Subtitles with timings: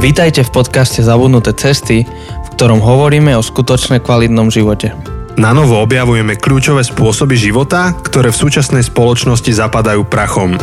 [0.00, 4.96] Vítajte v podcaste Zabudnuté cesty, v ktorom hovoríme o skutočne kvalitnom živote.
[5.36, 10.56] Na novo objavujeme kľúčové spôsoby života, ktoré v súčasnej spoločnosti zapadajú prachom.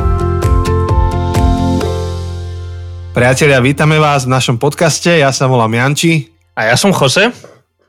[3.14, 5.22] Priatelia, vítame vás v našom podcaste.
[5.22, 6.34] Ja sa volám Janči.
[6.58, 7.30] A ja som Jose.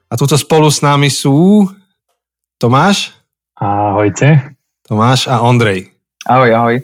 [0.04, 1.64] A tuto spolu s nami sú
[2.60, 3.16] Tomáš.
[3.56, 4.52] Ahojte.
[4.84, 5.96] Tomáš a Ondrej.
[6.28, 6.76] Ahoj, ahoj.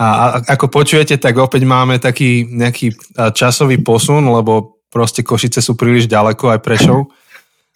[0.00, 2.96] A ako počujete, tak opäť máme taký nejaký
[3.36, 7.12] časový posun, lebo proste Košice sú príliš ďaleko aj Prešov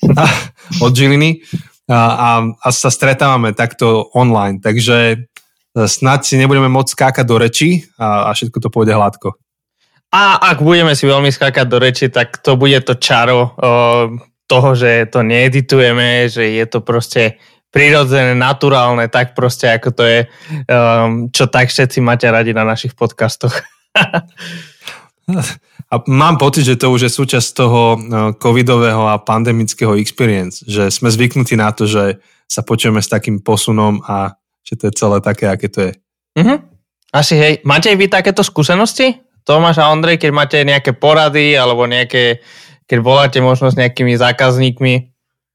[0.84, 1.44] od Žiliny
[1.88, 5.16] a, a, a sa stretávame takto online, takže e,
[5.84, 9.36] snad si nebudeme môcť skákať do reči a, a všetko to pôjde hladko.
[10.08, 13.50] A ak budeme si veľmi skákať do reči, tak to bude to čaro o,
[14.48, 17.36] toho, že to needitujeme, že je to proste
[17.74, 20.20] prirodzené, naturálne, tak proste ako to je,
[20.70, 23.50] um, čo tak všetci máte radi na našich podcastoch.
[25.90, 27.98] a mám pocit, že to už je súčasť toho uh,
[28.38, 33.98] covidového a pandemického experience, že sme zvyknutí na to, že sa počujeme s takým posunom
[34.06, 35.92] a že to je celé také, aké to je.
[36.38, 36.58] Mm-hmm.
[37.10, 37.54] Asi hej.
[37.66, 39.18] Máte aj vy takéto skúsenosti?
[39.42, 42.40] Tomáš a Ondrej, keď máte nejaké porady alebo nejaké,
[42.88, 45.13] keď voláte možno s nejakými zákazníkmi,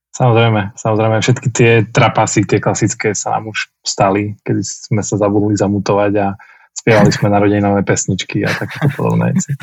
[0.10, 5.54] Samozrejme, samozrejme, všetky tie trapasy, tie klasické sa nám už stali, kedy sme sa zabudli
[5.54, 6.28] zamutovať a
[6.74, 9.54] spievali sme narodeninové pesničky a takéto podobné veci.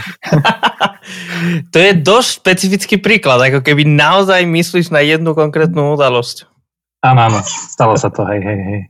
[1.73, 6.47] to je dosť špecifický príklad, ako keby naozaj myslíš na jednu konkrétnu udalosť.
[7.03, 8.81] Áno, áno, stalo sa to, hej, hej, hej.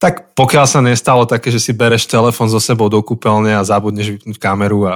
[0.00, 4.16] Tak pokiaľ sa nestalo také, že si bereš telefon so sebou do kúpeľne a zabudneš
[4.16, 4.94] vypnúť kameru a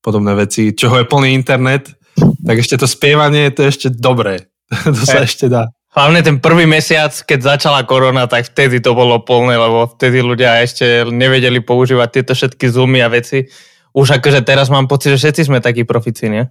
[0.00, 4.48] podobné veci, čoho je plný internet, tak ešte to spievanie to je ešte dobré.
[4.96, 5.70] to sa e, ešte dá.
[5.96, 10.60] Hlavne ten prvý mesiac, keď začala korona, tak vtedy to bolo plné, lebo vtedy ľudia
[10.60, 13.48] ešte nevedeli používať tieto všetky zoomy a veci.
[13.96, 16.44] Už akože teraz mám pocit, že všetci sme takí profici, nie?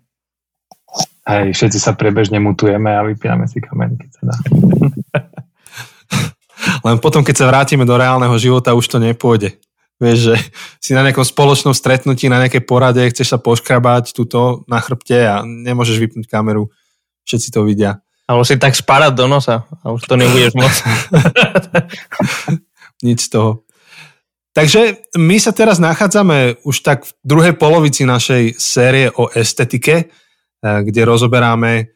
[1.30, 4.36] Aj všetci sa prebežne mutujeme a vypíname si kamery, keď sa dá.
[6.90, 9.62] Len potom, keď sa vrátime do reálneho života, už to nepôjde.
[9.96, 10.36] Vieš, že
[10.84, 15.48] si na nejakom spoločnom stretnutí, na nejakej porade, chceš sa poškrabať túto na chrbte a
[15.48, 16.68] nemôžeš vypnúť kameru.
[17.24, 18.04] Všetci to vidia.
[18.28, 20.82] Alebo si tak spárať do nosa a už to nebudeš môcť.
[23.08, 23.66] Nič z toho.
[24.56, 30.80] Takže my sa teraz nachádzame už tak v druhej polovici našej série o estetike, eh,
[30.84, 31.88] kde rozoberáme eh,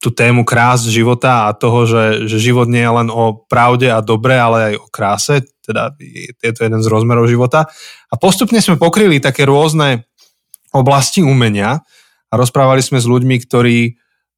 [0.00, 4.00] tú tému krás života a toho, že, že život nie je len o pravde a
[4.00, 5.34] dobre, ale aj o kráse
[5.70, 5.94] teda
[6.42, 7.70] je to jeden z rozmerov života.
[8.10, 10.10] A postupne sme pokryli také rôzne
[10.74, 11.82] oblasti umenia
[12.30, 13.78] a rozprávali sme s ľuďmi, ktorí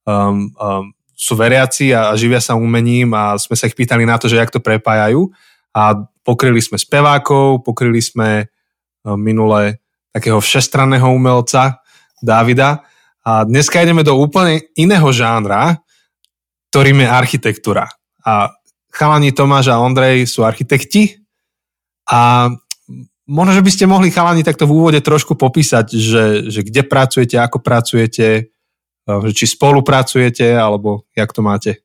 [0.05, 4.29] um, um, sú veriaci a, živia sa umením a sme sa ich pýtali na to,
[4.29, 5.29] že jak to prepájajú
[5.73, 8.49] a pokryli sme spevákov, pokryli sme
[9.05, 9.81] um, minule
[10.13, 11.81] takého všestranného umelca
[12.21, 12.85] Davida
[13.23, 15.79] a dneska ideme do úplne iného žánra,
[16.75, 17.87] ktorým je architektúra.
[18.27, 18.51] A
[18.91, 21.22] chalani Tomáš a Ondrej sú architekti
[22.13, 22.53] a
[23.25, 27.41] možno, že by ste mohli chalani takto v úvode trošku popísať, že, že kde pracujete,
[27.41, 28.53] ako pracujete,
[29.09, 31.81] e, či spolupracujete, alebo jak to máte?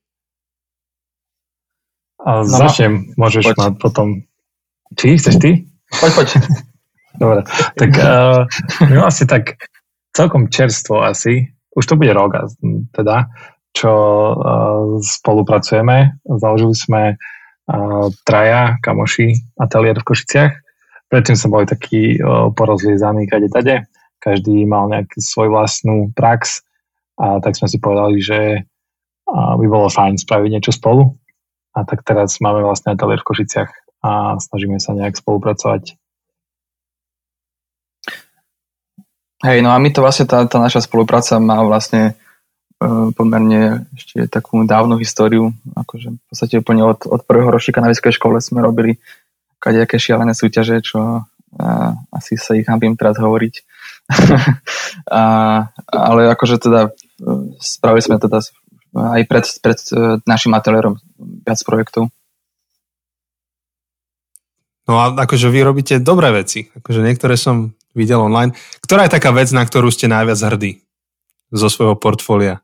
[2.27, 3.55] A no, začnem, môžeš poď.
[3.55, 4.07] mať potom...
[4.99, 5.63] Či, chceš ty?
[5.95, 6.29] Poď, poď.
[7.23, 7.41] Dobre,
[7.73, 8.45] tak uh,
[8.85, 9.57] my vlastne tak
[10.13, 12.45] celkom čerstvo asi, už to bude rok
[12.93, 13.25] teda,
[13.73, 16.21] čo uh, spolupracujeme.
[16.37, 17.01] Založili sme
[18.23, 20.53] traja kamoši ateliér v Košiciach.
[21.11, 22.19] Predtým sme boli takí
[22.55, 23.75] porozliezaní kade tade.
[24.23, 26.63] Každý mal nejaký svoj vlastnú prax
[27.19, 28.39] a tak sme si povedali, že
[29.27, 31.15] by bolo fajn spraviť niečo spolu.
[31.77, 35.93] A tak teraz máme vlastne ateliér v Košiciach a snažíme sa nejak spolupracovať.
[39.45, 42.17] Hej, no a my to vlastne, tá, tá naša spolupráca má vlastne
[43.17, 48.13] pomerne ešte takú dávnu históriu, akože v podstate úplne od, od prvého ročníka na vysokej
[48.13, 49.01] škole sme robili
[49.57, 51.13] kadejaké šialené súťaže, čo a,
[51.57, 53.55] eh, asi sa ich hambím teraz hovoriť.
[55.09, 55.23] a,
[55.89, 58.45] ale akože teda eh, spravili sme teda
[58.97, 59.79] aj pred, pred
[60.25, 60.97] našim ateliérom
[61.45, 62.09] viac projektov.
[64.87, 66.71] No a akože vy robíte dobré veci.
[66.71, 68.55] Akože niektoré som videl online.
[68.79, 70.79] Ktorá je taká vec, na ktorú ste najviac hrdí
[71.51, 72.63] zo svojho portfólia?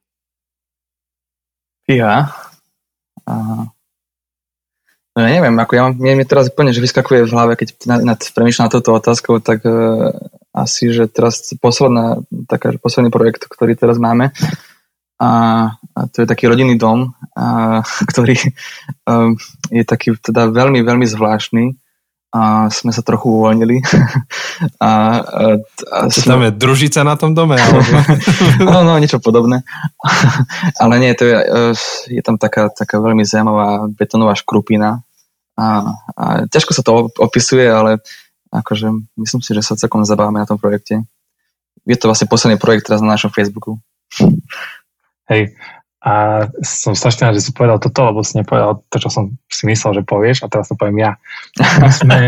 [1.88, 2.32] Ja?
[3.28, 3.34] A...
[5.14, 8.02] No ja neviem, ako ja, mne, mne teraz úplne, že vyskakuje v hlave, keď nad,
[8.02, 10.10] nad, premýšľam na touto otázkou, tak uh,
[10.50, 14.34] asi, že teraz posledná, taká, posledný projekt, ktorý teraz máme,
[15.22, 15.30] a,
[15.78, 18.36] a to je taký rodinný dom, a, ktorý
[19.06, 19.38] um,
[19.70, 21.83] je taký teda veľmi, veľmi zvláštny
[22.34, 23.78] a sme sa trochu uvoľnili.
[24.82, 24.90] a, a,
[25.94, 26.34] a sme...
[26.34, 27.62] tam je družica na tom dome?
[27.62, 27.86] Alebo...
[28.74, 29.62] no, no, niečo podobné.
[30.82, 31.72] ale nie, to je, e,
[32.10, 35.06] je tam taká, taká veľmi zaujímavá betonová škrupina
[35.54, 38.02] a, a ťažko sa to opisuje, ale
[38.50, 38.90] akože
[39.22, 41.06] myslím si, že sa celkom zabávame na tom projekte.
[41.86, 43.78] Je to vlastne posledný projekt teraz na našom Facebooku.
[45.30, 45.54] Hej,
[46.04, 49.64] a som strašne rád, že si povedal toto, lebo si nepovedal to, čo som si
[49.72, 51.12] myslel, že povieš a teraz to poviem ja.
[51.80, 52.20] My sme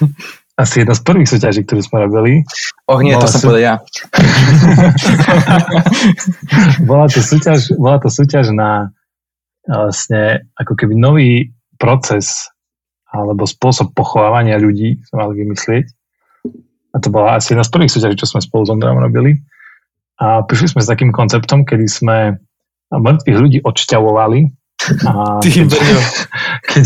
[0.62, 2.40] asi jedna z prvých súťaží, ktorú sme robili.
[2.88, 3.44] Och nie, to som sú...
[3.52, 3.74] povedal ja.
[6.88, 8.88] bola, to súťaž, bola to súťaž na
[9.68, 12.48] vlastne ako keby nový proces
[13.12, 15.86] alebo spôsob pochovávania ľudí sme mali vymyslieť.
[16.92, 19.36] A to bola asi jedna z prvých súťaží, čo sme spolu s Ondrejom robili.
[20.16, 22.40] A prišli sme s takým konceptom, kedy sme
[22.98, 24.40] mŕtvych ľudí odšťavovali.
[25.06, 25.70] A Ty, keď,
[26.70, 26.84] keď,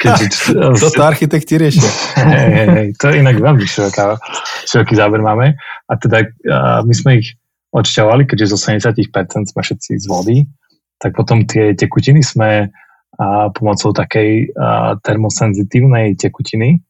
[0.00, 0.32] keď,
[0.82, 1.90] Toto architekti riešia.
[2.16, 4.16] Hej, hej, hej, to je inak veľmi široká,
[4.64, 5.60] široký záber máme.
[5.86, 7.36] A teda a my sme ich
[7.76, 10.48] odšťavovali, keďže zo 70% sme všetci z vody,
[10.96, 12.72] tak potom tie tekutiny sme
[13.16, 16.84] a pomocou takej a, termosenzitívnej tekutiny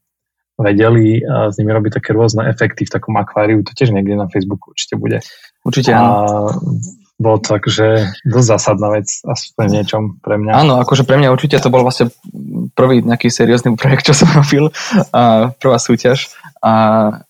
[0.58, 3.62] vedeli a, s nimi robiť také rôzne efekty v takom akváriu.
[3.62, 5.22] To tiež niekde na Facebooku určite bude.
[5.62, 6.50] Určite áno bolo
[7.16, 10.52] to akože dosť zásadná vec aspoň niečom pre mňa.
[10.52, 12.12] Áno, akože pre mňa určite to bol vlastne
[12.76, 14.68] prvý nejaký seriózny projekt, čo som robil,
[15.16, 16.28] a prvá súťaž.
[16.60, 16.72] A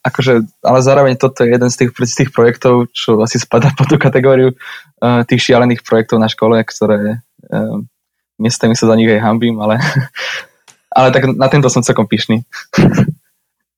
[0.03, 3.87] akože, ale zároveň toto je jeden z tých, z tých projektov, čo asi spadá pod
[3.87, 7.79] tú kategóriu uh, tých šialených projektov na škole, ktoré uh,
[8.43, 9.79] miestami sa za nich aj hambím, ale,
[10.99, 12.43] ale tak na tento som celkom pyšný.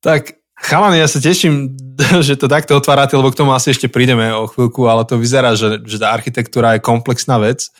[0.00, 1.78] Tak Chalani, ja sa teším,
[2.26, 5.54] že to takto otvárate, lebo k tomu asi ešte prídeme o chvíľku, ale to vyzerá,
[5.54, 7.70] že, že tá architektúra je komplexná vec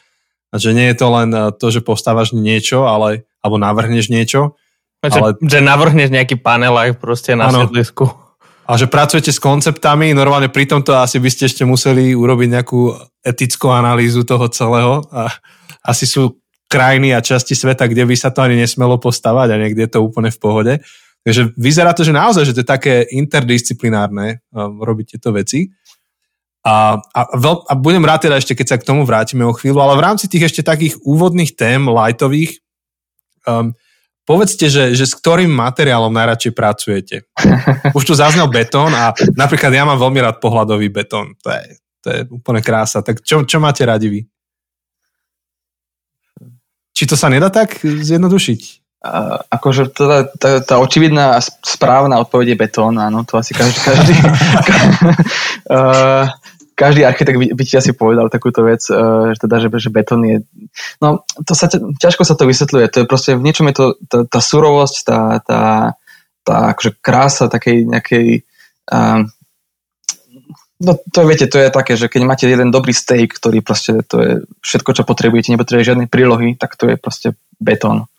[0.49, 4.55] a že nie je to len eh, to, že postávaš niečo, ale, alebo navrhneš niečo.
[5.03, 5.39] Ale...
[5.39, 7.67] Že, že navrhneš nejaký panel aj proste na ano.
[7.67, 8.11] sedlisku.
[8.69, 12.93] A že pracujete s konceptami, normálne pri tomto asi by ste ešte museli urobiť nejakú
[13.25, 15.09] etickú analýzu toho celého.
[15.09, 15.33] A
[15.81, 16.37] asi sú
[16.69, 20.05] krajiny a časti sveta, kde by sa to ani nesmelo postavať a niekde je to
[20.05, 20.73] úplne v pohode.
[21.29, 25.69] Takže vyzerá to, že naozaj, že to je také interdisciplinárne um, robiť tieto veci.
[26.65, 29.77] A, a, veľ, a budem rád teda ešte, keď sa k tomu vrátime o chvíľu,
[29.85, 32.65] ale v rámci tých ešte takých úvodných tém, lightových,
[33.45, 33.77] um,
[34.25, 37.29] povedzte, že, že s ktorým materiálom najradšej pracujete.
[38.01, 41.37] Už tu zaznel betón a napríklad ja mám veľmi rád pohľadový betón.
[41.45, 41.65] To je,
[42.01, 43.05] to je úplne krása.
[43.05, 44.21] Tak čo, čo máte radi vy?
[46.97, 48.88] Či to sa nedá tak zjednodušiť?
[49.55, 54.15] Akože tá, tá, tá očividná správna odpoveď je betón, áno, to asi každý, každý,
[56.79, 60.43] každý architekt by, by ti asi povedal takúto vec, že teda, že, že betón je,
[60.99, 64.19] no to sa, ťažko sa to vysvetľuje, to je proste, v niečom je to tá,
[64.27, 65.63] tá surovosť, tá, tá,
[66.43, 68.27] tá akože krása takej nejakej,
[68.91, 69.23] uh,
[70.83, 74.17] no to viete, to je také, že keď máte jeden dobrý steak, ktorý proste, to
[74.19, 78.11] je všetko, čo potrebujete, nepotrebujete žiadne prílohy, tak to je proste betón.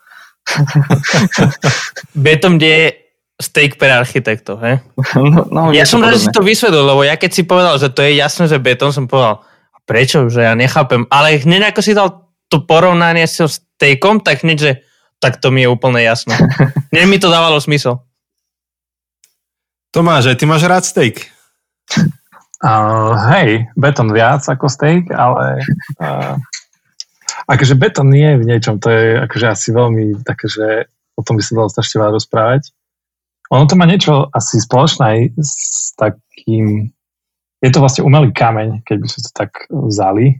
[2.26, 2.96] Betom je
[3.40, 4.84] steak pre architektov, he?
[5.16, 7.88] No, no, ja som rád, že si to vysvedol, lebo ja keď si povedal, že
[7.88, 11.08] to je jasné, že betón, som povedal, a prečo, že ja nechápem.
[11.08, 14.72] Ale hneď ako si dal to porovnanie s steakom, tak hneď, že
[15.20, 16.36] tak to mi je úplne jasné.
[16.96, 18.00] Hneď mi to dávalo smysl.
[19.92, 21.28] Tomáš, aj ty máš rád steak?
[22.64, 25.60] Uh, hej, betón viac ako steak, ale
[26.00, 26.40] uh,
[27.50, 30.86] akože betón nie je v niečom, to je akože asi veľmi také, že
[31.18, 32.64] o tom by sa dalo strašne veľa rozprávať.
[33.50, 36.94] Ono to má niečo asi spoločné aj s takým,
[37.66, 40.38] je to vlastne umelý kameň, keď by sme to tak vzali.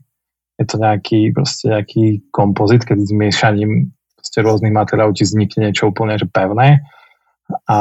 [0.62, 5.90] Je to nejaký, proste nejaký kompozit, keď s miešaním proste rôznych materiálov ti vznikne niečo
[5.90, 6.86] úplne že pevné.
[7.66, 7.80] A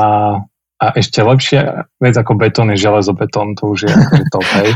[0.79, 4.71] a ešte lepšia vec ako betón je železobetón, to už je akože top, hej.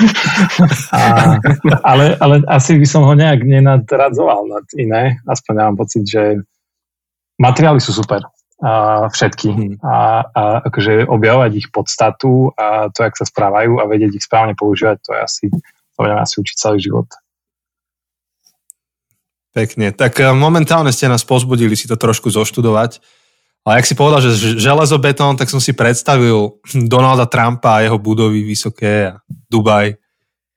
[0.96, 1.02] a,
[1.84, 5.20] ale, ale asi by som ho nejak nenadradzoval nad iné.
[5.28, 6.40] Aspoň ja mám pocit, že
[7.36, 8.24] materiály sú super.
[8.64, 9.48] A všetky.
[9.52, 9.76] Hmm.
[9.84, 10.42] A, a
[10.72, 15.10] akože objavovať ich podstatu a to, jak sa správajú a vedieť ich správne používať, to
[15.12, 15.44] je asi,
[15.92, 17.08] to budeme asi učiť celý život.
[19.52, 19.92] Pekne.
[19.92, 23.21] Tak eh, momentálne ste nás pozbudili si to trošku zoštudovať
[23.62, 26.58] a ak si povedal, že železobetón, tak som si predstavil
[26.92, 29.98] Donalda Trumpa a jeho budovy vysoké a Dubaj.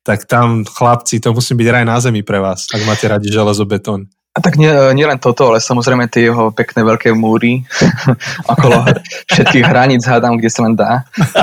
[0.05, 4.05] Tak tam, chlapci, to musí byť raj na zemi pre vás, ak máte radi železobetón.
[4.35, 7.63] A tak nie, nie len toto, ale samozrejme tie jeho pekné veľké múry
[8.53, 8.83] okolo
[9.31, 11.07] všetkých hraníc hádam, kde sa len dá.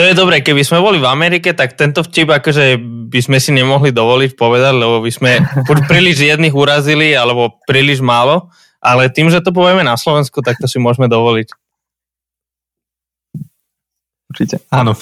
[0.00, 2.80] je dobré, keby sme boli v Amerike, tak tento vtip akože
[3.12, 5.44] by sme si nemohli dovoliť povedať, lebo by sme
[5.86, 8.48] príliš jedných urazili alebo príliš málo
[8.86, 11.50] ale tým, že to povieme na Slovensku, tak to si môžeme dovoliť.
[14.30, 14.62] Určite.
[14.70, 14.94] Áno.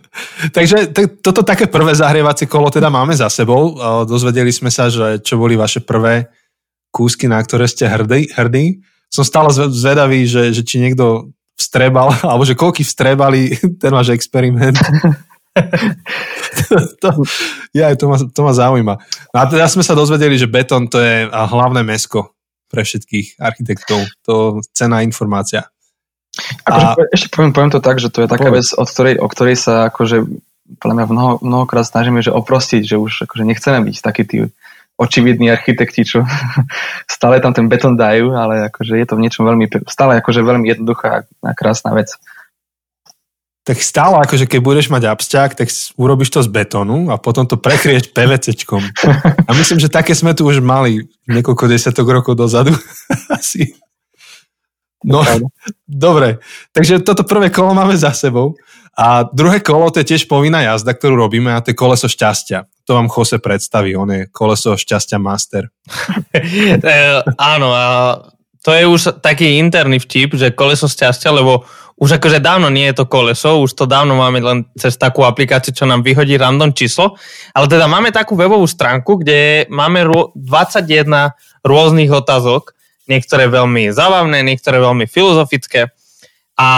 [0.56, 3.78] Takže t- toto také prvé zahrievacie kolo teda máme za sebou.
[4.04, 6.28] Dozvedeli sme sa, že čo boli vaše prvé
[6.92, 8.28] kúsky, na ktoré ste hrdí.
[8.36, 8.84] hrdí.
[9.08, 14.76] Som stále zvedavý, že, že či niekto vstrebal, alebo že koľky vstrebali ten váš experiment.
[17.00, 17.08] to,
[17.76, 18.94] ja, to, ma, to ma zaujíma.
[19.32, 22.32] No a teda sme sa dozvedeli, že betón to je hlavné mesko
[22.72, 24.08] pre všetkých architektov.
[24.24, 25.68] To cená informácia.
[26.64, 26.96] Akože, a...
[27.12, 29.92] Ešte poviem, poviem to tak, že to je taká vec, od ktorej, o ktorej sa
[29.92, 30.24] akože
[30.80, 34.38] podľa mňa mnoho, mnohokrát snažíme, že oprostiť, že už akože nechceme byť takí tí
[34.96, 36.24] očividní architekti, čo
[37.16, 40.66] stále tam ten betón dajú, ale akože je to v niečom veľmi, stále akože veľmi
[40.72, 42.16] jednoduchá a krásna vec.
[43.62, 47.54] Tak stále akože keď budeš mať absťák, tak urobíš to z betónu a potom to
[47.54, 48.82] prekrieš PVCčkom.
[49.46, 52.74] A myslím, že také sme tu už mali niekoľko desiatok rokov dozadu.
[53.38, 53.78] Asi.
[55.06, 55.22] No,
[55.86, 56.42] dobre.
[56.74, 58.58] Takže toto prvé kolo máme za sebou.
[58.92, 62.68] A druhé kolo to je tiež povinná jazda, ktorú robíme a to je koleso šťastia.
[62.84, 65.72] To vám Jose predstaví, on je koleso šťastia master.
[66.34, 67.84] e, áno, a
[68.60, 71.64] to je už taký interný vtip, že koleso šťastia, lebo
[71.96, 75.76] už akože dávno nie je to koleso, už to dávno máme len cez takú aplikáciu,
[75.76, 77.14] čo nám vyhodí random číslo,
[77.52, 82.74] ale teda máme takú webovú stránku, kde máme 21 rôznych otázok,
[83.06, 85.92] niektoré veľmi zábavné, niektoré veľmi filozofické.
[86.58, 86.68] A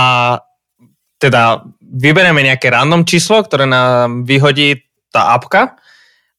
[1.22, 4.82] teda vyberieme nejaké random číslo, ktoré nám vyhodí
[5.14, 5.78] tá apka.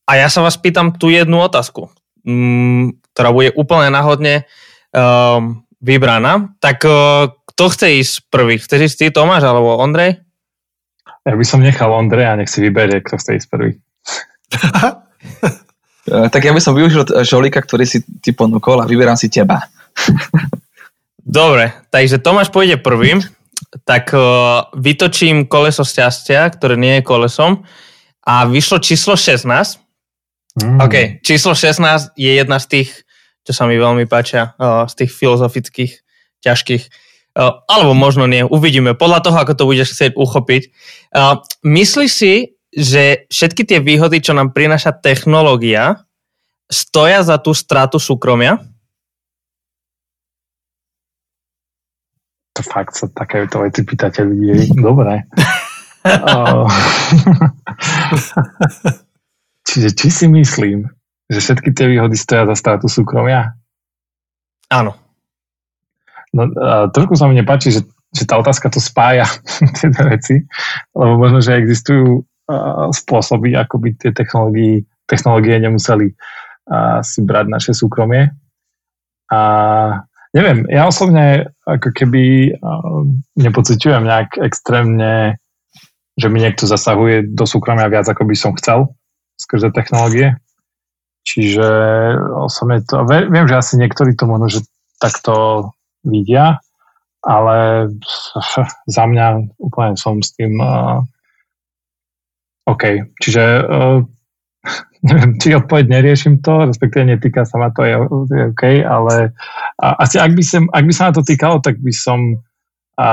[0.05, 1.89] A ja sa vás pýtam tú jednu otázku,
[2.21, 4.45] mm, ktorá bude úplne náhodne
[4.93, 6.53] um, vybraná.
[6.61, 8.59] Tak uh, kto chce ísť prvý?
[8.59, 10.19] Chceš ísť ty, Tomáš, alebo Ondrej?
[11.23, 13.71] Ja by som nechal Ondreja, nech si vyberie, kto chce ísť prvý.
[16.05, 19.65] Eh, tak ja by som využil žolika, ktorý si ty ponúkol a vyberám si teba.
[21.17, 23.25] Dobre, takže Tomáš pôjde prvým,
[23.89, 27.65] tak uh, vytočím koleso šťastia, ktoré nie je kolesom
[28.21, 29.49] a vyšlo číslo 16.
[30.61, 30.77] Mm.
[30.77, 33.01] OK, číslo 16 je jedna z tých,
[33.41, 36.05] čo sa mi veľmi páčia, uh, z tých filozofických,
[36.45, 37.04] ťažkých, uh,
[37.43, 40.71] alebo možno nie, uvidíme, podľa toho, ako to budeš chcieť uchopiť.
[41.11, 46.07] Uh, myslíš si, že všetky tie výhody, čo nám prináša technológia,
[46.71, 48.63] stoja za tú stratu súkromia?
[52.55, 54.71] to fakt sa takéto veci pýtate ľudí.
[54.79, 55.27] Dobre.
[59.67, 60.87] Čiže či si myslím,
[61.27, 63.59] že všetky tie výhody stoja za stratu súkromia?
[64.71, 64.95] Áno.
[66.35, 66.51] No,
[66.91, 69.23] trošku sa mi nepáči, že, že tá otázka to spája
[69.79, 70.43] tieto veci,
[70.91, 77.45] lebo možno, že existujú uh, spôsoby, ako by tie technológie, technológie nemuseli uh, si brať
[77.47, 78.35] naše súkromie.
[79.31, 79.39] A
[80.35, 83.07] neviem, ja osobne ako keby uh,
[83.39, 85.39] nepociťujem nejak extrémne,
[86.19, 88.91] že mi niekto zasahuje do súkromia viac, ako by som chcel
[89.39, 90.35] skrze technológie.
[91.25, 91.67] Čiže
[92.37, 94.59] osobne to, viem, že asi niektorí to možno, že
[95.01, 95.74] takto
[96.05, 96.61] vidia,
[97.25, 97.89] ale
[98.95, 101.01] za mňa úplne som s tým uh,
[102.69, 103.01] OK.
[103.21, 103.99] Čiže uh,
[105.07, 107.97] neviem, či odpoveď neriešim to, respektíve netýka sa ma to, je,
[108.33, 109.33] je OK, ale
[109.81, 112.41] a, asi ak by, sem, ak by sa na to týkalo, tak by som
[112.97, 113.09] a,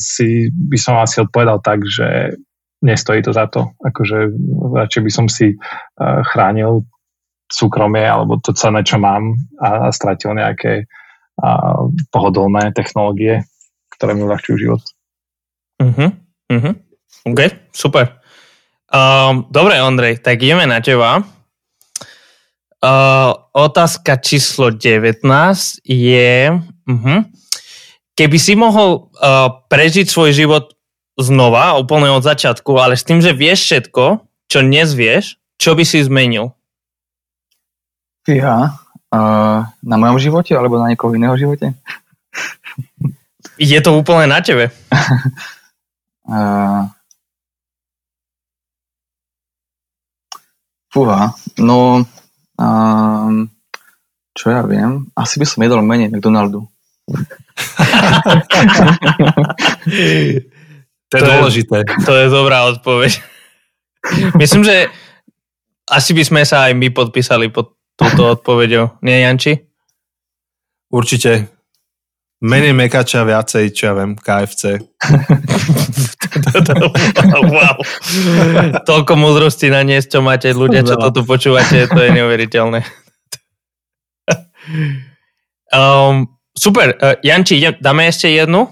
[0.00, 2.36] si, by som asi odpovedal tak, že
[2.84, 3.64] nestojí to za to.
[3.84, 4.28] Akože
[4.76, 5.56] radšej by som si
[6.00, 6.84] a, chránil
[7.52, 10.88] súkromie alebo to celé, čo mám a, a stratil nejaké
[11.40, 11.82] a,
[12.14, 13.42] pohodlné technológie,
[13.94, 14.82] ktoré mi uľahčujú život.
[15.82, 16.10] Uh-huh,
[16.50, 16.74] uh-huh.
[17.26, 17.40] OK,
[17.74, 18.20] super.
[18.90, 21.26] Um, dobre, Ondrej, tak ideme na teba.
[22.84, 25.24] Uh, otázka číslo 19
[25.82, 27.18] je, uh-huh,
[28.12, 30.76] keby si mohol uh, prežiť svoj život
[31.16, 35.82] znova, úplne od začiatku, ale s tým, že vieš všetko, čo dnes vieš, čo by
[35.86, 36.52] si zmenil?
[38.28, 38.83] Ja,
[39.82, 41.74] na mojom živote alebo na niekoho iného živote?
[43.60, 44.70] Je to úplne na tebe.
[46.32, 46.90] uh,
[50.90, 51.30] fúha,
[51.62, 52.02] no
[52.54, 53.50] Um,
[54.34, 55.10] čo ja viem?
[55.18, 56.66] Asi by som jedol menej McDonaldu.
[61.10, 61.82] to je dôležité.
[62.06, 63.18] To je dobrá odpoveď.
[64.38, 64.86] Myslím, že
[65.90, 68.98] asi by sme sa aj my podpísali pod túto odpoveďou.
[69.02, 69.58] Nie, Janči?
[70.90, 71.50] Určite.
[72.44, 74.76] Menej mekača, viacej, čo ja viem, KFC.
[77.56, 77.78] wow.
[78.84, 82.84] Toľko múdrosti na nies, čo máte ľudia, čo toto počúvate, to je neuveriteľné.
[85.72, 88.68] um, super, uh, Janči, dáme ešte jednu?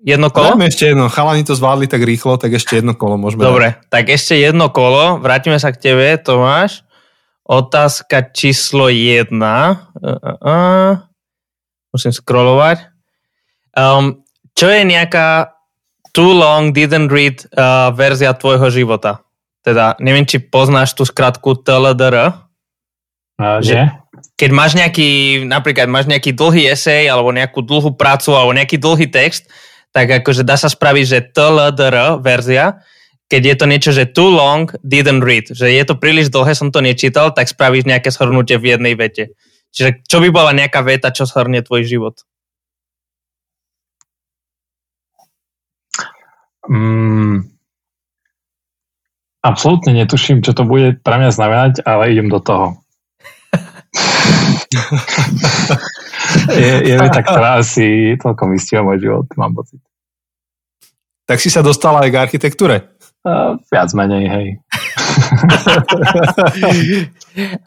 [0.00, 0.54] Jedno kolo?
[0.54, 1.10] Dáme ešte jedno.
[1.10, 3.90] Chalani to zvládli tak rýchlo, tak ešte jedno kolo môžeme Dobre, dať.
[3.90, 5.18] tak ešte jedno kolo.
[5.18, 6.85] Vrátime sa k tebe, Tomáš.
[7.46, 9.86] Otázka číslo jedna.
[9.94, 10.92] Uh, uh, uh.
[11.94, 12.90] Musím scrollovať.
[13.78, 14.26] Um,
[14.58, 15.54] čo je nejaká
[16.10, 19.22] too long didn't read uh, verzia tvojho života?
[19.62, 22.34] Teda, neviem, či poznáš tú skratku TLDR.
[23.38, 23.94] Uh, že?
[24.34, 29.06] Keď máš nejaký, napríklad máš nejaký dlhý esej, alebo nejakú dlhú prácu, alebo nejaký dlhý
[29.06, 29.46] text,
[29.94, 32.82] tak akože dá sa spraviť, že TLDR verzia,
[33.26, 36.70] keď je to niečo, že too long, didn't read, že je to príliš dlhé, som
[36.70, 39.34] to nečítal, tak spravíš nejaké shrnutie v jednej vete.
[39.74, 42.22] Čiže čo by bola nejaká veta, čo shrnie tvoj život?
[46.66, 47.46] Mm,
[49.42, 52.76] absolútne netuším, čo to bude pre mňa znamenať, ale idem do toho.
[56.58, 59.80] je, je mi tak teda asi celkom vystíva môj život, mám pocit.
[61.26, 62.95] Tak si sa dostala aj k architektúre?
[63.26, 64.46] Uh, viac menej, hej.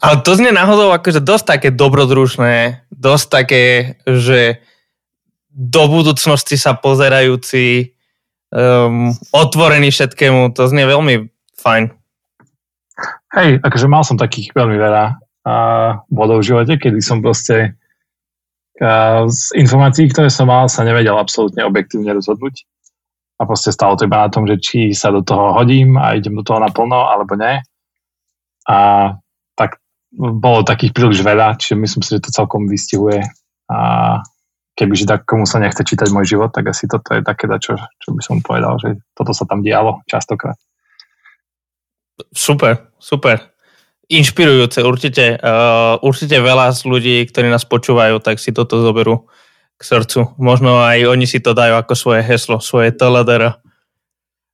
[0.00, 3.64] Ale to znie náhodou akože dosť také dobrodružné, dosť také,
[4.08, 4.64] že
[5.52, 7.92] do budúcnosti sa pozerajúci,
[8.48, 11.28] um, otvorený všetkému, to znie veľmi
[11.60, 11.92] fajn.
[13.36, 15.04] Hej, akože mal som takých veľmi veľa
[15.44, 17.76] uh, bodov v živote, kedy som proste
[19.28, 22.64] z informácií, ktoré som mal, sa nevedel absolútne objektívne rozhodnúť.
[23.40, 26.36] A proste stalo to iba na tom, že či sa do toho hodím a idem
[26.36, 27.64] do toho naplno, alebo nie.
[28.68, 28.76] A
[29.56, 29.80] tak
[30.12, 33.24] bolo takých príliš veľa, čiže myslím si, že to celkom vystihuje.
[33.72, 33.78] A
[34.76, 38.08] kebyže tak komu sa nechce čítať môj život, tak asi toto je také, čo, čo
[38.12, 40.60] by som povedal, že toto sa tam dialo častokrát.
[42.36, 43.50] Super, super
[44.10, 45.38] inšpirujúce určite.
[45.38, 49.30] Uh, určite veľa z ľudí, ktorí nás počúvajú, tak si toto zoberú
[49.80, 50.36] k srdcu.
[50.36, 53.64] Možno aj oni si to dajú ako svoje heslo, svoje teledera.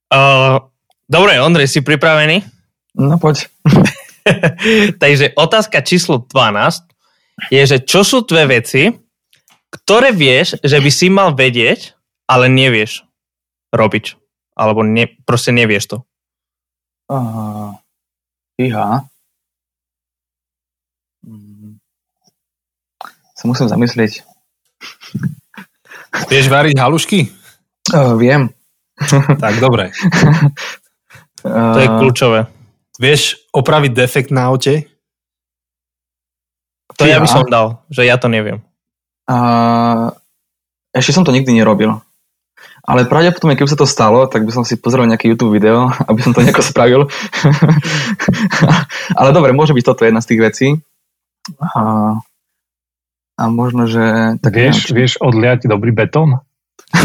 [0.07, 0.63] Uh,
[1.03, 2.47] dobre, Ondrej, si pripravený?
[2.95, 3.51] No poď.
[5.03, 8.87] Takže otázka číslo 12 je, že čo sú dve veci,
[9.67, 11.99] ktoré vieš, že by si mal vedieť,
[12.31, 13.03] ale nevieš
[13.75, 14.15] robiť.
[14.55, 15.97] Alebo ne, proste nevieš to.
[17.11, 17.75] Uh,
[18.55, 19.03] iha.
[23.37, 24.25] sa musím zamyslieť.
[26.31, 27.19] Vieš variť halušky?
[27.93, 28.49] Uh, viem.
[29.43, 29.93] tak, dobre.
[31.43, 32.49] to je kľúčové.
[32.97, 34.89] Vieš opraviť defekt na aute?
[36.97, 38.57] To ja by som dal, že ja to neviem.
[39.29, 40.09] Uh,
[40.97, 42.01] ešte som to nikdy nerobil.
[42.87, 46.19] Ale pravdepodobne, keby sa to stalo, tak by som si pozrel nejaké YouTube video, aby
[46.25, 47.01] som to nejako spravil.
[49.19, 50.67] Ale dobre, môže byť toto jedna z tých vecí.
[51.61, 52.17] Uh,
[53.37, 54.35] a možno, že...
[54.41, 56.41] Tak vieš, vieš odliať dobrý betón?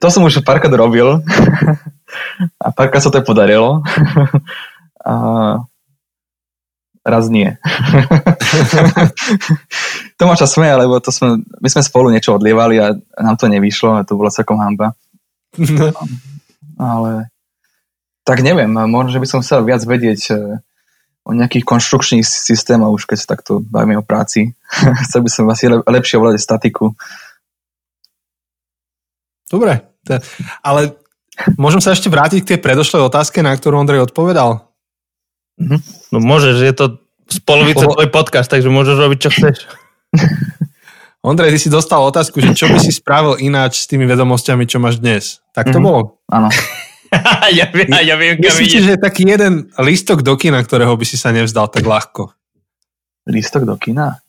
[0.00, 1.18] to som už párkrát robil
[2.62, 3.82] a párkrát sa to podarilo.
[5.02, 5.14] a
[7.02, 7.56] raz nie.
[10.20, 14.06] Tomáša smeje, lebo to sme, my sme spolu niečo odlievali a nám to nevyšlo a
[14.06, 14.94] to bola celkom hamba.
[16.78, 17.32] Ale
[18.22, 20.20] tak neviem, možno, že by som chcel viac vedieť
[21.24, 24.56] o nejakých konštrukčných systémoch, už keď sa takto bavíme o práci.
[25.06, 26.96] Chcel by som asi lepšie ovládať statiku.
[29.50, 29.82] Dobre,
[30.62, 30.94] ale
[31.58, 34.70] môžem sa ešte vrátiť k tej predošlej otázke, na ktorú Ondrej odpovedal?
[35.60, 35.76] Mhm.
[36.14, 36.84] No môžeš, je to
[37.30, 39.56] z polovice tvoj podcast, takže môžeš robiť, čo chceš.
[41.20, 44.80] Ondrej, ty si dostal otázku, že čo by si spravil ináč s tými vedomosťami, čo
[44.80, 45.44] máš dnes.
[45.52, 45.84] Tak to mm-hmm.
[45.84, 46.00] bolo?
[46.32, 46.48] Áno.
[47.58, 51.06] ja, viem, ja viem, kam Myslíte, že je taký jeden lístok do kina, ktorého by
[51.06, 52.30] si sa nevzdal tak ľahko?
[53.26, 54.22] Lístok do kina?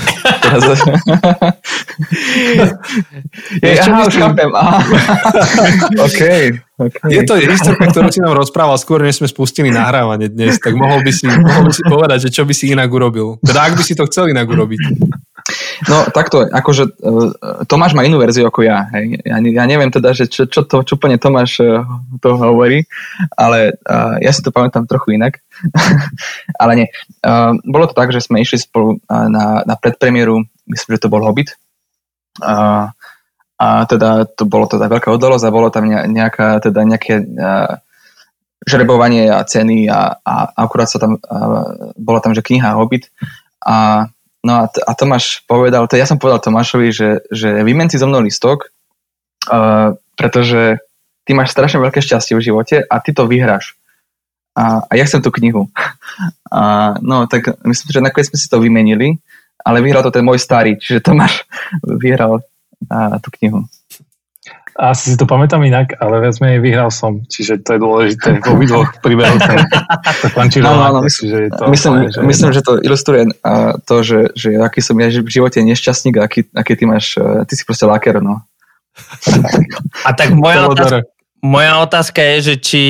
[3.60, 4.48] je, ja, aha, už chápem.
[6.06, 7.08] okay, okay.
[7.12, 11.04] Je to historka, ktorú si nám rozprával skôr, než sme spustili nahrávanie dnes, tak mohol
[11.04, 13.36] by si, mohol by si povedať, že čo by si inak urobil.
[13.44, 14.80] Teda ak by si to chcel inak urobiť.
[15.88, 17.32] No takto, akože uh,
[17.64, 18.90] Tomáš má inú verziu ako ja.
[18.92, 19.24] Hej.
[19.24, 21.86] Ja, ja neviem teda, že čo, čo, to, čo plne Tomáš uh,
[22.20, 22.84] to hovorí,
[23.38, 25.40] ale uh, ja si to pamätám trochu inak.
[26.62, 26.88] ale nie.
[27.24, 31.24] Uh, bolo to tak, že sme išli spolu na, na predpremieru, myslím, že to bol
[31.24, 31.56] Hobbit.
[32.40, 32.92] Uh,
[33.60, 37.76] a teda to bolo teda veľká oddalosť a bolo tam nejaká, teda nejaké uh,
[38.64, 43.12] žrebovanie a ceny a, a akurát sa tam, uh, bola tam, že kniha Hobbit
[43.60, 44.08] a
[44.40, 48.00] No a, t- a Tomáš povedal, to ja som povedal Tomášovi, že, že vymen si
[48.00, 48.72] zo mnou listok,
[49.52, 50.80] uh, pretože
[51.28, 53.76] ty máš strašne veľké šťastie v živote a ty to vyhráš.
[54.56, 55.68] a, a ja chcem tú knihu.
[56.50, 59.22] A, no, tak myslím, že nakoniec sme si to vymenili,
[59.62, 61.46] ale vyhral to ten môj starý, čiže Tomáš
[62.02, 62.42] vyhral
[62.90, 63.70] a, tú knihu.
[64.80, 68.40] Asi si to pamätám inak, ale viac menej vyhral som, čiže to je dôležité.
[68.40, 69.36] V obidvoch príbehoch
[70.24, 73.28] to končí no, no, no, myslím, to myslím, že myslím, že to ilustruje
[73.84, 77.44] to, že, že aký som ja v živote nešťastník a aký, aký ty máš, uh,
[77.44, 78.40] ty si proste laker, no.
[80.08, 81.04] A tak moja otázka,
[81.44, 82.82] moja otázka je, že či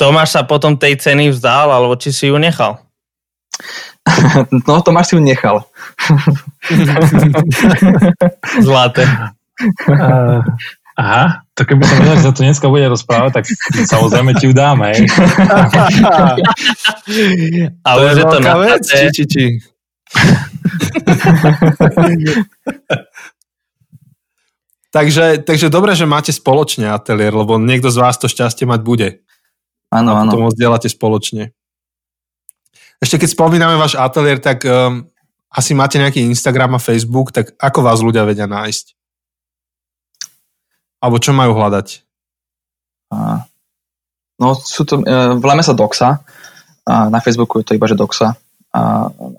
[0.00, 2.80] Tomáš sa potom tej ceny vzdal, alebo či si ju nechal?
[4.68, 5.66] No, Tomáš si ju nechal.
[8.62, 9.02] Zlaté.
[9.88, 10.46] Uh,
[10.96, 13.44] aha, to keby som vedel, že sa to dneska bude rozprávať, tak
[13.84, 14.96] samozrejme ti ju dáme.
[17.84, 19.60] A už je to na vec, či, či, či.
[24.96, 29.20] takže, takže dobre, že máte spoločne ateliér, lebo niekto z vás to šťastie mať bude.
[29.92, 30.32] Áno, áno.
[30.32, 31.52] To zdieľate spoločne.
[32.96, 35.04] Ešte keď spomíname váš ateliér, tak um,
[35.52, 38.96] asi máte nejaký Instagram a Facebook, tak ako vás ľudia vedia nájsť?
[41.00, 42.06] Alebo čo majú hľadať?
[44.36, 45.00] No, sú to,
[45.40, 46.20] voláme sa Doxa.
[46.86, 48.36] Na Facebooku je to iba, že Doxa.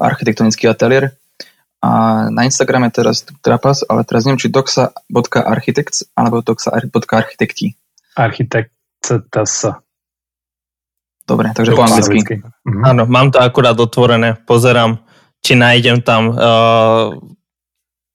[0.01, 1.13] Architektonický ateliér.
[1.77, 1.89] A
[2.33, 7.77] na Instagrame teraz Trapas, ale teraz neviem, či doxa.architects alebo doxa.architekti.
[8.17, 8.73] Architekt
[11.27, 12.41] Dobre, takže po anglicky.
[12.65, 12.81] Mhm.
[12.81, 14.97] Áno, mám to akurát otvorené, pozerám,
[15.43, 17.13] či nájdem tam uh,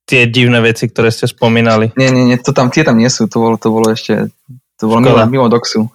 [0.06, 1.94] tie divné veci, ktoré ste spomínali.
[1.94, 4.28] Nie, nie, nie, to tam, tie tam nie sú, to bolo, to bolo ešte,
[4.76, 5.88] to bolo mimo, mimo doxu.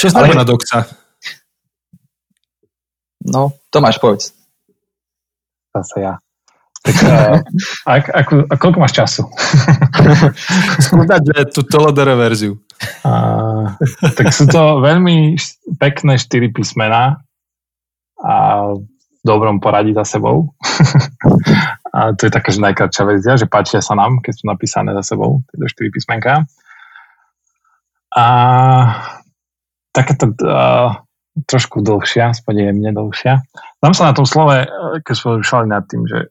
[0.00, 0.52] Čo znamená Ale...
[0.52, 0.84] doxa?
[3.24, 4.36] No, Tomáš, povedz.
[5.72, 6.14] Zase ja.
[6.84, 7.40] Tak, uh,
[7.88, 9.24] a, ako, a koľko máš času?
[10.84, 12.60] Skúdať, že tú Tolodere verziu.
[13.00, 13.72] Uh,
[14.12, 15.32] tak sú to veľmi
[15.80, 17.24] pekné štyri písmená
[18.20, 18.34] a
[18.76, 18.84] v
[19.24, 20.52] dobrom poradí za sebou.
[21.94, 25.14] A to je taká, že najkračšia verzia, že páčia sa nám, keď sú napísané za
[25.14, 26.42] sebou, tieto štyri písmenka.
[28.10, 28.26] A
[29.94, 30.98] takáto uh,
[31.46, 33.42] trošku dlhšia, aspoň jemne dlhšia.
[33.78, 34.66] Tam sa na tom slove,
[35.06, 36.30] keď sme vyšli nad tým, že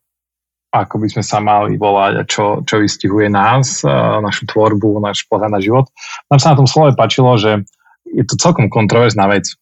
[0.74, 3.86] ako by sme sa mali volať a čo, čo vystihuje nás,
[4.26, 5.86] našu tvorbu, náš pohľad na život.
[6.34, 7.62] Nám sa na tom slove páčilo, že
[8.10, 9.54] je to celkom kontroverzná vec.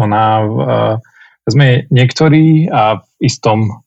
[0.00, 0.48] Ona,
[1.44, 3.84] sme niektorí a v istom,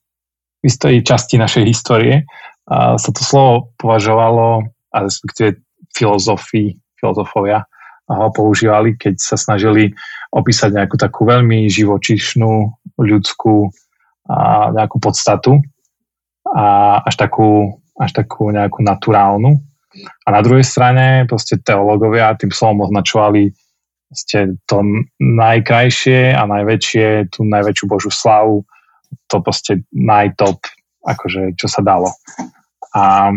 [0.62, 2.30] v istej časti našej histórie
[2.72, 5.60] sa to slovo považovalo, a respektíve
[5.92, 7.66] filozofii, filozofovia
[8.12, 9.92] ho používali, keď sa snažili
[10.36, 12.52] opísať nejakú takú veľmi živočišnú,
[13.00, 13.72] ľudskú
[14.30, 15.60] a nejakú podstatu
[16.52, 19.60] a až takú, až takú nejakú naturálnu.
[20.24, 23.52] A na druhej strane proste teológovia tým slovom označovali
[24.12, 24.84] ste to
[25.20, 28.68] najkrajšie a najväčšie, tú najväčšiu Božú slavu,
[29.28, 30.60] to proste najtop,
[31.06, 32.12] akože čo sa dalo.
[32.92, 33.32] A,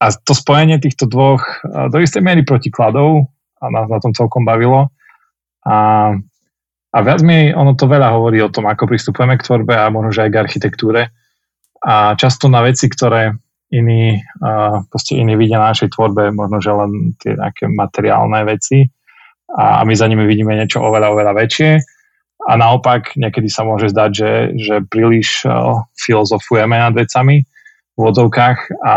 [0.00, 3.28] a to spojenie týchto dvoch do istej miery protikladov
[3.60, 4.92] a nás na tom celkom bavilo.
[5.64, 5.76] A,
[6.90, 10.10] a viac mi ono to veľa hovorí o tom, ako pristupujeme k tvorbe a možno,
[10.12, 11.02] že aj k architektúre
[11.80, 13.32] a často na veci, ktoré
[13.72, 14.20] iní,
[14.90, 18.84] proste iní vidia na našej tvorbe, možno, že len tie nejaké materiálne veci
[19.54, 21.70] a my za nimi vidíme niečo oveľa, oveľa väčšie
[22.48, 27.44] a naopak niekedy sa môže zdať, že, že príliš uh, filozofujeme nad vecami
[27.96, 28.96] v vodovkách, a,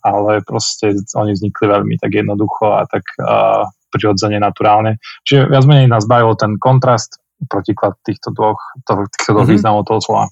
[0.00, 4.96] ale proste oni vznikli veľmi tak jednoducho a tak uh, prirodzene, naturálne.
[5.28, 9.52] Čiže viac menej nás bavil ten kontrast, protiklad týchto dvoch, týchto dvoch mm-hmm.
[9.52, 10.26] významov toho slova.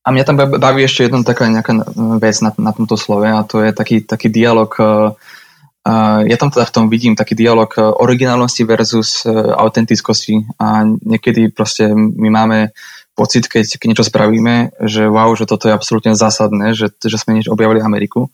[0.00, 1.76] A mňa tam baví ešte jedna taká nejaká
[2.16, 5.12] vec na, na tomto slove a to je taký, taký dialog, uh,
[6.28, 11.88] ja tam teda v tom vidím taký dialog originálnosti versus uh, autentickosti a niekedy proste
[11.96, 12.58] my máme
[13.16, 17.52] pocit, keď, niečo spravíme, že wow, že toto je absolútne zásadné, že, že sme niečo
[17.52, 18.32] objavili Ameriku.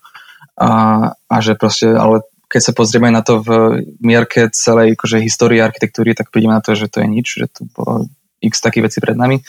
[0.57, 5.61] A, a že proste, ale keď sa pozrieme na to v mierke celej akože, histórie
[5.61, 8.07] architektúry, tak prídeme na to, že to je nič, že tu bolo
[8.39, 9.43] x takých vecí pred nami.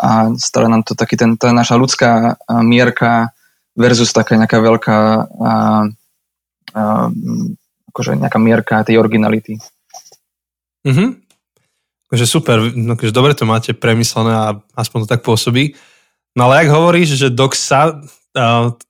[0.00, 3.30] A stále nám to taký ten, tá naša ľudská mierka
[3.78, 5.50] versus taká nejaká veľká a,
[7.90, 9.56] akože nejaká mierka tej originality.
[10.84, 11.22] Mhm.
[12.12, 15.74] Takže super, no, že dobre to máte premyslené a aspoň to tak pôsobí.
[16.38, 18.02] No ale ak hovoríš, že doxa,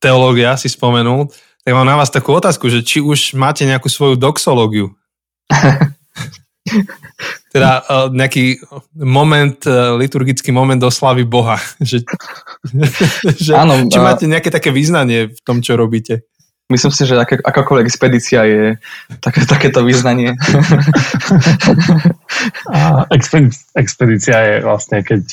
[0.00, 1.28] teológia si spomenul,
[1.64, 4.92] tak mám na vás takú otázku, že či už máte nejakú svoju doxológiu?
[7.54, 8.58] teda uh, nejaký
[8.98, 11.60] moment, uh, liturgický moment oslavy Boha.
[11.80, 12.02] že,
[13.44, 16.26] že, Áno, či máte nejaké také význanie v tom, čo robíte?
[16.72, 18.81] Myslím si, že aká, akákoľvek expedícia je
[19.20, 20.33] také, takéto význanie.
[22.72, 23.05] A
[23.77, 25.29] expedícia je vlastne, keď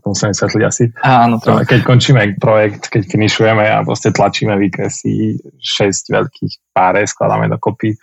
[0.00, 0.84] to musím vysvetliť asi.
[1.00, 1.64] Áno, to.
[1.64, 7.96] Keď končíme projekt, keď finišujeme a proste tlačíme výkresy 6 veľkých páre, skladáme dokopy,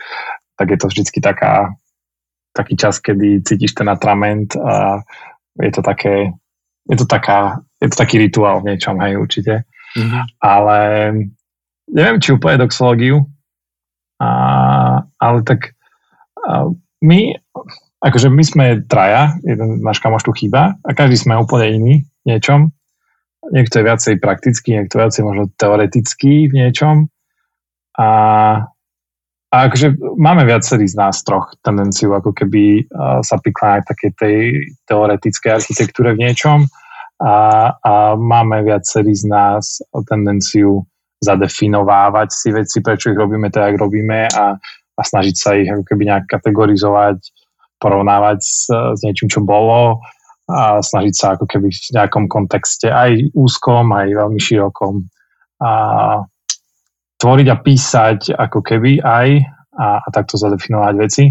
[0.58, 1.78] tak je to vždycky taká,
[2.58, 5.06] taký čas, kedy cítiš ten atrament a
[5.62, 6.34] je to také,
[6.90, 9.70] je to taká, je to taký rituál v niečom, hej, určite.
[9.94, 10.24] Mm-hmm.
[10.42, 10.80] Ale
[11.92, 13.26] neviem, či úplne doxológiu,
[14.20, 14.30] a,
[15.20, 15.78] ale tak
[16.48, 16.72] a
[17.04, 17.36] my,
[18.02, 22.36] akože my sme traja, jeden náš kamoš tu chýba a každý sme úplne iný v
[22.36, 22.72] niečom.
[23.52, 26.96] Niekto je viacej praktický, niekto viacej možno teoretický v niečom.
[28.00, 28.10] A,
[29.54, 32.86] a akože máme viacerý z nás troch tendenciu ako keby
[33.24, 34.38] sa prikláňať také tej
[34.90, 36.68] teoretickej architektúre v niečom
[37.22, 37.36] a,
[37.82, 40.86] a máme viacerý z nás tendenciu
[41.18, 44.54] zadefinovávať si veci, prečo ich robíme tak, ako robíme a,
[44.98, 47.18] a snažiť sa ich ako keby nejak kategorizovať,
[47.82, 50.02] porovnávať s, s niečím, čo bolo
[50.48, 55.04] a snažiť sa ako keby v nejakom kontexte aj úzkom, aj veľmi širokom
[55.60, 55.72] a
[57.18, 59.28] tvoriť a písať ako keby aj
[59.76, 61.24] a, a takto zadefinovať veci.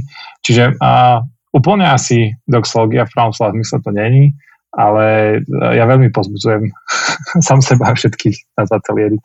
[0.44, 1.22] Čiže a,
[1.54, 4.36] úplne asi doxológia v pravom slova zmysle to není,
[4.76, 5.40] ale
[5.72, 6.68] ja veľmi pozbudzujem
[7.48, 9.18] sám seba a všetkých na ateliéri,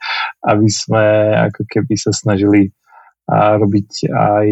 [0.48, 1.04] aby sme
[1.52, 2.72] ako keby sa snažili
[3.30, 4.48] robiť aj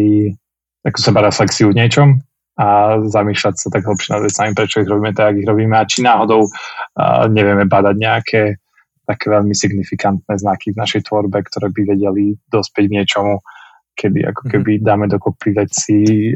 [0.85, 2.21] takú seba reflexiu v niečom
[2.61, 6.05] a zamýšľať sa tak hlbšie nad vecami, prečo ich robíme tak, ich robíme a či
[6.05, 6.45] náhodou
[7.33, 8.41] nevieme badať nejaké
[9.09, 13.41] také veľmi signifikantné znaky v našej tvorbe, ktoré by vedeli dospieť niečomu,
[13.97, 14.49] kedy ako mhm.
[14.53, 16.31] keby dáme dokopy veci,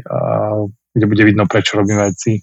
[0.92, 2.36] kde bude vidno, prečo robíme veci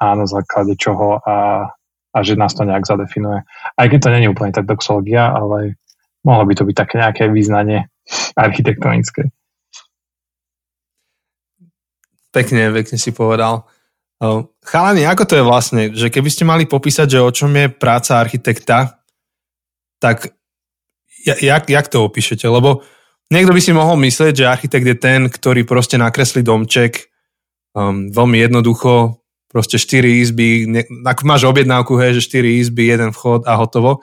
[0.00, 1.68] a na základe čoho a,
[2.10, 3.44] a že nás to nejak zadefinuje.
[3.76, 5.76] Aj keď to není úplne tak doxológia, ale
[6.24, 7.86] mohlo by to byť také nejaké význanie
[8.34, 9.28] architektonické.
[12.32, 13.68] Pekne, pekne si povedal.
[14.64, 18.20] Chalani, ako to je vlastne, že keby ste mali popísať, že o čom je práca
[18.20, 19.00] architekta,
[20.00, 20.32] tak
[21.24, 22.48] jak, jak to opíšete?
[22.48, 22.84] Lebo
[23.32, 27.08] niekto by si mohol myslieť, že architekt je ten, ktorý proste nakreslí domček
[27.76, 29.19] um, veľmi jednoducho,
[29.50, 33.98] proste 4 izby, ne, ak máš objednávku, hej, že 4 izby, jeden vchod a hotovo.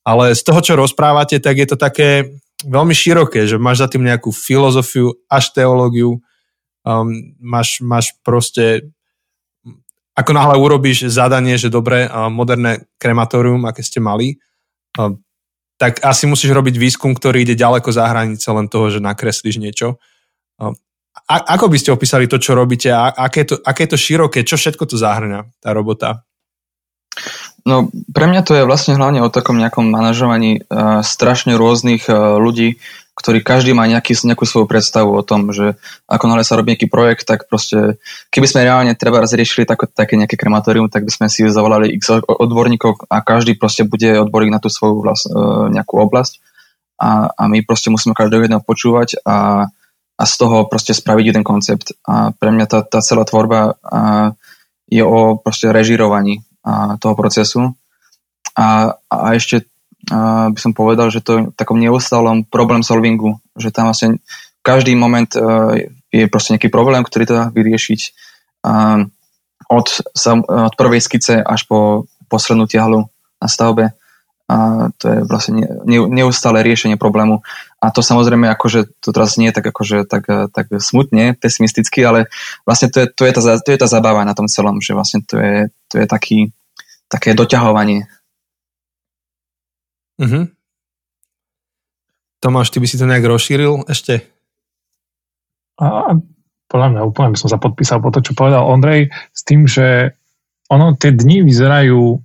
[0.00, 4.08] Ale z toho, čo rozprávate, tak je to také veľmi široké, že máš za tým
[4.08, 6.24] nejakú filozofiu až teológiu,
[6.88, 8.88] um, máš, máš proste
[10.16, 14.40] ako náhle urobíš zadanie, že dobre, moderné krematórium, aké ste mali,
[15.76, 20.00] tak asi musíš robiť výskum, ktorý ide ďaleko za hranice len toho, že nakreslíš niečo.
[21.26, 24.60] A, ako by ste opísali to, čo robíte a aké to, aké to široké, čo
[24.60, 26.22] všetko to zahrňa, tá robota?
[27.66, 32.38] No, pre mňa to je vlastne hlavne o takom nejakom manažovaní uh, strašne rôznych uh,
[32.38, 32.78] ľudí,
[33.16, 35.74] ktorí každý má nejaký, nejakú svoju predstavu o tom, že
[36.06, 37.98] ako náhle sa robí nejaký projekt, tak proste,
[38.30, 42.22] keby sme reálne treba razriešili tak, také nejaké krematórium, tak by sme si zavolali x
[42.22, 46.38] odborníkov a každý proste bude odborník na tú svoju vlast, uh, nejakú oblasť
[47.02, 49.68] a, a my proste musíme každého jedného počúvať a
[50.16, 51.92] a z toho proste spraviť jeden koncept.
[52.08, 53.76] A pre mňa tá, tá celá tvorba
[54.88, 56.40] je o proste režirovaní
[56.98, 57.76] toho procesu.
[58.56, 59.68] A, a ešte
[60.08, 64.16] a, by som povedal, že to je v takom neustálom problém solvingu, že tam vlastne
[64.64, 65.76] každý moment a,
[66.08, 68.00] je proste nejaký problém, ktorý treba vyriešiť
[69.68, 69.86] od,
[70.48, 73.06] od prvej skice až po poslednú tiahlu
[73.38, 73.92] na stavbe
[74.46, 75.58] a to je vlastne
[75.90, 77.42] neustále riešenie problému.
[77.82, 82.30] A to samozrejme, akože to teraz nie je tak, akože, tak, tak smutne, pesimisticky, ale
[82.62, 85.26] vlastne to je, to, je tá, to je tá zabava na tom celom, že vlastne
[85.26, 85.56] to je,
[85.90, 86.38] to je taký,
[87.10, 88.06] také doťahovanie.
[90.22, 90.54] Mhm.
[92.38, 94.22] Tomáš, ty by si to nejak rozšíril ešte?
[95.82, 96.14] A,
[96.70, 100.14] podľa mňa úplne by som sa podpísal po to, čo povedal Ondrej, s tým, že
[100.70, 102.22] ono, tie dni vyzerajú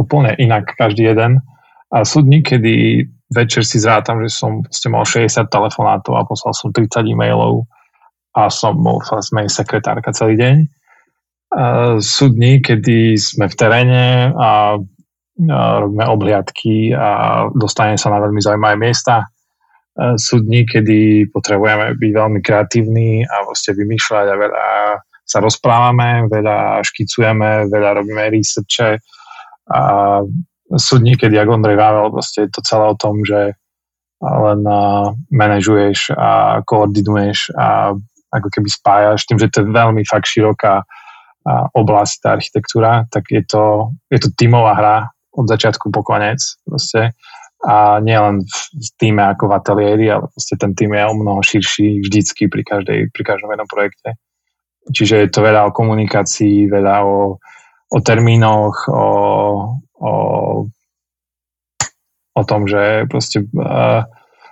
[0.00, 1.44] úplne inak každý jeden
[1.88, 6.52] a sú dní, kedy večer si zrátam, že som ste mal 60 telefonátov a poslal
[6.52, 7.64] som 30 e-mailov
[8.36, 10.56] a som bol sme sekretárka celý deň.
[11.48, 11.64] A
[12.04, 14.76] sú dní, kedy sme v teréne a,
[15.80, 19.24] robíme obhliadky a dostaneme sa na veľmi zaujímavé miesta.
[20.18, 24.66] Sú dní, kedy potrebujeme byť veľmi kreatívni a vlastne vymýšľať a veľa
[25.28, 28.98] sa rozprávame, veľa škicujeme, veľa robíme researche
[29.68, 29.80] a
[30.76, 33.56] sú dní, kedy, ako Ondrej Vável, proste je to celé o tom, že
[34.20, 37.94] len uh, manažuješ a koordinuješ a
[38.34, 43.30] ako keby spájaš, tým, že to je veľmi fakt široká uh, oblasť, tá architektúra, tak
[43.30, 44.96] je to, je to tímová hra
[45.32, 46.42] od začiatku po konec.
[46.66, 47.14] Proste
[47.58, 52.06] a nielen v týme ako v ateliéri, ale proste ten tým je o mnoho širší
[52.06, 54.14] vždycky pri, každej, pri každom jednom projekte.
[54.94, 57.42] Čiže je to veľa o komunikácii, veľa o,
[57.88, 59.06] o termínoch, o,
[59.96, 60.12] o,
[62.36, 64.04] o tom, že proste uh,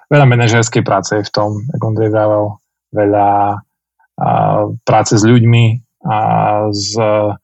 [0.09, 2.44] veľa manažerskej práce je v tom, ako Ondrej vravel,
[2.96, 5.64] veľa uh, práce s ľuďmi
[6.09, 6.16] a
[6.72, 7.37] s uh,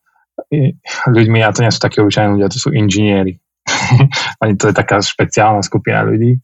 [1.12, 3.36] ľuďmi, a to nie sú také obyčajní ľudia, to sú inžinieri.
[4.42, 6.40] Oni to je taká špeciálna skupina ľudí,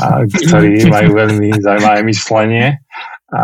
[0.00, 2.66] a, ktorí majú veľmi zaujímavé myšlenie.
[3.30, 3.42] A,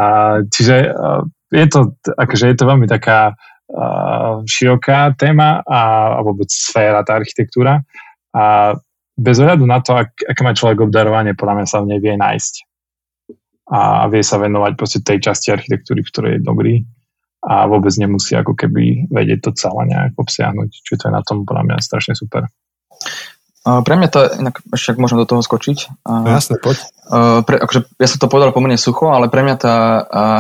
[0.49, 3.37] čiže a, je to, akože je to veľmi taká
[4.45, 5.81] široká téma a,
[6.17, 7.81] a vôbec sféra, tá architektúra.
[8.33, 8.77] A
[9.17, 12.17] bez ohľadu na to, ak, aké má človek obdarovanie, podľa mňa sa v nej vie
[12.17, 12.55] nájsť.
[13.73, 16.75] A vie sa venovať proste tej časti architektúry, v ktorej je dobrý
[17.43, 20.71] a vôbec nemusí ako keby vedieť to celé nejak obsiahnuť.
[20.71, 22.47] Čiže to je na tom podľa mňa strašne super.
[23.63, 26.03] Pre mňa to, inak však môžem do toho skočiť.
[26.03, 26.83] No jasne, poď.
[27.47, 29.77] Pre, akože, ja som to povedal pomerne sucho, ale pre mňa tá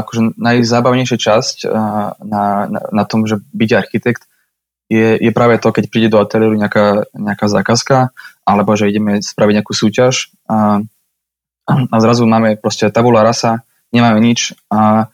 [0.02, 1.56] akože najzábavnejšia časť
[2.26, 4.26] na, na, na tom, že byť architekt,
[4.92, 8.12] je, je práve to, keď príde do ateliéru nejaká, nejaká zákazka,
[8.44, 10.82] alebo že ideme spraviť nejakú súťaž a,
[11.70, 15.08] a zrazu máme proste tabula rasa, nemáme nič a,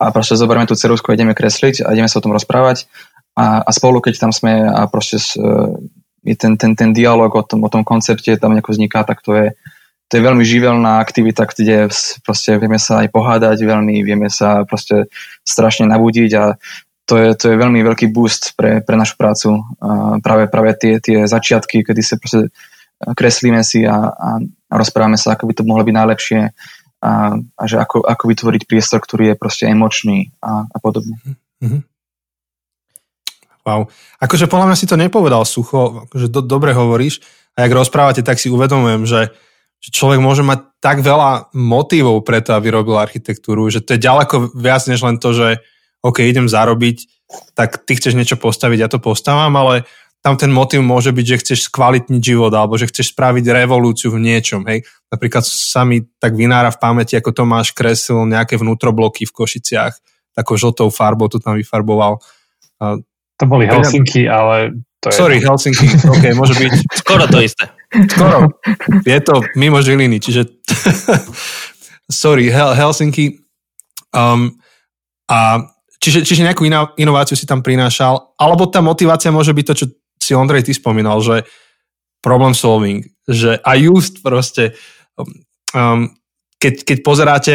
[0.00, 2.88] a proste zoberieme tú ceruzku a ideme kresliť a ideme sa o tom rozprávať
[3.36, 5.42] a, a spolu, keď tam sme a proste je
[6.32, 9.46] ten, ten, ten dialog o tom, o tom koncepte tam nejako vzniká, tak to je,
[10.08, 11.92] to je veľmi živelná aktivita, kde
[12.24, 15.12] proste vieme sa aj pohádať, veľmi vieme sa proste
[15.44, 16.56] strašne nabudiť a
[17.04, 19.60] to je, to je veľmi veľký boost pre, pre našu prácu.
[19.84, 22.48] A práve, práve tie, tie začiatky, kedy sa proste
[23.12, 26.40] kreslíme si a, a, a rozprávame sa, ako by to mohlo byť najlepšie
[27.04, 31.20] a, a že ako, ako vytvoriť priestor, ktorý je proste emočný a, a podobne.
[31.60, 31.80] Mm-hmm.
[33.64, 33.88] Wow.
[34.20, 37.24] Akože podľa mňa si to nepovedal sucho, akože do, dobre hovoríš
[37.56, 39.32] a ak rozprávate, tak si uvedomujem, že,
[39.80, 44.52] že človek môže mať tak veľa motivov preto, aby robil architektúru, že to je ďaleko
[44.52, 45.48] viac než len to, že
[46.04, 47.08] OK, idem zarobiť,
[47.56, 49.88] tak ty chceš niečo postaviť, ja to postavám, ale
[50.20, 54.24] tam ten motiv môže byť, že chceš skvalitniť život alebo že chceš spraviť revolúciu v
[54.24, 54.64] niečom.
[54.64, 54.88] Hej.
[55.12, 59.92] Napríklad sa mi tak vynára v pamäti, ako Tomáš kreslil nejaké vnútrobloky v Košiciach,
[60.32, 62.24] takou žltou farbou to tam vyfarboval.
[63.42, 65.18] To boli Helsinky, ale to je...
[65.18, 66.72] Sorry, Helsinky, ok, môže byť...
[67.02, 67.66] Skoro to isté.
[68.08, 68.56] Skoro.
[69.02, 70.46] Je to mimo Žiliny, čiže...
[72.24, 73.42] Sorry, Hel- Helsinky.
[74.14, 74.54] Um,
[75.26, 75.66] a
[75.98, 76.68] čiže, čiže nejakú
[77.00, 79.86] inováciu si tam prinášal, alebo tá motivácia môže byť to, čo
[80.20, 81.44] si Ondrej ty spomínal, že
[82.24, 84.72] problem solving, že a just proste,
[85.76, 86.08] um,
[86.56, 87.54] keď, keď pozeráte,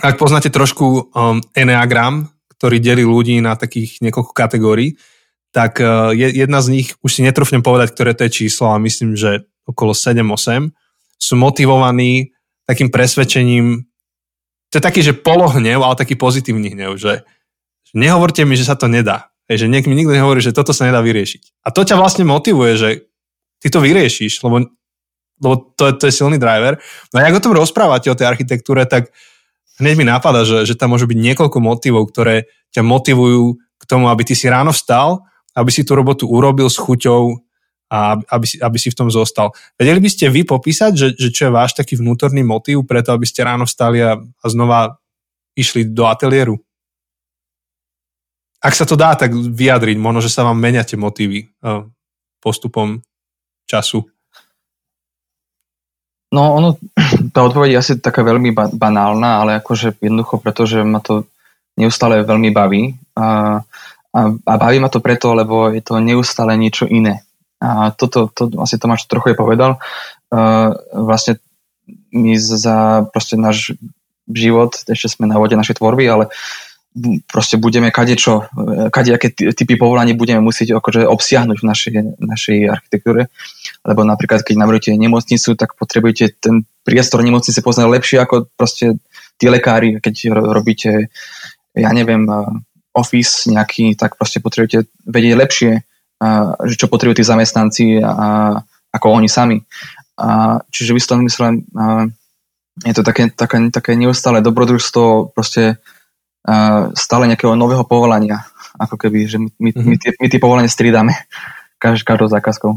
[0.00, 2.28] ak poznáte trošku um, Enneagram,
[2.60, 5.00] ktorý delí ľudí na takých niekoľko kategórií,
[5.48, 9.16] tak e, jedna z nich, už si netrúfnem povedať, ktoré to je číslo, ale myslím,
[9.16, 10.68] že okolo 7-8,
[11.16, 12.36] sú motivovaní
[12.68, 13.88] takým presvedčením,
[14.70, 17.24] to je taký, že polohnev, ale taký pozitívny hnev, že
[17.96, 19.32] nehovorte mi, že sa to nedá.
[19.50, 21.66] Že niek mi nikto nehovorí, že toto sa nedá vyriešiť.
[21.66, 22.88] A to ťa vlastne motivuje, že
[23.58, 24.70] ty to vyriešiš, lebo,
[25.42, 26.78] lebo to, to je silný driver.
[27.10, 29.10] No a ak o tom rozprávate, o tej architektúre, tak
[29.80, 34.12] hneď mi napadá, že, že tam môže byť niekoľko motivov, ktoré ťa motivujú k tomu,
[34.12, 35.24] aby ty si ráno vstal,
[35.56, 37.40] aby si tú robotu urobil s chuťou
[37.90, 39.50] a aby si, aby si v tom zostal.
[39.74, 43.26] Vedeli by ste vy popísať, že, že čo je váš taký vnútorný motiv preto, aby
[43.26, 44.94] ste ráno vstali a, a znova
[45.58, 46.54] išli do ateliéru?
[48.60, 49.96] Ak sa to dá, tak vyjadriť.
[49.96, 51.88] Možno, že sa vám menia tie motívy uh,
[52.38, 53.00] postupom
[53.64, 54.04] času.
[56.30, 56.68] No ono,
[57.34, 61.26] tá odpoveď je asi taká veľmi banálna, ale akože jednoducho, pretože ma to
[61.78, 62.94] neustále veľmi baví.
[63.18, 63.60] A,
[64.14, 67.22] a, a baví ma to preto, lebo je to neustále niečo iné.
[67.60, 69.76] A toto, to asi Tomáš trochu je povedal.
[70.32, 71.36] Uh, vlastne
[72.14, 73.76] my za proste náš
[74.30, 76.69] život, ešte sme na vode našej tvorby, ale uh,
[77.30, 78.50] proste budeme kadečo,
[78.90, 83.30] kadejaké typy povolaní budeme musieť akože obsiahnuť v našej, našej architektúre.
[83.86, 88.98] Lebo napríklad, keď navrhujete nemocnicu, tak potrebujete ten priestor nemocnice poznať lepšie ako proste
[89.38, 90.02] tí lekári.
[90.02, 91.14] Keď robíte,
[91.78, 92.26] ja neviem,
[92.90, 95.72] office nejaký, tak proste potrebujete vedieť lepšie,
[96.66, 98.58] že čo potrebujú tí zamestnanci a,
[98.90, 99.62] ako oni sami.
[100.18, 101.62] A, čiže v istom mysle
[102.82, 105.78] je to také, také, také neustále dobrodružstvo proste
[106.96, 108.48] stále nejakého nového povolania.
[108.80, 110.70] Ako keby, že my, my, my, tie, my tie povolania
[111.80, 112.72] každou, každou zákazkou.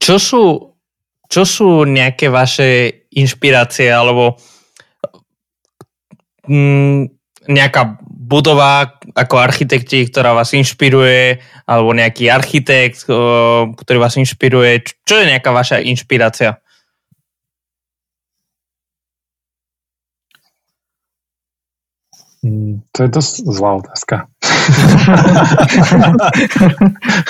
[0.00, 0.42] Čo sú,
[1.28, 4.36] čo sú nejaké vaše inšpirácie alebo
[6.48, 13.02] mm, nejaká budova ako architekti, ktorá vás inšpiruje, alebo nejaký architekt,
[13.74, 15.02] ktorý vás inšpiruje.
[15.02, 16.62] Čo je nejaká vaša inšpirácia?
[22.92, 24.16] To je dosť zlá otázka.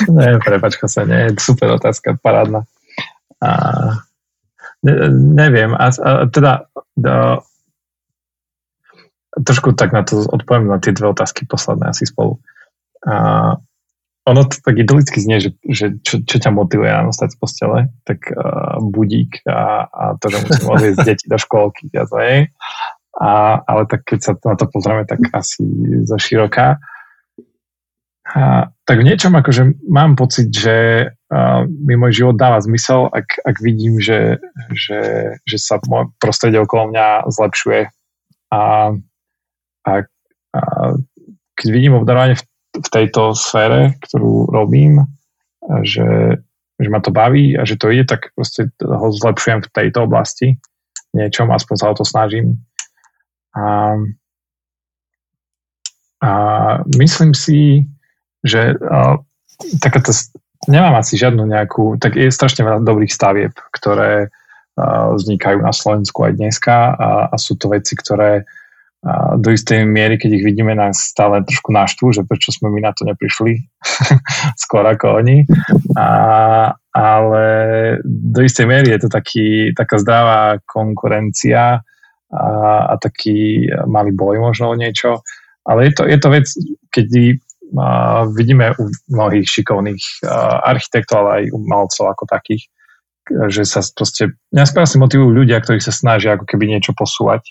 [0.14, 2.62] nie, prepačka sa, nie, super otázka, parádna.
[3.42, 3.50] A,
[4.86, 6.70] ne, neviem, a, a teda
[7.02, 7.42] a,
[9.34, 12.38] trošku tak na to odpoviem na tie dve otázky posledné asi spolu.
[13.02, 13.58] A,
[14.30, 17.78] ono to tak idylicky znie, že, že čo, čo ťa motivuje ráno stať z postele,
[18.04, 22.36] tak uh, budík a, a to, že musím odviezť deti do školky a to je.
[23.20, 25.68] A, ale tak keď sa na to pozrieme, tak asi
[26.08, 26.80] za široká.
[28.32, 33.44] A, tak v niečom akože mám pocit, že uh, mi môj život dáva zmysel, ak,
[33.44, 34.40] ak vidím, že,
[34.72, 35.00] že,
[35.44, 37.92] že sa môj prostredie okolo mňa zlepšuje.
[38.50, 38.60] A,
[39.84, 39.92] a,
[40.56, 40.60] a
[41.60, 42.44] keď vidím obdarovanie v,
[42.80, 45.04] v tejto sfére, ktorú robím,
[45.84, 46.40] že,
[46.80, 50.56] že ma to baví a že to ide, tak proste ho zlepšujem v tejto oblasti
[51.14, 52.62] niečom, aspoň sa o to snažím
[53.56, 53.96] a,
[56.20, 56.30] a
[56.98, 57.86] myslím si,
[58.44, 59.18] že a,
[59.80, 60.12] takáto,
[60.68, 66.24] nemám asi žiadnu nejakú, tak je strašne veľa dobrých stavieb, ktoré a, vznikajú na Slovensku
[66.26, 68.46] aj dneska a, a sú to veci, ktoré
[69.00, 72.84] a do istej miery, keď ich vidíme, nás stále trošku naštvú, že prečo sme my
[72.84, 73.56] na to neprišli
[74.62, 75.48] skôr ako oni.
[75.96, 76.08] A,
[76.92, 77.44] ale
[78.04, 81.80] do istej miery je to taký, taká zdravá konkurencia
[82.30, 82.46] a,
[82.90, 85.22] a taký malý boj možno o niečo.
[85.66, 86.46] Ale je to, je to vec,
[86.94, 87.06] keď
[88.34, 90.02] vidíme u mnohých šikovných
[90.66, 92.66] architektov, ale aj umelcov ako takých,
[93.30, 97.46] že sa proste, mňa skôr si motivujú ľudia, ktorí sa snažia ako keby niečo posúvať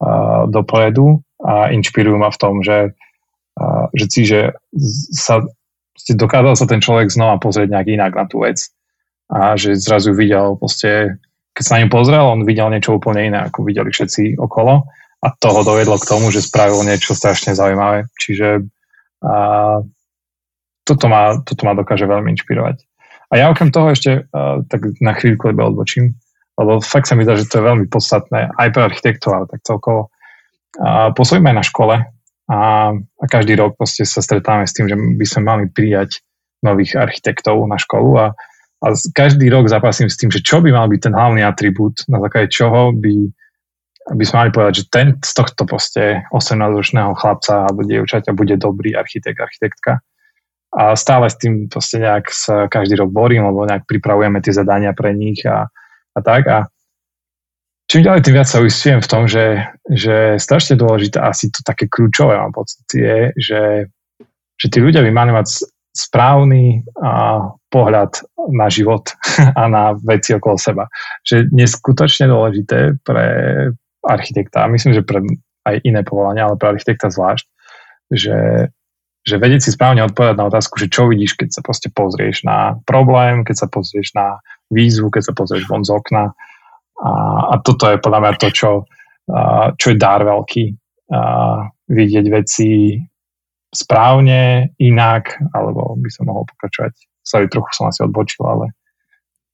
[0.00, 2.94] a, dopredu a inšpirujú ma v tom, že,
[3.96, 4.54] že si, že
[5.16, 5.42] sa
[6.08, 8.70] dokázal sa ten človek znova pozrieť nejak inak na tú vec
[9.30, 11.18] a že zrazu videl proste
[11.54, 14.86] keď sa na ňu pozrel, on videl niečo úplne iné, ako videli všetci okolo
[15.20, 18.08] a to ho dovedlo k tomu, že spravil niečo strašne zaujímavé.
[18.16, 18.64] Čiže
[19.20, 19.34] a,
[20.88, 22.80] toto, ma, toto ma dokáže veľmi inšpirovať.
[23.30, 26.16] A ja okrem toho ešte a, tak na chvíľku lebo odbočím,
[26.56, 29.60] lebo fakt sa mi zdá, že to je veľmi podstatné aj pre architektov, ale tak
[29.60, 30.08] celkovo.
[30.80, 32.00] A, pôsobíme na škole
[32.48, 32.58] a,
[32.96, 36.24] a každý rok sa stretávame s tým, že by sme mali prijať
[36.64, 38.26] nových architektov na školu a
[38.80, 42.16] a každý rok zapasím s tým, že čo by mal byť ten hlavný atribút, na
[42.16, 43.28] základe čoho by,
[44.16, 48.96] by sme mali povedať, že ten z tohto proste 18-ročného chlapca alebo dievčaťa bude dobrý
[48.96, 50.00] architekt, architektka.
[50.72, 54.96] A stále s tým proste nejak sa každý rok borím, lebo nejak pripravujeme tie zadania
[54.96, 55.68] pre nich a,
[56.16, 56.48] a tak.
[56.48, 56.58] A
[57.90, 59.60] čím ďalej, tým viac sa uistujem v tom, že,
[59.92, 63.92] že strašne dôležité, asi to také kľúčové mám pocit, je, že,
[64.56, 69.14] že tí ľudia by mali mať správny a, pohľad na život
[69.60, 70.84] a na veci okolo seba.
[71.26, 73.26] Že neskutočne dôležité pre
[74.06, 75.20] architekta, a myslím, že pre
[75.68, 77.44] aj iné povolania, ale pre architekta zvlášť,
[78.08, 78.70] že,
[79.28, 82.80] že vedieť si správne odpovedať na otázku, že čo vidíš, keď sa proste pozrieš na
[82.88, 84.40] problém, keď sa pozrieš na
[84.72, 86.32] výzvu, keď sa pozrieš von z okna.
[87.00, 87.10] A,
[87.52, 88.70] a toto je podľa mňa to, čo,
[89.76, 90.64] čo je dár veľký.
[91.12, 91.20] A,
[91.90, 92.96] vidieť veci
[93.70, 96.92] správne, inak, alebo by som mohol pokračovať.
[97.22, 98.74] Sorry, trochu som asi odbočil, ale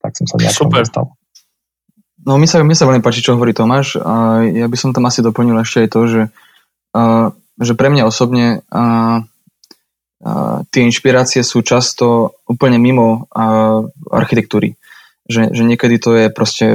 [0.00, 1.12] tak som sa nejak dostal.
[2.26, 4.00] No mi sa, mi sa veľmi páči, čo hovorí Tomáš.
[4.02, 6.22] A ja by som tam asi doplnil ešte aj to, že,
[6.96, 8.84] a, že pre mňa osobne a, a,
[10.74, 13.78] tie inšpirácie sú často úplne mimo a,
[14.10, 14.74] architektúry.
[15.30, 16.66] Že, že niekedy to je proste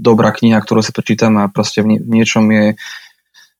[0.00, 2.78] dobrá kniha, ktorú sa prečítam a proste v, nie, v niečom je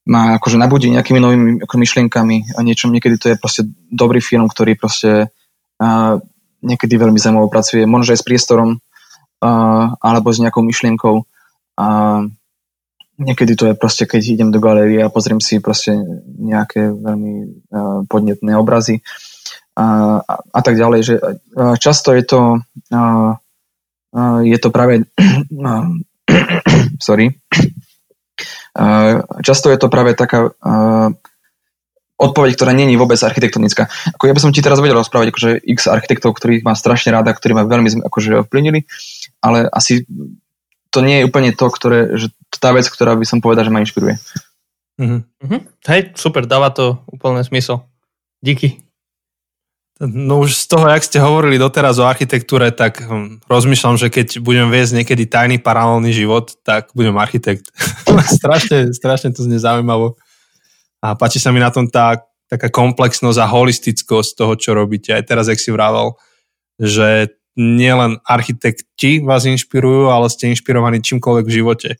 [0.06, 2.94] ma akože nabudí nejakými novými ako myšlienkami a niečom.
[2.94, 5.34] Niekedy to je proste dobrý film, ktorý proste
[5.82, 6.16] a,
[6.62, 8.78] niekedy veľmi zaujímavo pracuje, možno aj s priestorom
[9.42, 9.50] a,
[9.98, 11.26] alebo s nejakou myšlienkou.
[11.76, 11.86] A
[13.18, 15.98] niekedy to je proste, keď idem do galérie a pozriem si proste
[16.38, 17.34] nejaké veľmi
[17.74, 19.02] a, podnetné obrazy
[19.74, 21.00] a, a, a tak ďalej.
[21.02, 21.28] Že, a,
[21.82, 22.62] často je to
[22.94, 23.02] a,
[24.14, 25.02] a, je to práve
[27.02, 27.34] sorry
[29.40, 30.52] Často je to práve taká
[32.16, 33.92] odpoveď, ktorá není vôbec architektonická.
[34.16, 37.36] Ako ja by som ti teraz vedel rozprávať akože x architektov, ktorých mám strašne ráda,
[37.36, 38.88] ktorí ma veľmi akože ovplyvnili,
[39.44, 40.08] ale asi
[40.88, 43.84] to nie je úplne to, ktoré, že tá vec, ktorá by som povedal, že ma
[43.84, 44.16] inšpiruje.
[44.96, 45.60] Mm-hmm.
[45.92, 47.84] Hej, super, dáva to úplne zmysel.
[48.40, 48.85] Díky.
[49.96, 54.44] No už z toho, jak ste hovorili doteraz o architektúre, tak hm, rozmýšľam, že keď
[54.44, 57.72] budem viesť niekedy tajný paralelný život, tak budem architekt.
[58.36, 60.20] strašne, strašne to znie zaujímavo.
[61.00, 65.16] A páči sa mi na tom tá taká komplexnosť a holistickosť toho, čo robíte.
[65.16, 66.12] Aj teraz, jak si vravel,
[66.76, 71.90] že nielen architekti vás inšpirujú, ale ste inšpirovaní čímkoľvek v živote.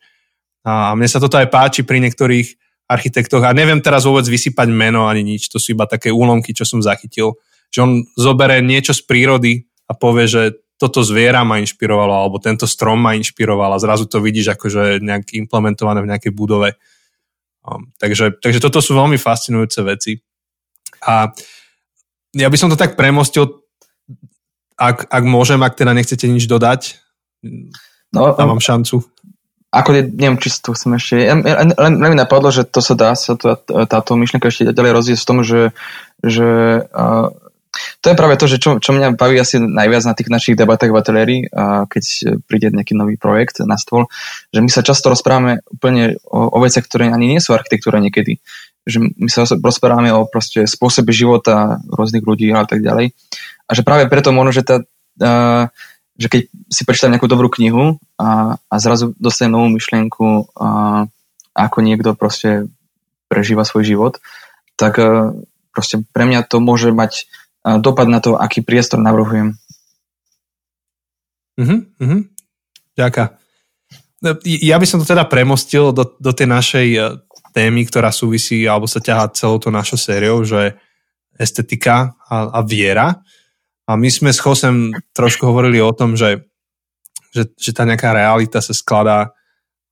[0.69, 5.11] A mne sa toto aj páči pri niektorých architektoch a neviem teraz vôbec vysypať meno
[5.11, 7.35] ani nič, to sú iba také úlomky, čo som zachytil,
[7.77, 10.43] že on zobere niečo z prírody a povie, že
[10.81, 15.37] toto zviera ma inšpirovalo, alebo tento strom ma inšpiroval a zrazu to vidíš akože nejak
[15.37, 16.73] implementované v nejakej budove.
[17.61, 20.17] Um, takže, takže toto sú veľmi fascinujúce veci.
[21.05, 21.29] A
[22.33, 23.61] ja by som to tak premostil,
[24.81, 26.97] ak, ak môžem, ak teda nechcete nič dodať,
[28.17, 29.05] no, dávam šancu
[29.77, 33.13] ako neviem, či to chcem ešte, len, len, len mi napadlo, že to sa dá,
[33.13, 35.63] sa to, táto myšlienka ešte ďalej rozvíjať v tom, že,
[36.25, 36.49] že
[36.89, 37.29] uh,
[38.01, 40.93] to je práve to, že čo, čo mňa baví asi najviac na tých našich debatách
[40.93, 41.37] v ateliéri,
[41.91, 42.05] keď
[42.47, 44.07] príde nejaký nový projekt na stôl,
[44.55, 48.39] že my sa často rozprávame úplne o, o veciach, ktoré ani nie sú architektúra niekedy.
[48.87, 53.13] Že my sa rozprávame o proste spôsobe života rôznych ľudí a tak ďalej.
[53.67, 54.77] A že práve preto možno, že tá
[56.17, 56.41] že keď
[56.73, 60.69] si prečítam nejakú dobrú knihu a, a zrazu dostanem novú myšlienku, a,
[61.53, 62.69] ako niekto proste
[63.29, 64.15] prežíva svoj život,
[64.77, 65.01] tak
[65.73, 67.29] proste pre mňa to môže mať
[67.83, 69.59] dopad na to, aký priestor navrhujem.
[71.59, 72.19] Mhm, mhm.
[72.97, 73.37] Ďaká.
[74.25, 77.01] No, ja by som to teda premostil do, do tej našej e,
[77.53, 80.73] témy, ktorá súvisí alebo sa ťahá celou to našou sériou, že
[81.37, 83.21] estetika a, a viera.
[83.85, 86.49] A my sme s Chosem trošku hovorili o tom, že,
[87.37, 89.37] že, že tá nejaká realita sa skladá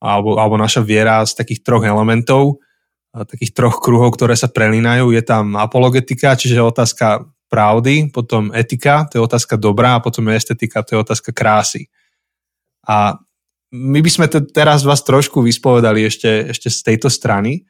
[0.00, 2.64] alebo, alebo naša viera z takých troch elementov,
[3.12, 5.14] takých troch kruhov, ktoré sa prelínajú.
[5.14, 10.82] Je tam apologetika, čiže otázka pravdy, potom etika, to je otázka dobrá a potom estetika,
[10.82, 11.86] to je otázka krásy.
[12.82, 13.14] A
[13.70, 17.62] my by sme te, teraz vás trošku vyspovedali ešte, ešte z tejto strany.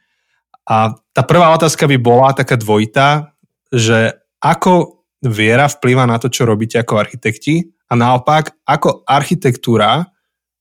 [0.64, 3.36] A tá prvá otázka by bola taká dvojitá,
[3.68, 10.04] že ako viera vplýva na to, čo robíte ako architekti a naopak, ako architektúra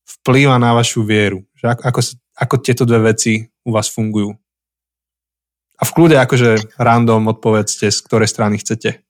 [0.04, 1.44] vplýva na vašu vieru.
[1.56, 2.00] Že ako, ako,
[2.36, 4.32] ako tieto dve veci u vás fungujú.
[5.74, 9.03] A v kľude akože random odpovedzte, z ktorej strany chcete.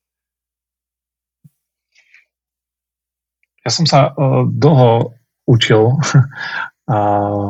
[3.65, 5.17] Ja som sa uh, dlho
[5.49, 5.97] učil
[6.93, 7.49] uh,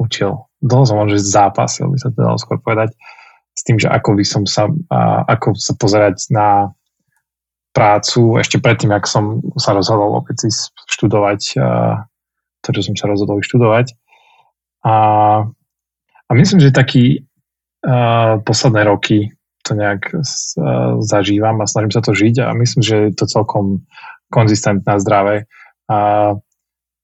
[0.00, 0.32] učil.
[0.60, 2.96] Dlho som že zápasil, by sa to dalo skôr povedať
[3.56, 6.76] s tým, že ako by som sa, a, ako sa pozerať na
[7.72, 10.50] prácu ešte predtým, ak som sa rozhodol opäť si
[10.92, 11.68] študovať a,
[12.60, 13.96] to, čo som sa rozhodol študovať.
[14.84, 14.94] A,
[16.28, 17.24] a myslím, že taký
[17.80, 19.32] a, posledné roky
[19.66, 20.14] to nejak
[21.02, 23.82] zažívam a snažím sa to žiť a myslím, že je to celkom
[24.36, 25.48] konzistentné a zdravé.
[25.88, 25.96] A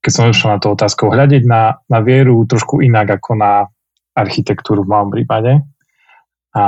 [0.04, 3.52] keď som išiel na tú otázku, hľadiť na, na vieru trošku inak ako na
[4.12, 5.52] architektúru v mojom prípade.
[6.52, 6.64] A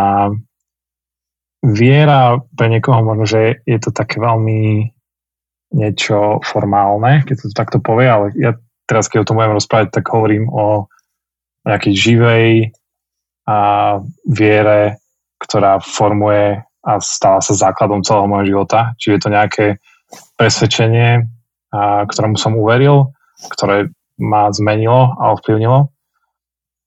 [1.61, 4.89] viera pre niekoho možno, že je to také veľmi
[5.75, 8.55] niečo formálne, keď to takto povie, ale ja
[8.87, 10.87] teraz, keď o tom budem rozprávať, tak hovorím o
[11.67, 12.51] nejakej živej
[13.51, 13.59] a
[14.29, 15.03] viere,
[15.43, 18.93] ktorá formuje a stala sa základom celého môjho života.
[19.01, 19.67] Čiže je to nejaké
[20.37, 21.25] presvedčenie,
[21.75, 23.13] a, ktorému som uveril,
[23.51, 25.91] ktoré ma zmenilo a ovplyvnilo.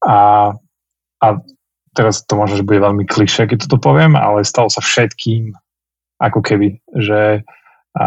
[0.07, 0.17] A,
[1.19, 1.27] a
[1.97, 5.51] teraz to možno, že bude veľmi klišé, keď toto poviem, ale stalo sa všetkým,
[6.21, 7.43] ako keby, že
[7.97, 8.05] a,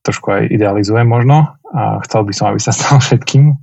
[0.00, 3.54] trošku aj idealizujem možno a chcel by som, aby sa stalo všetkým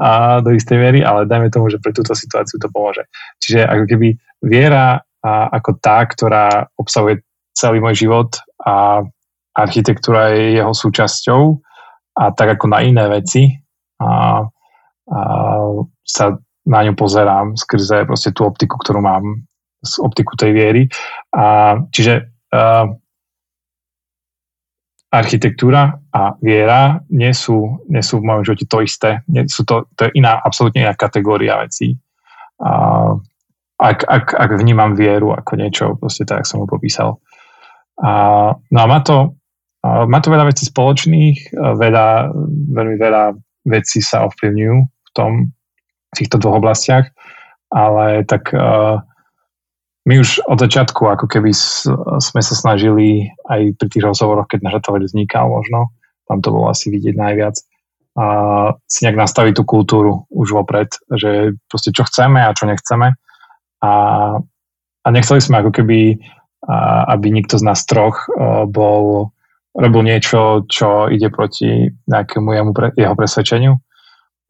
[0.00, 3.06] a, do istej miery, ale dajme tomu, že pre túto situáciu to pomôže.
[3.40, 4.08] Čiže ako keby
[4.44, 7.22] viera a, ako tá, ktorá obsahuje
[7.54, 8.34] celý môj život
[8.66, 9.06] a
[9.54, 11.42] architektúra je jeho súčasťou
[12.14, 13.54] a tak ako na iné veci
[14.02, 14.42] a,
[15.10, 15.20] a
[16.02, 16.24] sa
[16.64, 19.44] na ňu pozerám skrze proste tú optiku, ktorú mám,
[19.84, 20.82] z optiku tej viery.
[21.36, 22.24] A, čiže
[22.56, 22.88] uh,
[25.12, 29.10] architektúra a viera nie sú, nie sú v mojom živote to isté.
[29.28, 32.00] Nie, sú to, to je iná, absolútne iná kategória vecí.
[32.64, 33.12] A,
[33.76, 37.20] ak, ak, ak vnímam vieru ako niečo, proste tak, som ho popísal.
[38.00, 39.36] A, no a má to,
[39.84, 42.32] má to veľa vecí spoločných, veľa,
[42.72, 43.36] veľmi veľa
[43.68, 45.52] vecí sa ovplyvňujú v tom,
[46.14, 47.10] týchto dvoch oblastiach,
[47.74, 49.02] ale tak uh,
[50.06, 51.50] my už od začiatku ako keby
[52.22, 55.90] sme sa snažili aj pri tých rozhovoroch, keď náš ateliér vznikal možno,
[56.30, 57.58] tam to bolo asi vidieť najviac,
[58.14, 58.26] a
[58.86, 60.86] si nejak nastaviť tú kultúru už vopred,
[61.18, 63.10] že proste čo chceme a čo nechceme.
[63.82, 63.92] A,
[65.02, 66.22] a nechceli sme ako keby,
[66.62, 69.33] a, aby nikto z nás troch a, bol,
[69.74, 72.48] robil niečo, čo ide proti nejakému
[72.94, 73.74] jeho presvedčeniu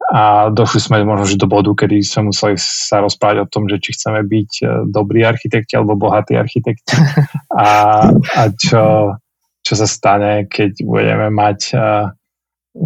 [0.05, 3.81] a došli sme možno že do bodu, kedy sme museli sa rozprávať o tom, že
[3.81, 6.93] či chceme byť e, dobrí architekti alebo bohatí architekti
[7.57, 7.69] a,
[8.13, 9.17] a čo,
[9.65, 12.13] čo sa stane, keď budeme mať uh,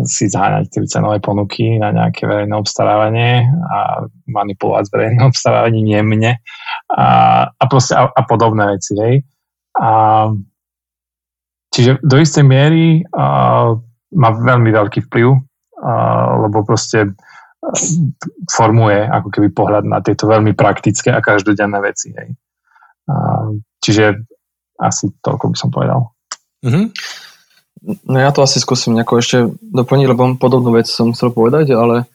[0.05, 6.31] si zháňať tie cenové ponuky na nejaké verejné obstarávanie a manipulovať s verejným obstarávaním jemne
[6.93, 7.07] a,
[7.49, 8.93] a, proste, a, a podobné veci.
[8.95, 9.15] Hej.
[9.81, 9.89] A,
[11.73, 13.77] čiže do istej miery uh,
[14.09, 15.49] má veľmi veľký vplyv
[16.43, 17.15] lebo proste
[18.47, 22.15] formuje ako keby pohľad na tieto veľmi praktické a každodenné veci.
[22.15, 22.35] Hej.
[23.83, 24.05] Čiže
[24.79, 25.99] asi toľko by som povedal.
[26.63, 26.85] Mm-hmm.
[28.11, 32.07] No ja to asi skúsim nejako ešte doplniť, lebo podobnú vec som chcel povedať, ale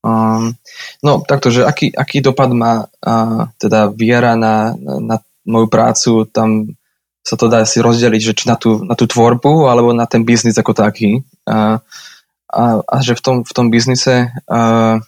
[0.00, 0.56] um,
[1.04, 6.24] no takto, že aký, aký dopad má uh, teda viera na, na, na moju prácu,
[6.32, 6.72] tam
[7.20, 10.24] sa to dá si rozdeliť, že či na tú, na tú tvorbu alebo na ten
[10.24, 11.20] biznis ako taký.
[11.44, 11.78] Uh,
[12.50, 14.98] a, a že v tom, v tom biznise uh,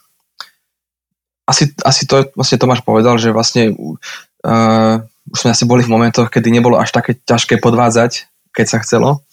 [1.48, 6.30] asi, asi to vlastne Tomáš povedal, že vlastne uh, už sme asi boli v momentoch,
[6.30, 9.26] kedy nebolo až také ťažké podvádzať, keď sa chcelo.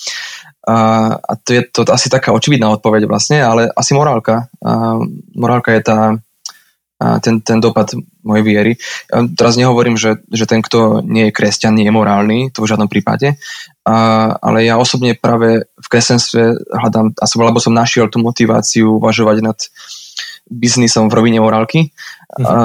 [0.66, 4.50] Uh, a to je to asi taká očividná odpoveď vlastne, ale asi morálka.
[4.62, 5.02] Uh,
[5.34, 6.00] morálka je tá,
[7.02, 8.72] uh, ten, ten dopad mojej viery.
[9.12, 12.70] Uh, teraz nehovorím, že, že ten, kto nie je kresťan, nie je morálny, to v
[12.70, 13.40] žiadnom prípade,
[13.90, 13.96] a,
[14.38, 19.58] ale ja osobne práve v kresťanstve hľadám, lebo som našiel tú motiváciu uvažovať nad
[20.50, 21.90] biznisom v rovine morálky.
[22.38, 22.46] Mhm.
[22.46, 22.56] A,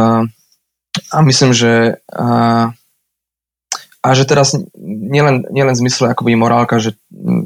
[1.11, 2.71] a myslím, že a,
[4.05, 4.53] a že teraz
[4.85, 6.99] nielen, nielen zmysle akoby morálka, že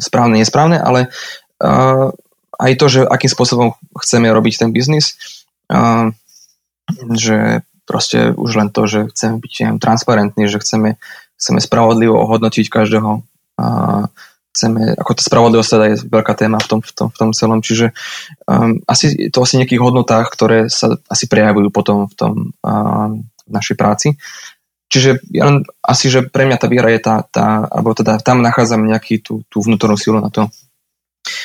[0.03, 1.13] správne, nesprávne, ale
[1.63, 2.11] a,
[2.59, 5.15] aj to, že akým spôsobom chceme robiť ten biznis,
[5.71, 6.11] a,
[7.15, 11.01] že proste už len to, že chceme byť neviem, transparentní, že chceme,
[11.41, 13.25] chceme spravodlivo ohodnotiť každého
[13.59, 13.67] a
[14.53, 17.61] chceme, ako tá spravodlivosť teda je veľká téma v tom, v tom, v tom celom,
[17.63, 17.95] čiže
[18.45, 23.51] um, asi to asi nejakých hodnotách, ktoré sa asi prejavujú potom v tom um, v
[23.51, 24.09] našej práci.
[24.89, 28.41] Čiže ja len asi, že pre mňa tá viera je tá, tá alebo teda tam
[28.41, 30.49] nachádzam nejaký tú, tú vnútornú silu na to.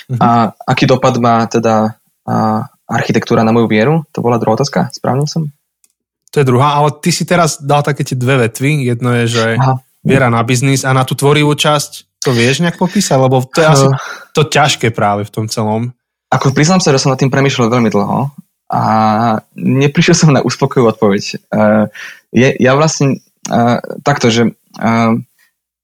[0.09, 0.19] Mhm.
[0.19, 0.27] A
[0.63, 4.07] aký dopad má teda a, architektúra na moju vieru?
[4.15, 5.51] To bola druhá otázka, správne som?
[6.33, 8.89] To je druhá, ale ty si teraz dal také tie dve vetvy.
[8.89, 12.75] Jedno je, že Aha viera na biznis a na tú tvorivú časť, to vieš nejak
[12.75, 13.17] popísať?
[13.17, 13.87] Lebo to je asi
[14.35, 15.95] to ťažké práve v tom celom.
[16.27, 18.27] Ako priznám sa, že som nad tým premýšľal veľmi dlho
[18.67, 18.81] a
[19.55, 21.23] neprišiel som na uspokojivú odpoveď.
[21.53, 21.87] Uh,
[22.35, 25.13] je, ja vlastne uh, takto, že uh,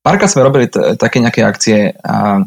[0.03, 2.43] párkrát sme robili t- také nejaké akcie a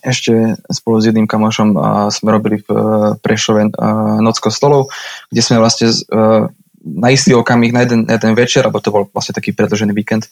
[0.00, 2.80] ešte spolu s jedným kamošom uh, sme robili v uh,
[3.20, 4.90] Prešove uh, Noc kostolov,
[5.30, 6.50] kde sme vlastne uh,
[6.80, 10.26] na istý okamih, na jeden, na jeden večer, alebo to bol vlastne taký predlžený víkend,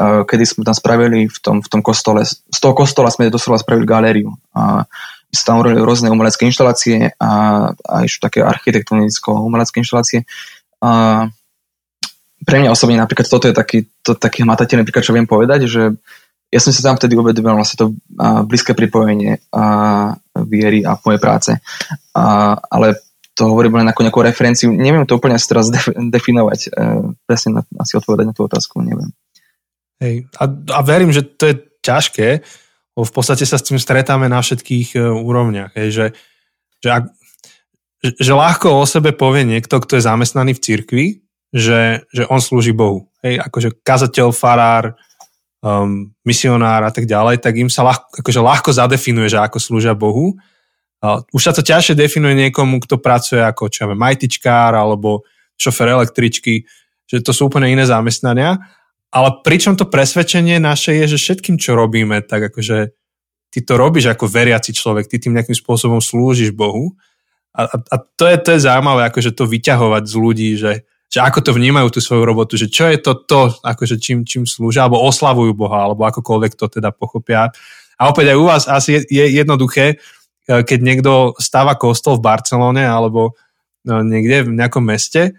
[0.00, 3.60] uh, kedy sme tam spravili v tom, v tom kostole, z toho kostola sme doslova
[3.60, 4.32] spravili galériu.
[4.56, 7.32] A my sme tam robili rôzne umelecké inštalácie a,
[7.74, 10.24] a ešte také architektonicko-umelecké inštalácie.
[10.80, 11.26] A
[12.44, 15.96] pre mňa osobne napríklad toto je taký, to, taký hmatateľný príklad, čo viem povedať, že
[16.54, 19.64] ja som sa tam vtedy uvedomil vlastne to a, blízke pripojenie a,
[20.48, 21.50] viery a mojej práce.
[22.14, 23.02] A, ale
[23.34, 24.70] to hovorím len ako nejakú referenciu.
[24.70, 25.68] Neviem to úplne asi teraz
[26.14, 26.60] definovať.
[26.66, 26.78] E,
[27.26, 29.10] presne na, asi odpovedať na tú otázku, neviem.
[29.98, 30.30] Hej.
[30.38, 32.28] A, a verím, že to je ťažké,
[32.94, 35.74] v podstate sa s tým stretáme na všetkých e, úrovniach.
[35.74, 36.06] Hej, že,
[36.78, 37.04] že, ak,
[38.06, 41.06] že ľahko o sebe povie niekto, kto je zamestnaný v cirkvi,
[41.50, 43.10] že, že on slúži Bohu.
[43.26, 44.94] Hej, akože kazateľ, farár,
[45.58, 49.94] um, misionár a tak ďalej, tak im sa ľahko, akože ľahko zadefinuje, že ako slúžia
[49.98, 50.38] Bohu
[51.04, 55.26] už sa to ťažšie definuje niekomu, kto pracuje ako čo ja majtičkár alebo
[55.60, 56.64] šofer električky,
[57.04, 58.56] že to sú úplne iné zamestnania.
[59.14, 62.90] Ale pričom to presvedčenie naše je, že všetkým, čo robíme, tak akože
[63.54, 66.98] ty to robíš ako veriaci človek, ty tým nejakým spôsobom slúžiš Bohu.
[67.54, 71.22] A, a, a to, je, to je zaujímavé, akože to vyťahovať z ľudí, že, že
[71.22, 74.90] ako to vnímajú tú svoju robotu, že čo je to to, akože čím, čím slúžia,
[74.90, 77.54] alebo oslavujú Boha, alebo akokoľvek to teda pochopia.
[77.94, 80.02] A opäť aj u vás asi je, je jednoduché,
[80.44, 83.36] keď niekto stáva kostol v Barcelone alebo
[83.84, 85.36] no, niekde v nejakom meste,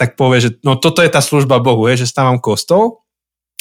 [0.00, 3.04] tak povie, že no toto je tá služba Bohu, je, že stávam kostol.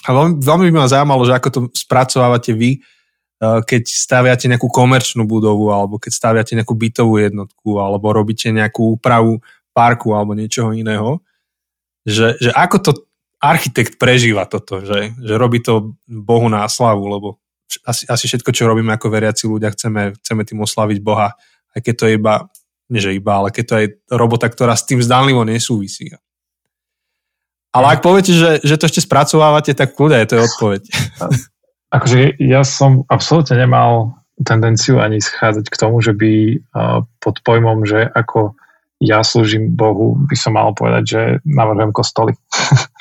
[0.08, 4.72] A veľmi, veľmi by ma zaujímalo, že ako to spracovávate vy, e, keď staviate nejakú
[4.72, 9.44] komerčnú budovu, alebo keď staviate nejakú bytovú jednotku, alebo robíte nejakú úpravu
[9.76, 11.20] parku alebo niečoho iného.
[12.08, 12.92] Že, že ako to
[13.44, 17.30] architekt prežíva toto, že, že robí to Bohu na slavu, lebo
[17.86, 21.38] asi, asi všetko, čo robíme ako veriaci ľudia, chceme, chceme tým oslaviť Boha,
[21.78, 22.34] aj keď to je iba,
[22.90, 26.10] nie že iba, ale keď to je robota, ktorá s tým zdánlivo nesúvisí.
[27.70, 30.82] Ale ak poviete, že, že to ešte spracovávate, tak kľudia, to je odpoveď.
[31.96, 36.62] Akože ja som absolútne nemal tendenciu ani schádzať k tomu, že by
[37.20, 38.56] pod pojmom, že ako
[39.00, 42.36] ja slúžim Bohu, by som mal povedať, že navrhujem kostoly.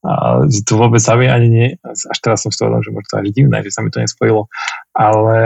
[0.00, 3.20] a to vôbec sa mi ani nie, až teraz som si to že možno to
[3.20, 4.48] až divné, že sa mi to nespojilo,
[4.96, 5.38] ale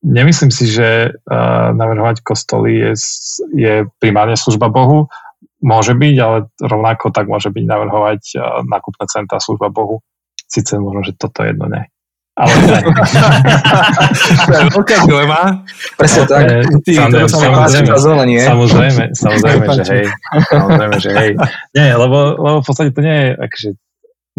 [0.00, 1.14] nemyslím si, že
[1.76, 2.92] navrhovať kostoly je,
[3.54, 5.10] je primárne služba Bohu,
[5.62, 8.22] môže byť, ale rovnako tak môže byť navrhovať
[8.66, 10.02] nákupné centra služba Bohu.
[10.50, 11.86] Sice možno, že toto jedno nie.
[12.32, 12.48] Ale
[14.48, 15.60] to je veľká dilema.
[16.00, 16.48] Presne tak.
[16.80, 20.06] Ty, samozrejme, samozrejme, samozrejme, samozrejme, že hej.
[20.48, 21.30] Samozrejme, že hej.
[21.76, 23.68] Nie, lebo, lebo v podstate to nie je, akože,